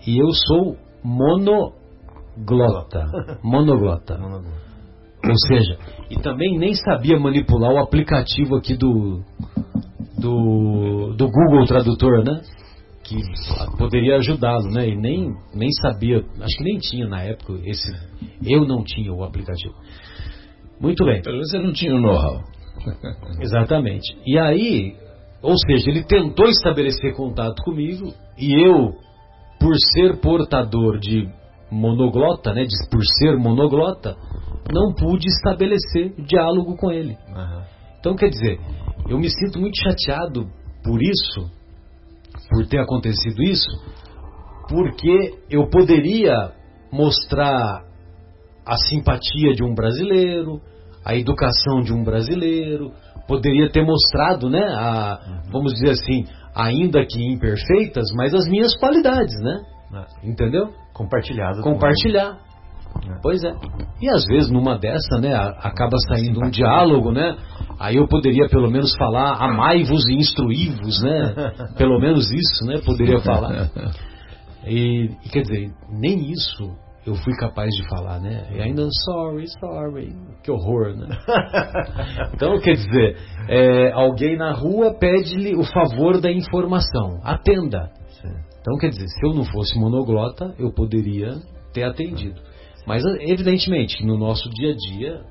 E 0.07 0.17
eu 0.17 0.31
sou 0.31 0.77
monoglota. 1.03 1.79
Monoglota. 3.43 4.17
Ou 4.17 5.35
seja, 5.47 5.77
e 6.09 6.15
também 6.21 6.57
nem 6.57 6.75
sabia 6.75 7.19
manipular 7.19 7.71
o 7.71 7.79
aplicativo 7.79 8.55
aqui 8.55 8.75
do, 8.75 9.23
do, 10.17 11.13
do 11.15 11.27
Google 11.29 11.65
Tradutor, 11.65 12.23
né? 12.23 12.41
Que 13.03 13.17
poderia 13.77 14.17
ajudá-lo, 14.17 14.71
né? 14.71 14.87
E 14.87 14.95
nem, 14.95 15.31
nem 15.53 15.69
sabia, 15.81 16.23
acho 16.41 16.57
que 16.57 16.63
nem 16.63 16.77
tinha 16.79 17.07
na 17.07 17.21
época 17.21 17.53
esse. 17.63 17.91
Eu 18.43 18.65
não 18.65 18.83
tinha 18.83 19.13
o 19.13 19.23
aplicativo. 19.23 19.75
Muito 20.79 21.05
bem. 21.05 21.21
Pelo 21.21 21.35
menos 21.35 21.49
você 21.51 21.59
não 21.59 21.71
tinha 21.71 21.95
o 21.95 22.01
know-how. 22.01 22.41
Exatamente. 23.39 24.15
E 24.25 24.37
aí, 24.37 24.95
ou 25.41 25.53
seja, 25.57 25.89
ele 25.89 26.03
tentou 26.03 26.47
estabelecer 26.47 27.15
contato 27.15 27.61
comigo 27.63 28.13
e 28.37 28.53
eu, 28.65 28.93
por 29.59 29.75
ser 29.93 30.19
portador 30.19 30.99
de 30.99 31.27
monoglota, 31.71 32.53
né, 32.53 32.63
de, 32.63 32.89
por 32.89 33.03
ser 33.19 33.37
monoglota, 33.37 34.15
não 34.71 34.93
pude 34.93 35.27
estabelecer 35.27 36.13
diálogo 36.25 36.75
com 36.77 36.91
ele. 36.91 37.17
Uhum. 37.29 37.74
Então, 38.05 38.15
quer 38.15 38.29
dizer, 38.29 38.59
eu 39.09 39.17
me 39.17 39.27
sinto 39.31 39.59
muito 39.59 39.81
chateado 39.81 40.47
por 40.83 41.01
isso, 41.01 41.49
por 42.51 42.67
ter 42.67 42.77
acontecido 42.77 43.41
isso, 43.41 43.67
porque 44.69 45.39
eu 45.49 45.67
poderia 45.71 46.51
mostrar 46.91 47.83
a 48.63 48.77
simpatia 48.77 49.55
de 49.55 49.63
um 49.63 49.73
brasileiro, 49.73 50.61
a 51.03 51.15
educação 51.15 51.81
de 51.81 51.91
um 51.91 52.03
brasileiro, 52.03 52.91
poderia 53.27 53.71
ter 53.71 53.83
mostrado, 53.83 54.51
né, 54.51 54.63
a, 54.63 55.41
vamos 55.51 55.73
dizer 55.73 55.93
assim, 55.93 56.25
ainda 56.53 57.03
que 57.07 57.19
imperfeitas, 57.19 58.05
mas 58.15 58.35
as 58.35 58.47
minhas 58.47 58.77
qualidades, 58.77 59.33
né? 59.41 59.61
É. 59.95 60.29
Entendeu? 60.29 60.71
Compartilhado. 60.93 61.63
Compartilhar. 61.63 62.37
É. 63.03 63.19
Pois 63.21 63.43
é. 63.43 63.53
E 64.01 64.09
às 64.09 64.25
vezes 64.25 64.49
numa 64.49 64.77
dessa, 64.77 65.19
né, 65.19 65.33
acaba 65.33 65.97
saindo 66.07 66.43
um 66.43 66.49
diálogo, 66.49 67.11
né? 67.11 67.37
Aí 67.79 67.97
eu 67.97 68.07
poderia 68.07 68.47
pelo 68.47 68.69
menos 68.69 68.95
falar 68.95 69.37
amai-vos 69.43 70.07
e 70.07 70.13
instruí-vos, 70.13 71.01
né? 71.03 71.51
Pelo 71.77 71.99
menos 71.99 72.31
isso, 72.31 72.65
né? 72.65 72.79
Poderia 72.85 73.19
falar. 73.19 73.69
E, 74.67 75.11
e, 75.23 75.29
quer 75.29 75.41
dizer, 75.41 75.71
nem 75.91 76.31
isso 76.31 76.75
eu 77.05 77.13
fui 77.13 77.33
capaz 77.35 77.71
de 77.75 77.87
falar, 77.87 78.19
né? 78.19 78.47
E 78.51 78.59
ainda 78.59 78.87
sorry, 79.05 79.45
sorry, 79.59 80.15
que 80.43 80.49
horror, 80.49 80.95
né? 80.95 81.07
então, 82.33 82.59
quer 82.59 82.73
dizer, 82.73 83.15
é, 83.47 83.91
alguém 83.91 84.35
na 84.35 84.53
rua 84.53 84.97
pede-lhe 84.97 85.55
o 85.55 85.63
favor 85.63 86.19
da 86.19 86.31
informação, 86.31 87.21
atenda. 87.23 87.91
Então, 88.59 88.75
quer 88.79 88.89
dizer, 88.89 89.07
se 89.07 89.23
eu 89.23 89.35
não 89.35 89.43
fosse 89.43 89.79
monoglota, 89.79 90.55
eu 90.57 90.73
poderia 90.73 91.35
ter 91.71 91.83
atendido. 91.83 92.41
Mas, 92.85 93.03
evidentemente, 93.21 94.05
no 94.05 94.17
nosso 94.17 94.49
dia 94.49 94.71
a 94.71 94.75
dia, 94.75 95.21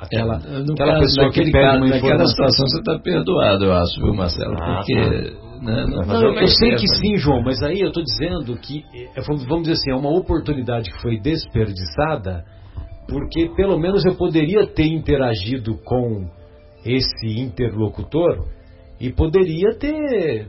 aquela, 0.00 0.34
é, 0.34 0.72
aquela 0.72 0.98
pessoa 1.00 1.30
que 1.30 1.50
pede 1.50 1.56
uma 1.56 1.86
informação... 1.86 2.00
Naquela 2.00 2.26
situação 2.26 2.66
você 2.66 2.78
está 2.78 2.98
perdoado, 2.98 3.64
eu 3.64 3.72
acho, 3.72 4.00
viu, 4.00 4.14
Marcelo? 4.14 4.56
Ah, 4.60 4.76
porque... 4.76 4.94
Tá. 4.94 5.44
Né, 5.64 5.86
não, 5.88 6.02
não, 6.04 6.22
eu, 6.22 6.34
eu 6.34 6.48
sei 6.48 6.74
que 6.74 6.86
sim, 6.86 7.16
João, 7.16 7.42
mas 7.42 7.62
aí 7.62 7.80
eu 7.80 7.88
estou 7.88 8.02
dizendo 8.02 8.54
que, 8.56 8.84
é, 9.16 9.20
vamos 9.22 9.62
dizer 9.62 9.72
assim, 9.72 9.92
é 9.92 9.94
uma 9.94 10.10
oportunidade 10.10 10.90
que 10.90 11.00
foi 11.00 11.18
desperdiçada, 11.18 12.44
porque 13.08 13.48
pelo 13.56 13.78
menos 13.78 14.04
eu 14.04 14.14
poderia 14.14 14.66
ter 14.66 14.86
interagido 14.86 15.78
com 15.82 16.28
esse 16.84 17.40
interlocutor 17.40 18.44
e 19.00 19.10
poderia 19.10 19.74
ter. 19.78 20.48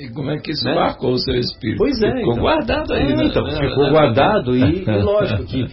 E 0.00 0.12
como 0.14 0.30
é 0.30 0.38
que 0.38 0.52
isso 0.52 0.64
né? 0.64 0.74
marcou 0.74 1.12
o 1.12 1.18
seu 1.18 1.34
espírito? 1.34 1.78
Pois 1.78 2.00
é. 2.02 2.12
Ficou 2.12 2.32
então, 2.32 2.42
guardado 2.42 2.94
aí, 2.94 3.12
é, 3.12 3.16
né? 3.16 3.24
Então, 3.26 3.46
ficou 3.46 3.90
guardado 3.90 4.56
e, 4.56 4.82
e 4.82 5.02
lógico 5.02 5.44
que, 5.44 5.66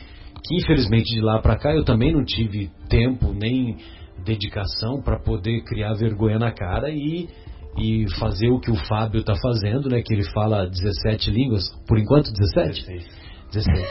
que 0.44 0.56
infelizmente 0.56 1.14
de 1.14 1.22
lá 1.22 1.40
para 1.42 1.58
cá 1.58 1.74
eu 1.74 1.84
também 1.84 2.14
não 2.14 2.24
tive 2.24 2.70
tempo 2.90 3.34
nem 3.34 3.78
dedicação 4.24 5.02
para 5.02 5.20
poder 5.20 5.64
criar 5.64 5.94
vergonha 5.94 6.38
na 6.38 6.52
cara 6.52 6.90
e, 6.90 7.28
e 7.78 8.06
fazer 8.20 8.50
o 8.50 8.60
que 8.60 8.72
o 8.72 8.76
Fábio 8.76 9.22
está 9.22 9.34
fazendo, 9.36 9.90
né? 9.90 10.02
Que 10.02 10.14
ele 10.14 10.24
fala 10.32 10.68
17 10.68 11.32
línguas, 11.32 11.64
por 11.88 11.98
enquanto 11.98 12.32
17? 12.32 12.86
16. 12.86 13.30
16. 13.54 13.88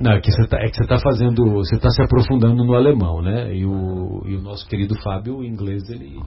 Não, 0.00 0.12
é 0.12 0.20
que 0.20 0.30
você 0.30 0.42
está 0.42 0.58
é 0.58 0.68
tá 0.86 0.98
fazendo, 0.98 1.44
você 1.50 1.76
está 1.76 1.90
se 1.90 2.02
aprofundando 2.02 2.64
no 2.64 2.74
alemão, 2.74 3.20
né? 3.22 3.54
E 3.54 3.64
o, 3.64 4.22
e 4.26 4.36
o 4.36 4.42
nosso 4.42 4.68
querido 4.68 4.94
Fábio, 5.02 5.38
o 5.38 5.44
inglês, 5.44 5.88
ele 5.88 6.20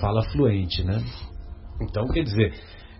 fala 0.00 0.22
fluente, 0.30 0.84
né? 0.84 1.02
Então, 1.80 2.06
quer 2.08 2.22
dizer, 2.22 2.52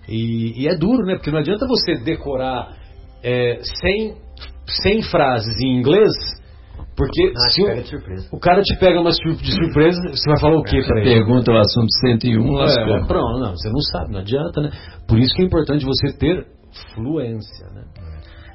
e, 0.08 0.62
e 0.62 0.68
é 0.68 0.76
duro, 0.76 1.04
né? 1.04 1.16
Porque 1.16 1.30
não 1.30 1.38
adianta 1.38 1.66
você 1.66 1.94
decorar 2.02 2.76
é, 3.22 3.60
100, 3.62 4.14
100 4.66 5.02
frases 5.02 5.60
em 5.60 5.78
inglês, 5.78 6.12
porque 6.96 7.32
ah, 7.34 7.50
se 7.50 7.62
o, 7.62 8.36
o, 8.36 8.40
cara 8.40 8.62
te 8.62 8.78
pega 8.78 9.00
uma 9.00 9.10
de 9.10 9.52
surpresa, 9.54 10.00
você 10.10 10.30
vai 10.30 10.40
falar 10.40 10.56
o 10.56 10.62
que 10.62 10.82
para 10.82 11.00
ele? 11.00 11.14
Pergunta 11.14 11.52
o 11.52 11.58
assunto 11.58 11.90
101, 12.00 12.52
lascou. 12.52 12.96
É, 12.96 13.06
pronto, 13.06 13.40
não, 13.40 13.50
você 13.52 13.68
não 13.70 13.80
sabe, 13.80 14.12
não 14.12 14.20
adianta, 14.20 14.60
né? 14.60 14.70
Por 15.08 15.18
isso 15.18 15.34
que 15.34 15.42
é 15.42 15.44
importante 15.46 15.84
você 15.84 16.12
ter 16.12 16.46
fluência, 16.94 17.66
né? 17.74 17.82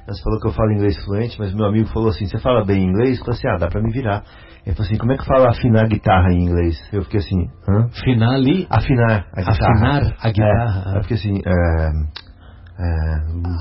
Você 0.06 0.22
falou 0.22 0.40
que 0.40 0.46
eu 0.46 0.52
falo 0.52 0.72
inglês 0.72 0.96
fluente, 1.04 1.38
mas 1.38 1.52
meu 1.52 1.66
amigo 1.66 1.88
falou 1.88 2.08
assim: 2.08 2.26
você 2.26 2.38
fala 2.38 2.64
bem 2.64 2.82
inglês? 2.82 3.18
Eu 3.18 3.24
falei 3.24 3.38
assim: 3.38 3.48
ah, 3.48 3.58
dá 3.58 3.68
pra 3.68 3.82
me 3.82 3.92
virar. 3.92 4.24
Ele 4.64 4.74
falou 4.74 4.86
assim: 4.86 4.98
como 4.98 5.12
é 5.12 5.18
que 5.18 5.24
fala 5.26 5.50
afinar 5.50 5.84
a 5.84 5.88
guitarra 5.88 6.32
em 6.32 6.44
inglês? 6.44 6.80
Eu 6.92 7.02
fiquei 7.02 7.20
assim: 7.20 7.46
hã? 7.68 7.86
Afinar 7.86 8.34
ali? 8.34 8.66
Afinar 8.70 9.26
a 9.34 9.40
guitarra. 9.42 9.50
Afinar 9.50 10.16
a 10.18 10.30
guitarra. 10.30 10.92
É, 10.94 10.98
eu 10.98 11.02
fiquei 11.02 11.16
assim: 11.18 11.38
é, 11.44 11.90
é, 12.78 12.84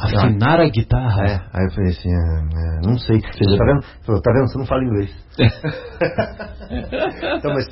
afinar 0.03 0.59
a 0.59 0.69
guitarra? 0.69 1.25
É, 1.25 1.41
aí 1.53 1.65
eu 1.65 1.71
falei 1.71 1.89
assim: 1.89 2.09
é, 2.09 2.13
é 2.13 2.81
não 2.85 2.97
sei. 2.97 3.19
Tá 3.21 3.29
vendo? 3.65 3.83
Falou, 4.05 4.21
tá 4.21 4.31
vendo? 4.31 4.47
Você 4.47 4.59
não 4.59 4.65
fala 4.65 4.83
inglês. 4.83 5.09
então, 7.39 7.53
mas 7.53 7.65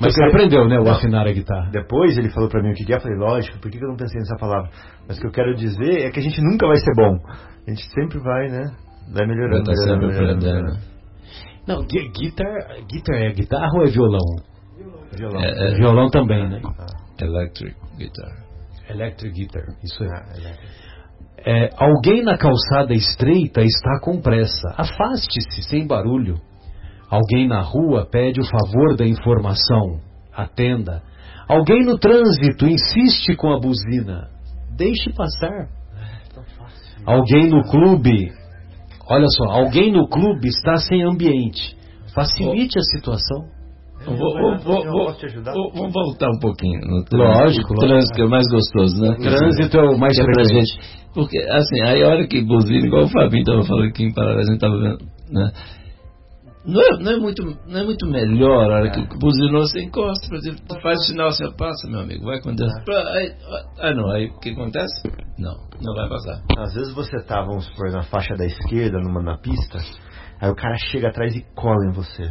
mas 0.00 0.14
você 0.14 0.24
aprendeu, 0.24 0.66
né, 0.66 0.78
o 0.78 0.84
não, 0.84 0.92
afinar 0.92 1.26
a 1.26 1.32
guitarra. 1.32 1.70
Depois 1.70 2.16
ele 2.16 2.30
falou 2.30 2.48
para 2.48 2.62
mim 2.62 2.70
o 2.70 2.74
que 2.74 2.90
é, 2.90 2.96
eu 2.96 3.00
falei, 3.00 3.18
lógico, 3.18 3.60
por 3.60 3.70
que 3.70 3.76
eu 3.76 3.88
não 3.88 3.96
pensei 3.96 4.18
nessa 4.18 4.36
palavra? 4.36 4.70
Mas 5.06 5.18
o 5.18 5.20
que 5.20 5.26
eu 5.26 5.32
quero 5.32 5.54
dizer 5.54 6.06
é 6.06 6.10
que 6.10 6.18
a 6.18 6.22
gente 6.22 6.40
nunca 6.40 6.66
vai 6.66 6.76
ser 6.76 6.94
bom. 6.96 7.18
A 7.66 7.70
gente 7.70 7.84
sempre 7.92 8.18
vai, 8.18 8.48
né, 8.48 8.64
vai 9.12 9.26
melhorando. 9.26 9.66
Vai 9.66 9.76
melhorando, 9.76 10.06
melhorando, 10.06 10.44
melhorando. 10.44 10.78
Não, 11.66 11.84
guitar, 11.84 12.46
guitar 12.90 13.16
é 13.16 13.32
guitarra 13.32 13.70
ou 13.74 13.84
é 13.84 13.90
violão? 13.90 14.20
Violão. 15.16 15.42
É, 15.42 15.50
é, 15.50 15.74
violão 15.74 16.08
também, 16.08 16.48
né? 16.48 16.62
Ah. 16.64 16.86
Electric 17.22 17.76
guitar. 17.98 18.49
Electric 18.90 19.34
guitar, 19.34 19.64
isso 19.82 20.02
é. 20.04 20.08
Ah, 20.08 20.80
é, 21.44 21.70
alguém 21.76 22.22
na 22.22 22.36
calçada 22.36 22.92
estreita 22.92 23.62
está 23.62 23.98
com 24.00 24.20
pressa. 24.20 24.74
Afaste-se 24.76 25.62
sem 25.62 25.86
barulho. 25.86 26.38
Alguém 27.08 27.48
na 27.48 27.60
rua 27.60 28.06
pede 28.10 28.40
o 28.40 28.44
favor 28.44 28.96
da 28.96 29.06
informação. 29.06 30.00
Atenda. 30.32 31.02
Alguém 31.48 31.84
no 31.84 31.98
trânsito 31.98 32.66
insiste 32.66 33.34
com 33.36 33.52
a 33.52 33.58
buzina. 33.58 34.28
Deixe 34.76 35.12
passar. 35.12 35.68
Alguém 37.04 37.48
no 37.48 37.64
clube. 37.64 38.32
Olha 39.08 39.26
só, 39.28 39.44
alguém 39.44 39.90
no 39.90 40.08
clube 40.08 40.46
está 40.46 40.76
sem 40.76 41.02
ambiente. 41.02 41.76
Facilite 42.14 42.78
a 42.78 42.82
situação. 42.82 43.48
Vou, 44.04 44.16
vou, 44.16 44.58
vou, 44.58 44.84
vamos 45.74 45.92
voltar 45.92 46.30
um 46.30 46.38
pouquinho 46.38 46.80
no 46.80 47.04
trânsito. 47.04 47.16
Lógico. 47.16 47.74
O 47.74 47.76
trânsito 47.76 48.20
é 48.20 48.24
o 48.24 48.30
mais 48.30 48.46
gostoso, 48.50 49.02
né? 49.02 49.10
O 49.10 49.16
trânsito 49.16 49.76
é 49.76 49.82
o 49.82 49.98
mais 49.98 50.18
é 50.18 50.24
pra 50.24 50.44
gente. 50.44 51.00
Porque, 51.14 51.38
assim, 51.38 51.82
aí 51.82 52.02
a 52.02 52.08
hora 52.08 52.26
que 52.26 52.40
buzina, 52.42 52.86
igual 52.86 53.04
o 53.04 53.08
Fabinho 53.08 53.42
estava 53.42 53.62
falando 53.64 53.88
aqui 53.88 54.04
em 54.04 54.14
paralelo, 54.14 54.40
a 54.40 54.44
gente 54.44 54.54
estava 54.54 54.78
vendo, 54.78 54.98
né? 55.30 55.52
Não 56.64 56.80
é, 56.80 57.02
não 57.02 57.12
é, 57.12 57.16
muito, 57.16 57.42
não 57.66 57.80
é 57.80 57.84
muito 57.84 58.06
melhor 58.06 58.70
a 58.70 58.76
hora 58.76 58.88
é. 58.88 58.90
que 58.90 59.18
buzinou 59.18 59.62
você 59.62 59.80
encosta, 59.80 60.28
faz 60.82 61.06
sinal, 61.06 61.32
você 61.32 61.50
passa, 61.56 61.88
meu 61.88 62.00
amigo, 62.00 62.24
vai 62.24 62.38
acontecer. 62.38 62.82
É. 62.86 63.18
Aí, 63.18 63.32
ah, 63.78 63.94
não, 63.94 64.10
aí 64.10 64.26
o 64.26 64.38
que 64.38 64.50
acontece? 64.50 65.08
Não, 65.38 65.54
não 65.80 65.94
vai 65.94 66.08
passar. 66.08 66.42
Às 66.58 66.74
vezes 66.74 66.94
você 66.94 67.22
tá, 67.24 67.42
vamos 67.42 67.64
supor, 67.64 67.90
na 67.90 68.02
faixa 68.02 68.34
da 68.34 68.44
esquerda, 68.44 68.98
numa 68.98 69.22
na 69.22 69.38
pista, 69.38 69.78
aí 70.38 70.50
o 70.50 70.54
cara 70.54 70.76
chega 70.90 71.08
atrás 71.08 71.34
e 71.34 71.42
cola 71.54 71.86
em 71.88 71.92
você. 71.92 72.30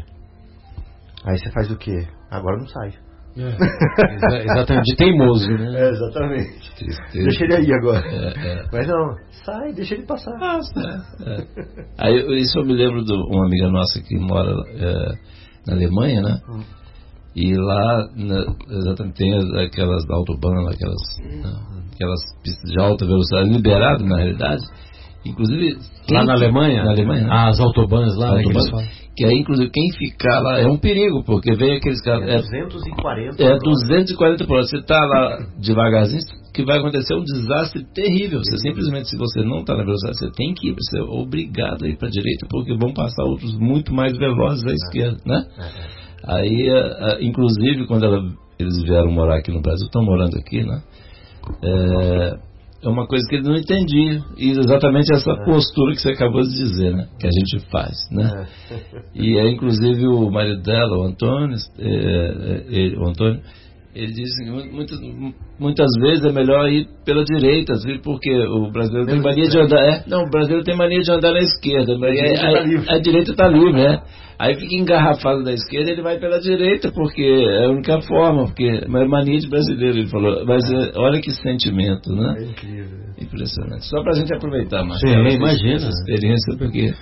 Aí 1.26 1.38
você 1.38 1.52
faz 1.52 1.72
o 1.72 1.78
quê? 1.78 2.08
Agora 2.32 2.58
não 2.58 2.68
sai. 2.68 2.94
É. 3.38 4.44
exatamente, 4.44 4.86
de 4.86 4.96
teimoso, 4.96 5.48
né? 5.50 5.82
É, 5.82 5.90
exatamente. 5.90 6.76
Tristeza. 6.76 7.24
Deixa 7.24 7.44
ele 7.46 7.56
aí 7.56 7.74
agora. 7.74 8.06
É, 8.06 8.28
é. 8.28 8.66
Mas 8.72 8.88
não, 8.88 9.16
sai, 9.46 9.74
deixa 9.74 9.96
ele 9.96 10.06
passar. 10.06 10.38
Passa. 10.40 11.06
É, 11.26 11.46
aí, 11.98 12.42
isso 12.42 12.60
eu 12.60 12.66
me 12.66 12.74
lembro 12.74 13.04
de 13.04 13.14
uma 13.14 13.46
amiga 13.46 13.70
nossa 13.70 14.02
que 14.02 14.18
mora 14.18 14.52
é, 14.76 15.12
na 15.68 15.74
Alemanha, 15.74 16.22
né? 16.22 16.42
Hum. 16.50 16.64
E 17.36 17.54
lá, 17.56 18.10
na, 18.16 18.46
exatamente, 18.80 19.18
tem 19.18 19.34
aquelas 19.64 20.04
autobahn, 20.10 20.68
aquelas, 20.68 21.02
hum. 21.22 21.44
aquelas 21.94 22.20
pistas 22.44 22.72
de 22.72 22.80
alta 22.82 23.06
velocidade, 23.06 23.50
liberado 23.50 24.04
na 24.06 24.18
realidade. 24.18 24.64
Inclusive. 25.26 25.78
Lá 26.12 26.24
na 26.24 26.34
Alemanha? 26.34 26.84
Na 26.84 26.92
Alemanha. 26.92 27.24
Né? 27.24 27.30
Ah, 27.30 27.50
as 27.50 27.60
autobahns 27.60 28.16
lá, 28.18 28.36
né, 28.36 28.44
que 29.16 29.26
aí, 29.26 29.38
inclusive, 29.38 29.70
quem 29.70 29.92
ficar 29.98 30.40
lá 30.40 30.60
é 30.60 30.66
um 30.66 30.78
perigo, 30.78 31.24
porque 31.26 31.54
vem 31.54 31.76
aqueles 31.76 32.02
caras. 32.02 32.30
É 32.30 32.66
240 32.66 33.44
É 33.44 33.58
240 33.58 34.46
por 34.46 34.54
hora. 34.54 34.66
Você 34.66 34.78
está 34.78 34.98
lá 34.98 35.46
devagarzinho, 35.60 36.22
que 36.54 36.64
vai 36.64 36.80
acontecer 36.80 37.14
um 37.16 37.24
desastre 37.26 37.86
terrível. 37.94 38.40
Você 38.40 38.58
simplesmente, 38.60 39.10
se 39.10 39.18
você 39.18 39.42
não 39.42 39.60
está 39.60 39.76
na 39.76 39.84
velocidade, 39.84 40.20
você 40.20 40.32
tem 40.32 40.54
que 40.54 40.70
ir, 40.70 40.74
você 40.74 41.00
é 41.00 41.04
obrigado 41.04 41.84
a 41.84 41.90
ir 41.90 41.98
para 41.98 42.08
a 42.08 42.12
direita, 42.12 42.48
porque 42.50 42.74
vão 42.78 42.94
passar 42.94 43.26
outros 43.26 43.54
muito 43.60 43.94
mais 43.94 44.18
velozes 44.18 44.64
à 44.64 44.72
esquerda, 44.72 45.18
né? 45.26 45.46
Aí, 46.26 46.70
inclusive, 47.20 47.88
quando 47.88 48.06
ela, 48.06 48.24
eles 48.58 48.82
vieram 48.84 49.12
morar 49.12 49.40
aqui 49.40 49.52
no 49.52 49.62
Brasil, 49.62 49.86
estão 49.86 50.02
morando 50.02 50.38
aqui, 50.38 50.64
né? 50.64 50.82
É, 51.62 52.49
é 52.82 52.88
uma 52.88 53.06
coisa 53.08 53.28
que 53.28 53.36
ele 53.36 53.48
não 53.48 53.56
entendia. 53.56 54.22
E 54.38 54.52
exatamente 54.52 55.14
essa 55.14 55.32
é. 55.32 55.46
postura 55.46 55.94
que 55.94 56.02
você 56.02 56.12
acabou 56.12 56.42
de 56.42 56.50
dizer, 56.50 56.96
né? 56.96 57.08
Que 57.20 57.28
a 57.28 57.32
gente 57.32 57.60
faz, 57.70 57.98
né? 58.12 58.48
É. 58.72 59.02
E 59.14 59.38
é 59.38 59.50
inclusive 59.50 60.08
o 60.08 60.30
marido 60.32 60.62
dela, 60.62 60.98
o 60.98 61.04
Antônio, 61.04 61.58
é, 61.78 62.64
ele, 62.70 62.98
o 62.98 63.08
Antônio, 63.08 63.42
ele 64.00 64.14
diz 64.14 64.36
que 64.38 64.50
muitas, 64.50 65.00
muitas 65.60 65.88
vezes 66.00 66.24
é 66.24 66.32
melhor 66.32 66.70
ir 66.70 66.88
pela 67.06 67.24
direita, 67.24 67.74
porque 68.04 68.32
o 68.32 68.72
brasileiro 68.72 69.08
tem 69.08 69.22
mania 69.22 69.48
de 69.48 69.60
andar. 69.60 69.84
É, 69.84 70.04
não, 70.08 70.24
o 70.24 70.30
brasileiro 70.30 70.64
tem 70.64 70.76
mania 70.76 71.02
de 71.02 71.12
andar 71.12 71.34
na 71.34 71.40
esquerda, 71.40 71.98
mas 71.98 72.18
a, 72.20 72.94
a, 72.94 72.96
a, 72.96 73.00
direita 73.00 73.32
está 73.32 73.48
livre, 73.48 73.74
né? 73.74 74.02
Aí 74.40 74.56
fica 74.56 74.74
engarrafado 74.74 75.44
da 75.44 75.52
esquerda, 75.52 75.92
ele 75.92 76.02
vai 76.02 76.18
pela 76.18 76.40
direita, 76.40 76.92
porque 76.94 77.22
é 77.22 77.66
a 77.66 77.70
única 77.70 78.00
forma, 78.02 78.46
porque 78.46 78.64
é 78.68 78.88
mania 78.88 79.38
de 79.38 79.50
brasileiro, 79.50 79.98
ele 79.98 80.08
falou. 80.08 80.46
Mas 80.46 80.64
é, 80.72 80.92
olha 80.96 81.20
que 81.20 81.32
sentimento, 81.32 82.10
né? 82.16 82.36
É 82.38 82.44
incrível. 82.46 83.00
Impressionante. 83.20 83.86
Só 83.86 84.02
pra 84.02 84.14
gente 84.14 84.34
aproveitar, 84.34 84.84
mais 84.86 85.02
Sim, 85.02 85.10
imagina. 85.10 85.76
Essa 85.76 85.90
experiência, 85.90 86.58
porque. 86.58 86.94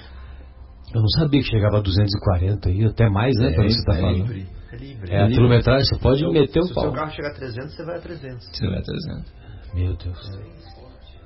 Eu 0.95 1.01
não 1.01 1.09
sabia 1.09 1.41
que 1.41 1.47
chegava 1.47 1.77
a 1.77 1.81
240 1.81 2.69
aí, 2.69 2.85
até 2.85 3.09
mais, 3.09 3.35
né? 3.37 3.51
É, 3.51 3.55
pelo 3.55 3.67
que 3.67 3.73
você 3.73 3.79
está 3.79 3.93
é 3.93 4.01
falando. 4.01 4.56
Livre, 4.73 4.85
é 4.85 4.85
livre. 4.85 5.11
É, 5.13 5.23
a 5.23 5.27
quilometragem, 5.27 5.85
você 5.85 5.99
pode 5.99 6.27
meter 6.27 6.59
o 6.59 6.73
pau. 6.73 6.73
Se 6.73 6.79
o 6.79 6.81
seu 6.81 6.91
carro 6.91 7.11
chegar 7.11 7.29
a 7.29 7.33
300, 7.33 7.75
você 7.75 7.85
vai 7.85 7.97
a 7.97 8.01
300. 8.01 8.45
Você 8.45 8.67
vai 8.67 8.79
a 8.79 8.81
300. 8.81 9.33
Meu 9.73 9.95
Deus. 9.95 10.67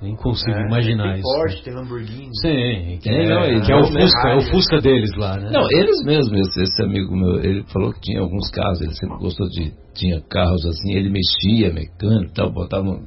Nem 0.02 0.16
consigo 0.16 0.50
é, 0.50 0.66
imaginar 0.66 1.12
tem 1.12 1.20
isso. 1.20 1.22
Porsche, 1.22 1.62
tem 1.62 1.74
Lamborghini. 1.74 2.28
Sim, 2.40 2.98
que, 3.00 3.08
é, 3.08 3.28
não, 3.28 3.60
que 3.60 3.72
é, 3.72 3.76
o 3.76 3.84
Fusca, 3.84 4.28
é 4.28 4.36
o 4.36 4.40
Fusca 4.50 4.80
deles 4.80 5.14
lá, 5.16 5.36
né? 5.36 5.50
Não, 5.52 5.62
eles 5.70 6.04
mesmos, 6.04 6.40
esse, 6.40 6.62
esse, 6.62 6.82
amigo 6.82 7.16
meu, 7.16 7.38
ele 7.38 7.62
falou 7.72 7.92
que 7.92 8.00
tinha 8.00 8.20
alguns 8.20 8.50
carros, 8.50 8.80
ele 8.80 8.94
sempre 8.94 9.16
gostou 9.18 9.48
de. 9.48 9.72
Tinha 9.94 10.20
carros 10.28 10.66
assim, 10.66 10.94
ele 10.94 11.08
mexia, 11.08 11.72
mecânico 11.72 12.32
e 12.32 12.34
tal, 12.34 12.52
botava. 12.52 12.98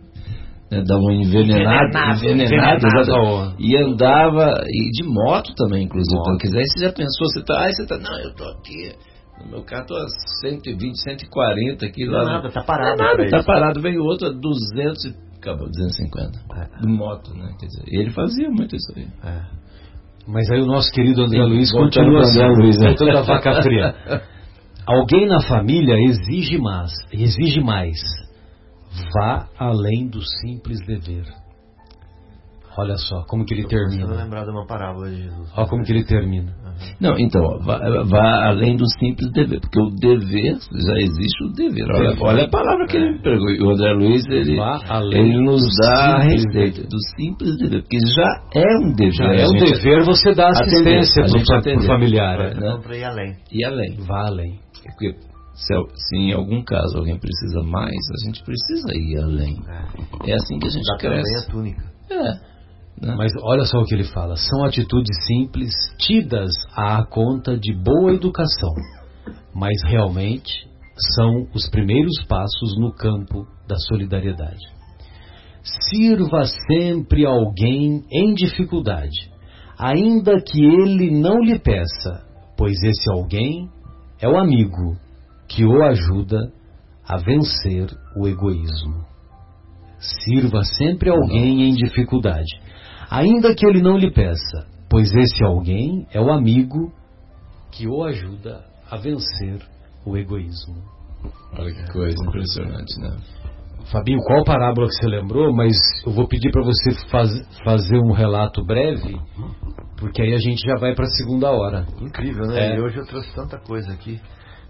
Né, 0.71 0.83
dava 0.83 1.01
uma 1.01 1.13
envenenada, 1.13 2.15
envenenada, 2.15 2.87
envenenada 2.87 3.55
e 3.59 3.77
andava, 3.77 4.53
e 4.65 4.91
de 4.91 5.03
moto 5.03 5.53
também, 5.55 5.83
inclusive. 5.83 6.17
Então, 6.17 6.37
quer 6.37 6.47
dizer, 6.47 6.59
aí 6.59 6.65
você 6.65 6.85
já 6.85 6.93
pensou, 6.93 7.27
você 7.27 7.43
tá, 7.43 7.65
aí 7.65 7.73
você 7.73 7.85
tá, 7.85 7.97
não, 7.97 8.19
eu 8.21 8.33
tô 8.33 8.43
aqui. 8.45 8.95
No 9.43 9.51
meu 9.51 9.63
carro 9.63 9.85
tô 9.85 9.95
a 9.95 10.07
120, 10.41 10.95
140 11.01 11.85
aqui 11.85 12.05
lá. 12.05 12.19
Não, 12.19 12.25
nada, 12.25 12.51
tá 12.51 12.63
parado. 12.63 12.97
Não, 12.97 13.05
nada, 13.05 13.29
tá 13.29 13.43
parado. 13.43 13.81
Veio 13.81 14.01
outro 14.03 14.27
a 14.27 14.31
200 14.31 15.25
acabou 15.45 15.67
250. 15.67 16.39
É. 16.55 16.81
De 16.81 16.87
moto, 16.87 17.33
né? 17.35 17.55
Quer 17.59 17.67
dizer, 17.67 17.83
ele 17.87 18.11
fazia 18.11 18.49
muito 18.49 18.75
isso 18.75 18.91
aí. 18.95 19.07
É. 19.23 19.41
Mas 20.27 20.49
aí 20.49 20.59
o 20.59 20.65
nosso 20.65 20.91
querido 20.91 21.21
André 21.21 21.43
Sim, 21.43 21.49
Luiz 21.49 21.71
continua 21.71 22.21
assim, 22.21 22.41
André 22.41 22.63
Luiz, 22.63 22.79
né? 22.79 22.95
toda 22.95 23.19
a 23.19 23.21
vaca 23.21 23.61
fria. 23.61 23.95
Alguém 24.87 25.27
na 25.27 25.41
família 25.41 25.95
exige 26.09 26.57
mais, 26.57 26.91
exige 27.11 27.61
mais. 27.61 27.99
Vá 29.13 29.47
além 29.57 30.07
do 30.07 30.21
simples 30.21 30.79
dever. 30.85 31.25
Olha 32.77 32.97
só 32.97 33.23
como 33.23 33.45
que 33.45 33.53
ele 33.53 33.67
termina. 33.67 34.05
Vou 34.05 34.15
lembrar 34.15 34.43
de 34.43 34.51
uma 34.51 34.65
parábola 34.65 35.09
de 35.09 35.23
Jesus. 35.23 35.51
Olha 35.55 35.67
como 35.67 35.83
que 35.83 35.91
ele 35.91 36.03
termina. 36.03 36.53
Não, 36.99 37.17
então, 37.17 37.41
vá, 37.59 37.79
vá, 38.03 38.47
além 38.47 38.75
do 38.75 38.85
simples 38.99 39.31
dever, 39.31 39.59
porque 39.59 39.81
o 39.81 39.89
dever, 39.95 40.57
já 40.71 40.97
existe 40.99 41.43
o 41.43 41.53
dever. 41.53 41.85
Olha, 41.91 42.15
olha 42.19 42.45
a 42.45 42.49
palavra 42.49 42.87
que 42.87 42.97
ele 42.97 43.13
me 43.13 43.21
pregou. 43.21 43.49
E 43.49 43.61
o 43.61 43.69
André 43.71 43.93
Luiz, 43.93 44.25
ele, 44.27 44.57
ele 45.11 45.41
nos 45.41 45.61
dá 45.81 46.15
a 46.15 46.23
receita 46.23 46.83
do 46.83 46.97
simples 47.17 47.57
dever, 47.57 47.81
porque 47.81 47.99
já 47.99 48.41
é 48.53 48.77
um 48.77 48.93
dever. 48.93 49.13
Já 49.13 49.33
é 49.33 49.47
um 49.47 49.53
dever 49.53 50.03
você 50.03 50.33
dar 50.33 50.49
assistência 50.49 51.23
para 51.23 51.77
o 51.77 51.83
familiar. 51.85 52.39
É, 52.39 52.53
né? 52.53 52.79
Para 52.81 52.97
ir 52.97 53.03
além. 53.03 53.35
E 53.51 53.65
além. 53.65 53.97
Vá 54.07 54.27
além. 54.27 54.59
Porque 54.83 55.15
se, 55.53 55.73
se, 55.95 56.17
em 56.17 56.33
algum 56.33 56.63
caso 56.63 56.97
alguém 56.97 57.17
precisa 57.17 57.61
mais, 57.63 57.95
a 57.95 58.25
gente 58.25 58.43
precisa 58.43 58.93
ir 58.93 59.17
além. 59.17 59.57
É, 59.67 60.31
é 60.31 60.35
assim 60.35 60.59
que 60.59 60.67
a 60.67 60.69
gente 60.69 60.85
Dá 60.85 60.97
cresce. 60.97 61.47
a 61.47 61.51
túnica. 61.51 61.83
É. 62.11 62.54
Né? 63.01 63.13
Mas 63.17 63.31
olha 63.41 63.65
só 63.65 63.79
o 63.79 63.85
que 63.85 63.93
ele 63.93 64.05
fala: 64.05 64.35
são 64.35 64.63
atitudes 64.63 65.25
simples, 65.25 65.73
tidas 65.99 66.51
à 66.75 67.03
conta 67.05 67.57
de 67.57 67.73
boa 67.73 68.13
educação, 68.13 68.73
mas 69.53 69.75
realmente 69.85 70.67
são 71.15 71.47
os 71.53 71.69
primeiros 71.69 72.23
passos 72.25 72.77
no 72.77 72.93
campo 72.93 73.45
da 73.67 73.75
solidariedade. 73.77 74.73
Sirva 75.89 76.45
sempre 76.67 77.25
alguém 77.25 78.03
em 78.11 78.33
dificuldade, 78.33 79.31
ainda 79.77 80.39
que 80.39 80.63
ele 80.63 81.11
não 81.11 81.39
lhe 81.39 81.59
peça, 81.59 82.23
pois 82.55 82.81
esse 82.83 83.09
alguém 83.11 83.69
é 84.21 84.29
o 84.29 84.37
amigo 84.37 84.95
que 85.47 85.65
o 85.65 85.83
ajuda 85.83 86.51
a 87.07 87.17
vencer 87.17 87.87
o 88.15 88.27
egoísmo. 88.27 89.05
Sirva 89.99 90.63
sempre 90.63 91.09
alguém 91.09 91.63
em 91.63 91.73
dificuldade, 91.73 92.59
ainda 93.09 93.53
que 93.55 93.65
ele 93.65 93.81
não 93.81 93.97
lhe 93.97 94.11
peça, 94.11 94.67
pois 94.89 95.13
esse 95.13 95.43
alguém 95.43 96.07
é 96.11 96.19
o 96.19 96.31
amigo 96.31 96.91
que 97.71 97.87
o 97.87 98.03
ajuda 98.03 98.63
a 98.89 98.97
vencer 98.97 99.61
o 100.05 100.17
egoísmo. 100.17 100.75
Olha 101.57 101.73
que 101.73 101.91
coisa 101.91 102.15
impressionante, 102.27 102.99
né? 102.99 103.17
Fabinho, 103.91 104.19
qual 104.25 104.43
parábola 104.43 104.87
que 104.87 104.95
você 104.95 105.07
lembrou? 105.07 105.53
Mas 105.53 105.75
eu 106.05 106.11
vou 106.11 106.27
pedir 106.27 106.51
para 106.51 106.63
você 106.63 106.91
faz, 107.09 107.29
fazer 107.63 107.97
um 107.97 108.11
relato 108.11 108.63
breve, 108.65 109.19
porque 109.97 110.21
aí 110.21 110.33
a 110.33 110.39
gente 110.39 110.65
já 110.65 110.75
vai 110.79 110.95
para 110.95 111.05
a 111.05 111.09
segunda 111.09 111.51
hora. 111.51 111.85
Incrível, 112.01 112.47
né? 112.47 112.73
É. 112.73 112.75
E 112.75 112.81
hoje 112.81 112.97
eu 112.97 113.05
trouxe 113.05 113.33
tanta 113.35 113.59
coisa 113.59 113.91
aqui. 113.91 114.19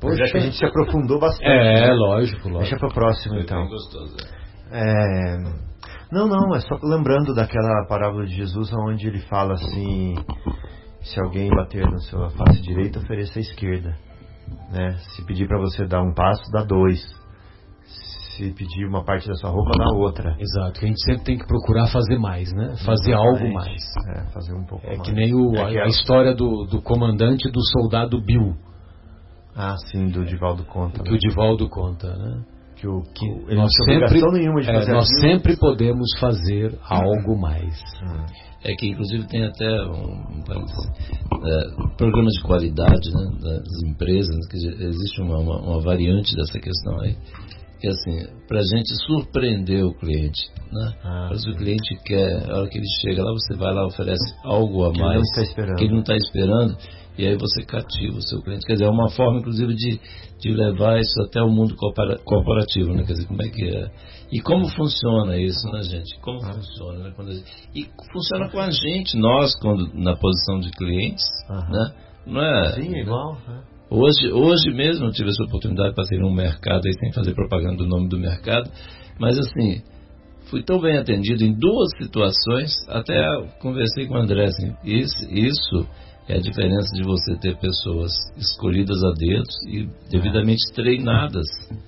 Poxa. 0.02 0.18
Já 0.18 0.32
que 0.32 0.38
a 0.38 0.42
gente 0.42 0.58
se 0.58 0.66
aprofundou 0.66 1.20
bastante. 1.20 1.46
É, 1.46 1.88
né? 1.88 1.94
lógico, 1.94 2.50
lógico. 2.50 2.60
Deixa 2.60 2.78
para 2.78 2.90
próxima, 2.90 3.40
então. 3.40 3.68
Gostoso, 3.68 4.18
é. 4.72 4.80
é... 4.80 5.75
Não, 6.12 6.28
não, 6.28 6.56
é 6.56 6.60
só 6.60 6.78
lembrando 6.84 7.34
daquela 7.34 7.86
parábola 7.88 8.26
de 8.26 8.36
Jesus 8.36 8.72
onde 8.74 9.08
ele 9.08 9.20
fala 9.22 9.54
assim: 9.54 10.16
se 11.02 11.20
alguém 11.20 11.50
bater 11.50 11.90
na 11.90 12.00
sua 12.00 12.30
face 12.32 12.62
direita, 12.62 13.00
ofereça 13.00 13.40
a 13.40 13.42
esquerda. 13.42 13.96
Né? 14.72 14.98
Se 15.16 15.26
pedir 15.26 15.48
para 15.48 15.60
você 15.60 15.86
dar 15.86 16.02
um 16.02 16.14
passo, 16.14 16.44
dá 16.52 16.64
dois. 16.64 17.02
Se 18.38 18.52
pedir 18.52 18.86
uma 18.86 19.04
parte 19.04 19.28
da 19.28 19.34
sua 19.36 19.50
roupa, 19.50 19.72
dá 19.78 19.96
outra. 19.96 20.36
Exato, 20.38 20.80
a 20.84 20.88
gente 20.88 21.02
sempre 21.06 21.24
tem 21.24 21.38
que 21.38 21.48
procurar 21.48 21.88
fazer 21.88 22.18
mais, 22.18 22.52
né? 22.52 22.76
Fazer 22.86 23.12
Exatamente. 23.12 23.44
algo 23.44 23.54
mais. 23.54 23.82
É, 24.10 24.32
fazer 24.34 24.54
um 24.54 24.66
pouco 24.66 24.86
é 24.86 24.98
mais. 24.98 25.02
Que 25.02 25.14
nem 25.14 25.34
o, 25.34 25.56
é 25.56 25.72
que 25.72 25.80
a, 25.80 25.86
a, 25.86 25.88
história 25.88 26.36
do, 26.36 26.66
do 26.66 26.82
comandante 26.82 27.50
do 27.50 27.62
soldado 27.64 28.22
Bill. 28.22 28.54
Ah, 29.56 29.76
sim, 29.90 30.10
do 30.10 30.26
Divaldo 30.26 30.66
conta. 30.66 31.02
Que 31.02 31.12
né? 31.12 31.16
o 31.16 31.20
Divaldo 31.20 31.70
conta, 31.70 32.14
né? 32.14 32.44
Que, 32.76 32.88
o, 32.88 33.02
que 33.02 33.26
ele 33.48 33.56
nós 33.56 33.72
sempre, 33.86 34.22
nenhuma 34.32 34.62
de 34.62 34.70
é, 34.70 34.92
nós 34.92 35.08
sempre 35.20 35.58
podemos 35.58 36.08
fazer 36.20 36.78
algo 36.84 37.38
mais. 37.40 37.82
É 38.64 38.74
que 38.74 38.88
inclusive 38.88 39.28
tem 39.28 39.46
até 39.46 39.70
um, 39.84 40.24
um 40.30 40.44
é, 41.46 41.96
programas 41.98 42.34
de 42.34 42.42
qualidade 42.42 43.12
né, 43.14 43.32
das 43.42 43.84
empresas, 43.84 44.48
que 44.50 44.58
existe 44.58 45.22
uma, 45.22 45.38
uma, 45.38 45.62
uma 45.62 45.82
variante 45.82 46.36
dessa 46.36 46.60
questão 46.60 47.00
aí 47.02 47.16
que 47.80 47.88
assim, 47.88 48.28
para 48.48 48.60
a 48.60 48.64
gente 48.64 48.96
surpreender 49.06 49.86
o 49.86 49.94
cliente, 49.94 50.50
né? 50.72 50.94
Ah, 51.04 51.28
Mas 51.30 51.46
o 51.46 51.56
cliente 51.56 51.96
quer, 52.06 52.50
a 52.50 52.58
hora 52.58 52.70
que 52.70 52.78
ele 52.78 52.88
chega 53.02 53.24
lá, 53.24 53.32
você 53.32 53.56
vai 53.56 53.74
lá 53.74 53.86
oferece 53.86 54.34
algo 54.44 54.86
a 54.86 54.92
que 54.92 55.00
mais 55.00 55.22
tá 55.36 55.76
que 55.76 55.84
ele 55.84 55.94
não 55.94 56.02
está 56.02 56.16
esperando 56.16 56.78
e 57.18 57.26
aí 57.26 57.38
você 57.38 57.64
cativa 57.64 58.18
o 58.18 58.22
seu 58.22 58.42
cliente. 58.42 58.66
Quer 58.66 58.74
dizer, 58.74 58.86
é 58.86 58.90
uma 58.90 59.10
forma, 59.10 59.40
inclusive, 59.40 59.74
de, 59.74 60.00
de 60.40 60.52
levar 60.52 61.00
isso 61.00 61.22
até 61.22 61.42
o 61.42 61.50
mundo 61.50 61.76
corporativo, 61.78 62.94
né? 62.94 63.04
Quer 63.06 63.14
dizer, 63.14 63.28
como 63.28 63.42
é 63.42 63.48
que 63.48 63.64
é. 63.64 63.92
E 64.32 64.42
como 64.42 64.68
funciona 64.68 65.38
isso, 65.38 65.66
né, 65.72 65.82
gente? 65.84 66.20
Como 66.20 66.44
ah. 66.44 66.54
funciona, 66.54 67.00
né? 67.00 67.14
Quando 67.16 67.32
gente... 67.32 67.46
E 67.74 67.90
funciona 68.12 68.50
com 68.50 68.60
a 68.60 68.70
gente, 68.70 69.18
nós, 69.18 69.56
quando 69.62 69.94
na 69.94 70.16
posição 70.18 70.60
de 70.60 70.72
clientes, 70.72 71.26
né? 71.50 71.96
Não 72.26 72.42
é? 72.42 72.74
Sim, 72.74 72.96
igual. 72.98 73.38
Né? 73.48 73.64
Hoje, 73.96 74.30
hoje 74.30 74.74
mesmo 74.74 75.06
eu 75.06 75.12
tive 75.12 75.30
essa 75.30 75.44
oportunidade 75.44 75.92
de 75.92 75.96
passar 75.96 76.18
num 76.18 76.34
mercado 76.34 76.82
aí 76.86 76.94
sem 77.00 77.14
fazer 77.14 77.34
propaganda 77.34 77.78
do 77.78 77.88
nome 77.88 78.10
do 78.10 78.20
mercado, 78.20 78.70
mas 79.18 79.40
assim, 79.40 79.82
fui 80.50 80.62
tão 80.64 80.82
bem 80.82 80.98
atendido 80.98 81.46
em 81.46 81.54
duas 81.58 81.90
situações, 81.98 82.74
até 82.90 83.24
conversei 83.62 84.06
com 84.06 84.16
o 84.16 84.18
André, 84.18 84.44
assim, 84.44 84.74
isso, 84.84 85.32
isso 85.32 85.88
é 86.28 86.36
a 86.38 86.42
diferença 86.42 86.90
de 86.96 87.04
você 87.04 87.38
ter 87.38 87.56
pessoas 87.58 88.12
escolhidas 88.36 89.02
a 89.02 89.12
dedos 89.12 89.56
e 89.70 89.88
devidamente 90.10 90.64
treinadas. 90.74 91.46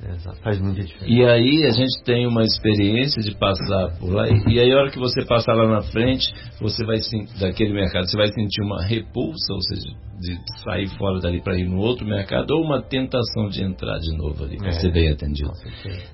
Exato, 0.08 0.38
faz 0.42 0.62
muita 0.62 0.84
diferença. 0.84 1.12
E 1.12 1.26
aí 1.26 1.66
a 1.66 1.72
gente 1.72 2.04
tem 2.06 2.26
uma 2.26 2.44
experiência 2.44 3.22
de 3.22 3.36
passar 3.38 3.98
por 4.00 4.14
lá, 4.14 4.30
e 4.30 4.60
aí 4.60 4.72
a 4.72 4.78
hora 4.78 4.92
que 4.92 5.00
você 5.00 5.26
passar 5.26 5.56
lá 5.56 5.68
na 5.68 5.82
frente, 5.82 6.34
você 6.62 6.86
vai 6.86 7.00
daquele 7.40 7.74
mercado, 7.74 8.08
você 8.08 8.16
vai 8.16 8.28
sentir 8.28 8.62
uma 8.62 8.82
repulsa, 8.82 9.54
ou 9.54 9.62
seja, 9.62 10.08
de 10.20 10.36
sair 10.64 10.88
fora 10.98 11.20
dali 11.20 11.42
para 11.42 11.58
ir 11.58 11.68
no 11.68 11.78
outro 11.78 12.06
mercado, 12.06 12.52
ou 12.52 12.64
uma 12.64 12.82
tentação 12.82 13.50
de 13.50 13.64
entrar 13.64 14.00
de 14.00 14.18
novo 14.18 14.44
ali, 14.44 14.58
para 14.58 14.70
é, 14.70 14.72
ser 14.72 14.92
bem 14.92 15.12
atendido. 15.12 15.52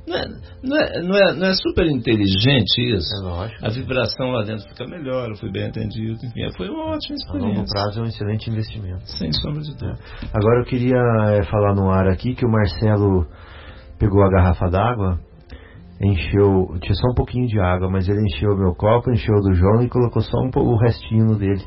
Não 0.07 0.17
é, 0.17 0.27
não, 0.61 0.77
é, 0.77 1.01
não, 1.01 1.15
é, 1.15 1.33
não 1.33 1.47
é 1.47 1.53
super 1.53 1.85
inteligente 1.87 2.79
isso? 2.79 3.09
É 3.15 3.25
lógico. 3.25 3.65
A 3.65 3.69
vibração 3.69 4.31
lá 4.31 4.43
dentro 4.43 4.67
fica 4.67 4.85
melhor, 4.85 5.29
eu 5.29 5.35
fui 5.37 5.51
bem 5.51 5.67
atendido, 5.67 6.17
enfim, 6.25 6.57
foi 6.57 6.69
uma 6.69 6.95
ótima 6.95 7.15
experiência. 7.15 7.49
A 7.49 7.55
longo 7.55 7.69
prazo 7.69 7.99
é 7.99 8.03
um 8.03 8.05
excelente 8.05 8.49
investimento. 8.49 9.05
Sem 9.05 9.31
sombra 9.31 9.61
de 9.61 9.71
dúvida. 9.75 9.99
É. 10.21 10.27
Agora 10.33 10.61
eu 10.61 10.65
queria 10.65 10.99
é, 11.29 11.43
falar 11.43 11.73
no 11.73 11.89
ar 11.89 12.07
aqui 12.07 12.35
que 12.35 12.45
o 12.45 12.49
Marcelo 12.49 13.25
pegou 13.97 14.21
a 14.23 14.29
garrafa 14.29 14.69
d'água 14.69 15.19
encheu, 16.01 16.67
tinha 16.81 16.95
só 16.95 17.07
um 17.11 17.15
pouquinho 17.15 17.47
de 17.47 17.59
água, 17.59 17.89
mas 17.89 18.07
ele 18.07 18.21
encheu 18.21 18.51
o 18.51 18.57
meu 18.57 18.75
copo, 18.75 19.11
encheu 19.11 19.35
o 19.35 19.41
do 19.41 19.53
João 19.53 19.83
e 19.83 19.89
colocou 19.89 20.21
só 20.21 20.37
um, 20.39 20.49
o 20.55 20.77
restinho 20.77 21.37
dele. 21.37 21.63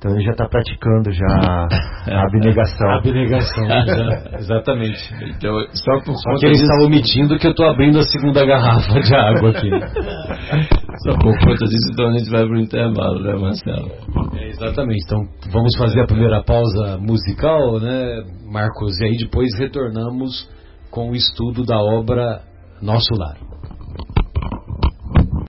Então 0.00 0.12
ele 0.12 0.24
já 0.24 0.30
está 0.30 0.48
praticando 0.48 1.12
já 1.12 1.26
a 2.08 2.22
abnegação. 2.24 2.88
a 2.88 2.96
abnegação, 2.96 3.66
já, 3.68 4.38
exatamente. 4.38 5.14
Então, 5.22 5.54
só 5.74 6.00
por 6.02 6.16
só 6.16 6.36
que 6.38 6.46
ele 6.46 6.54
está 6.54 6.74
omitindo 6.86 7.38
que 7.38 7.46
eu 7.46 7.50
estou 7.50 7.66
abrindo 7.66 7.98
a 7.98 8.02
segunda 8.04 8.46
garrafa 8.46 8.98
de 8.98 9.14
água 9.14 9.50
aqui. 9.50 9.68
só 11.04 11.18
por 11.18 11.38
conta 11.38 11.66
disso, 11.66 11.90
então 11.92 12.08
a 12.08 12.12
gente 12.18 12.30
vai 12.30 12.46
para 12.46 12.56
o 12.56 12.60
intervalo, 12.60 13.20
né, 13.20 13.34
Marcelo? 13.34 13.90
É, 14.38 14.48
exatamente. 14.48 15.04
Então 15.04 15.20
vamos 15.52 15.76
fazer 15.76 16.00
a 16.00 16.06
primeira 16.06 16.42
pausa 16.44 16.96
musical, 16.98 17.78
né, 17.78 18.24
Marcos? 18.50 18.98
E 19.00 19.04
aí 19.04 19.16
depois 19.18 19.50
retornamos 19.58 20.48
com 20.90 21.10
o 21.10 21.14
estudo 21.14 21.62
da 21.66 21.76
obra 21.76 22.40
Nosso 22.80 23.14
Lar. 23.18 23.49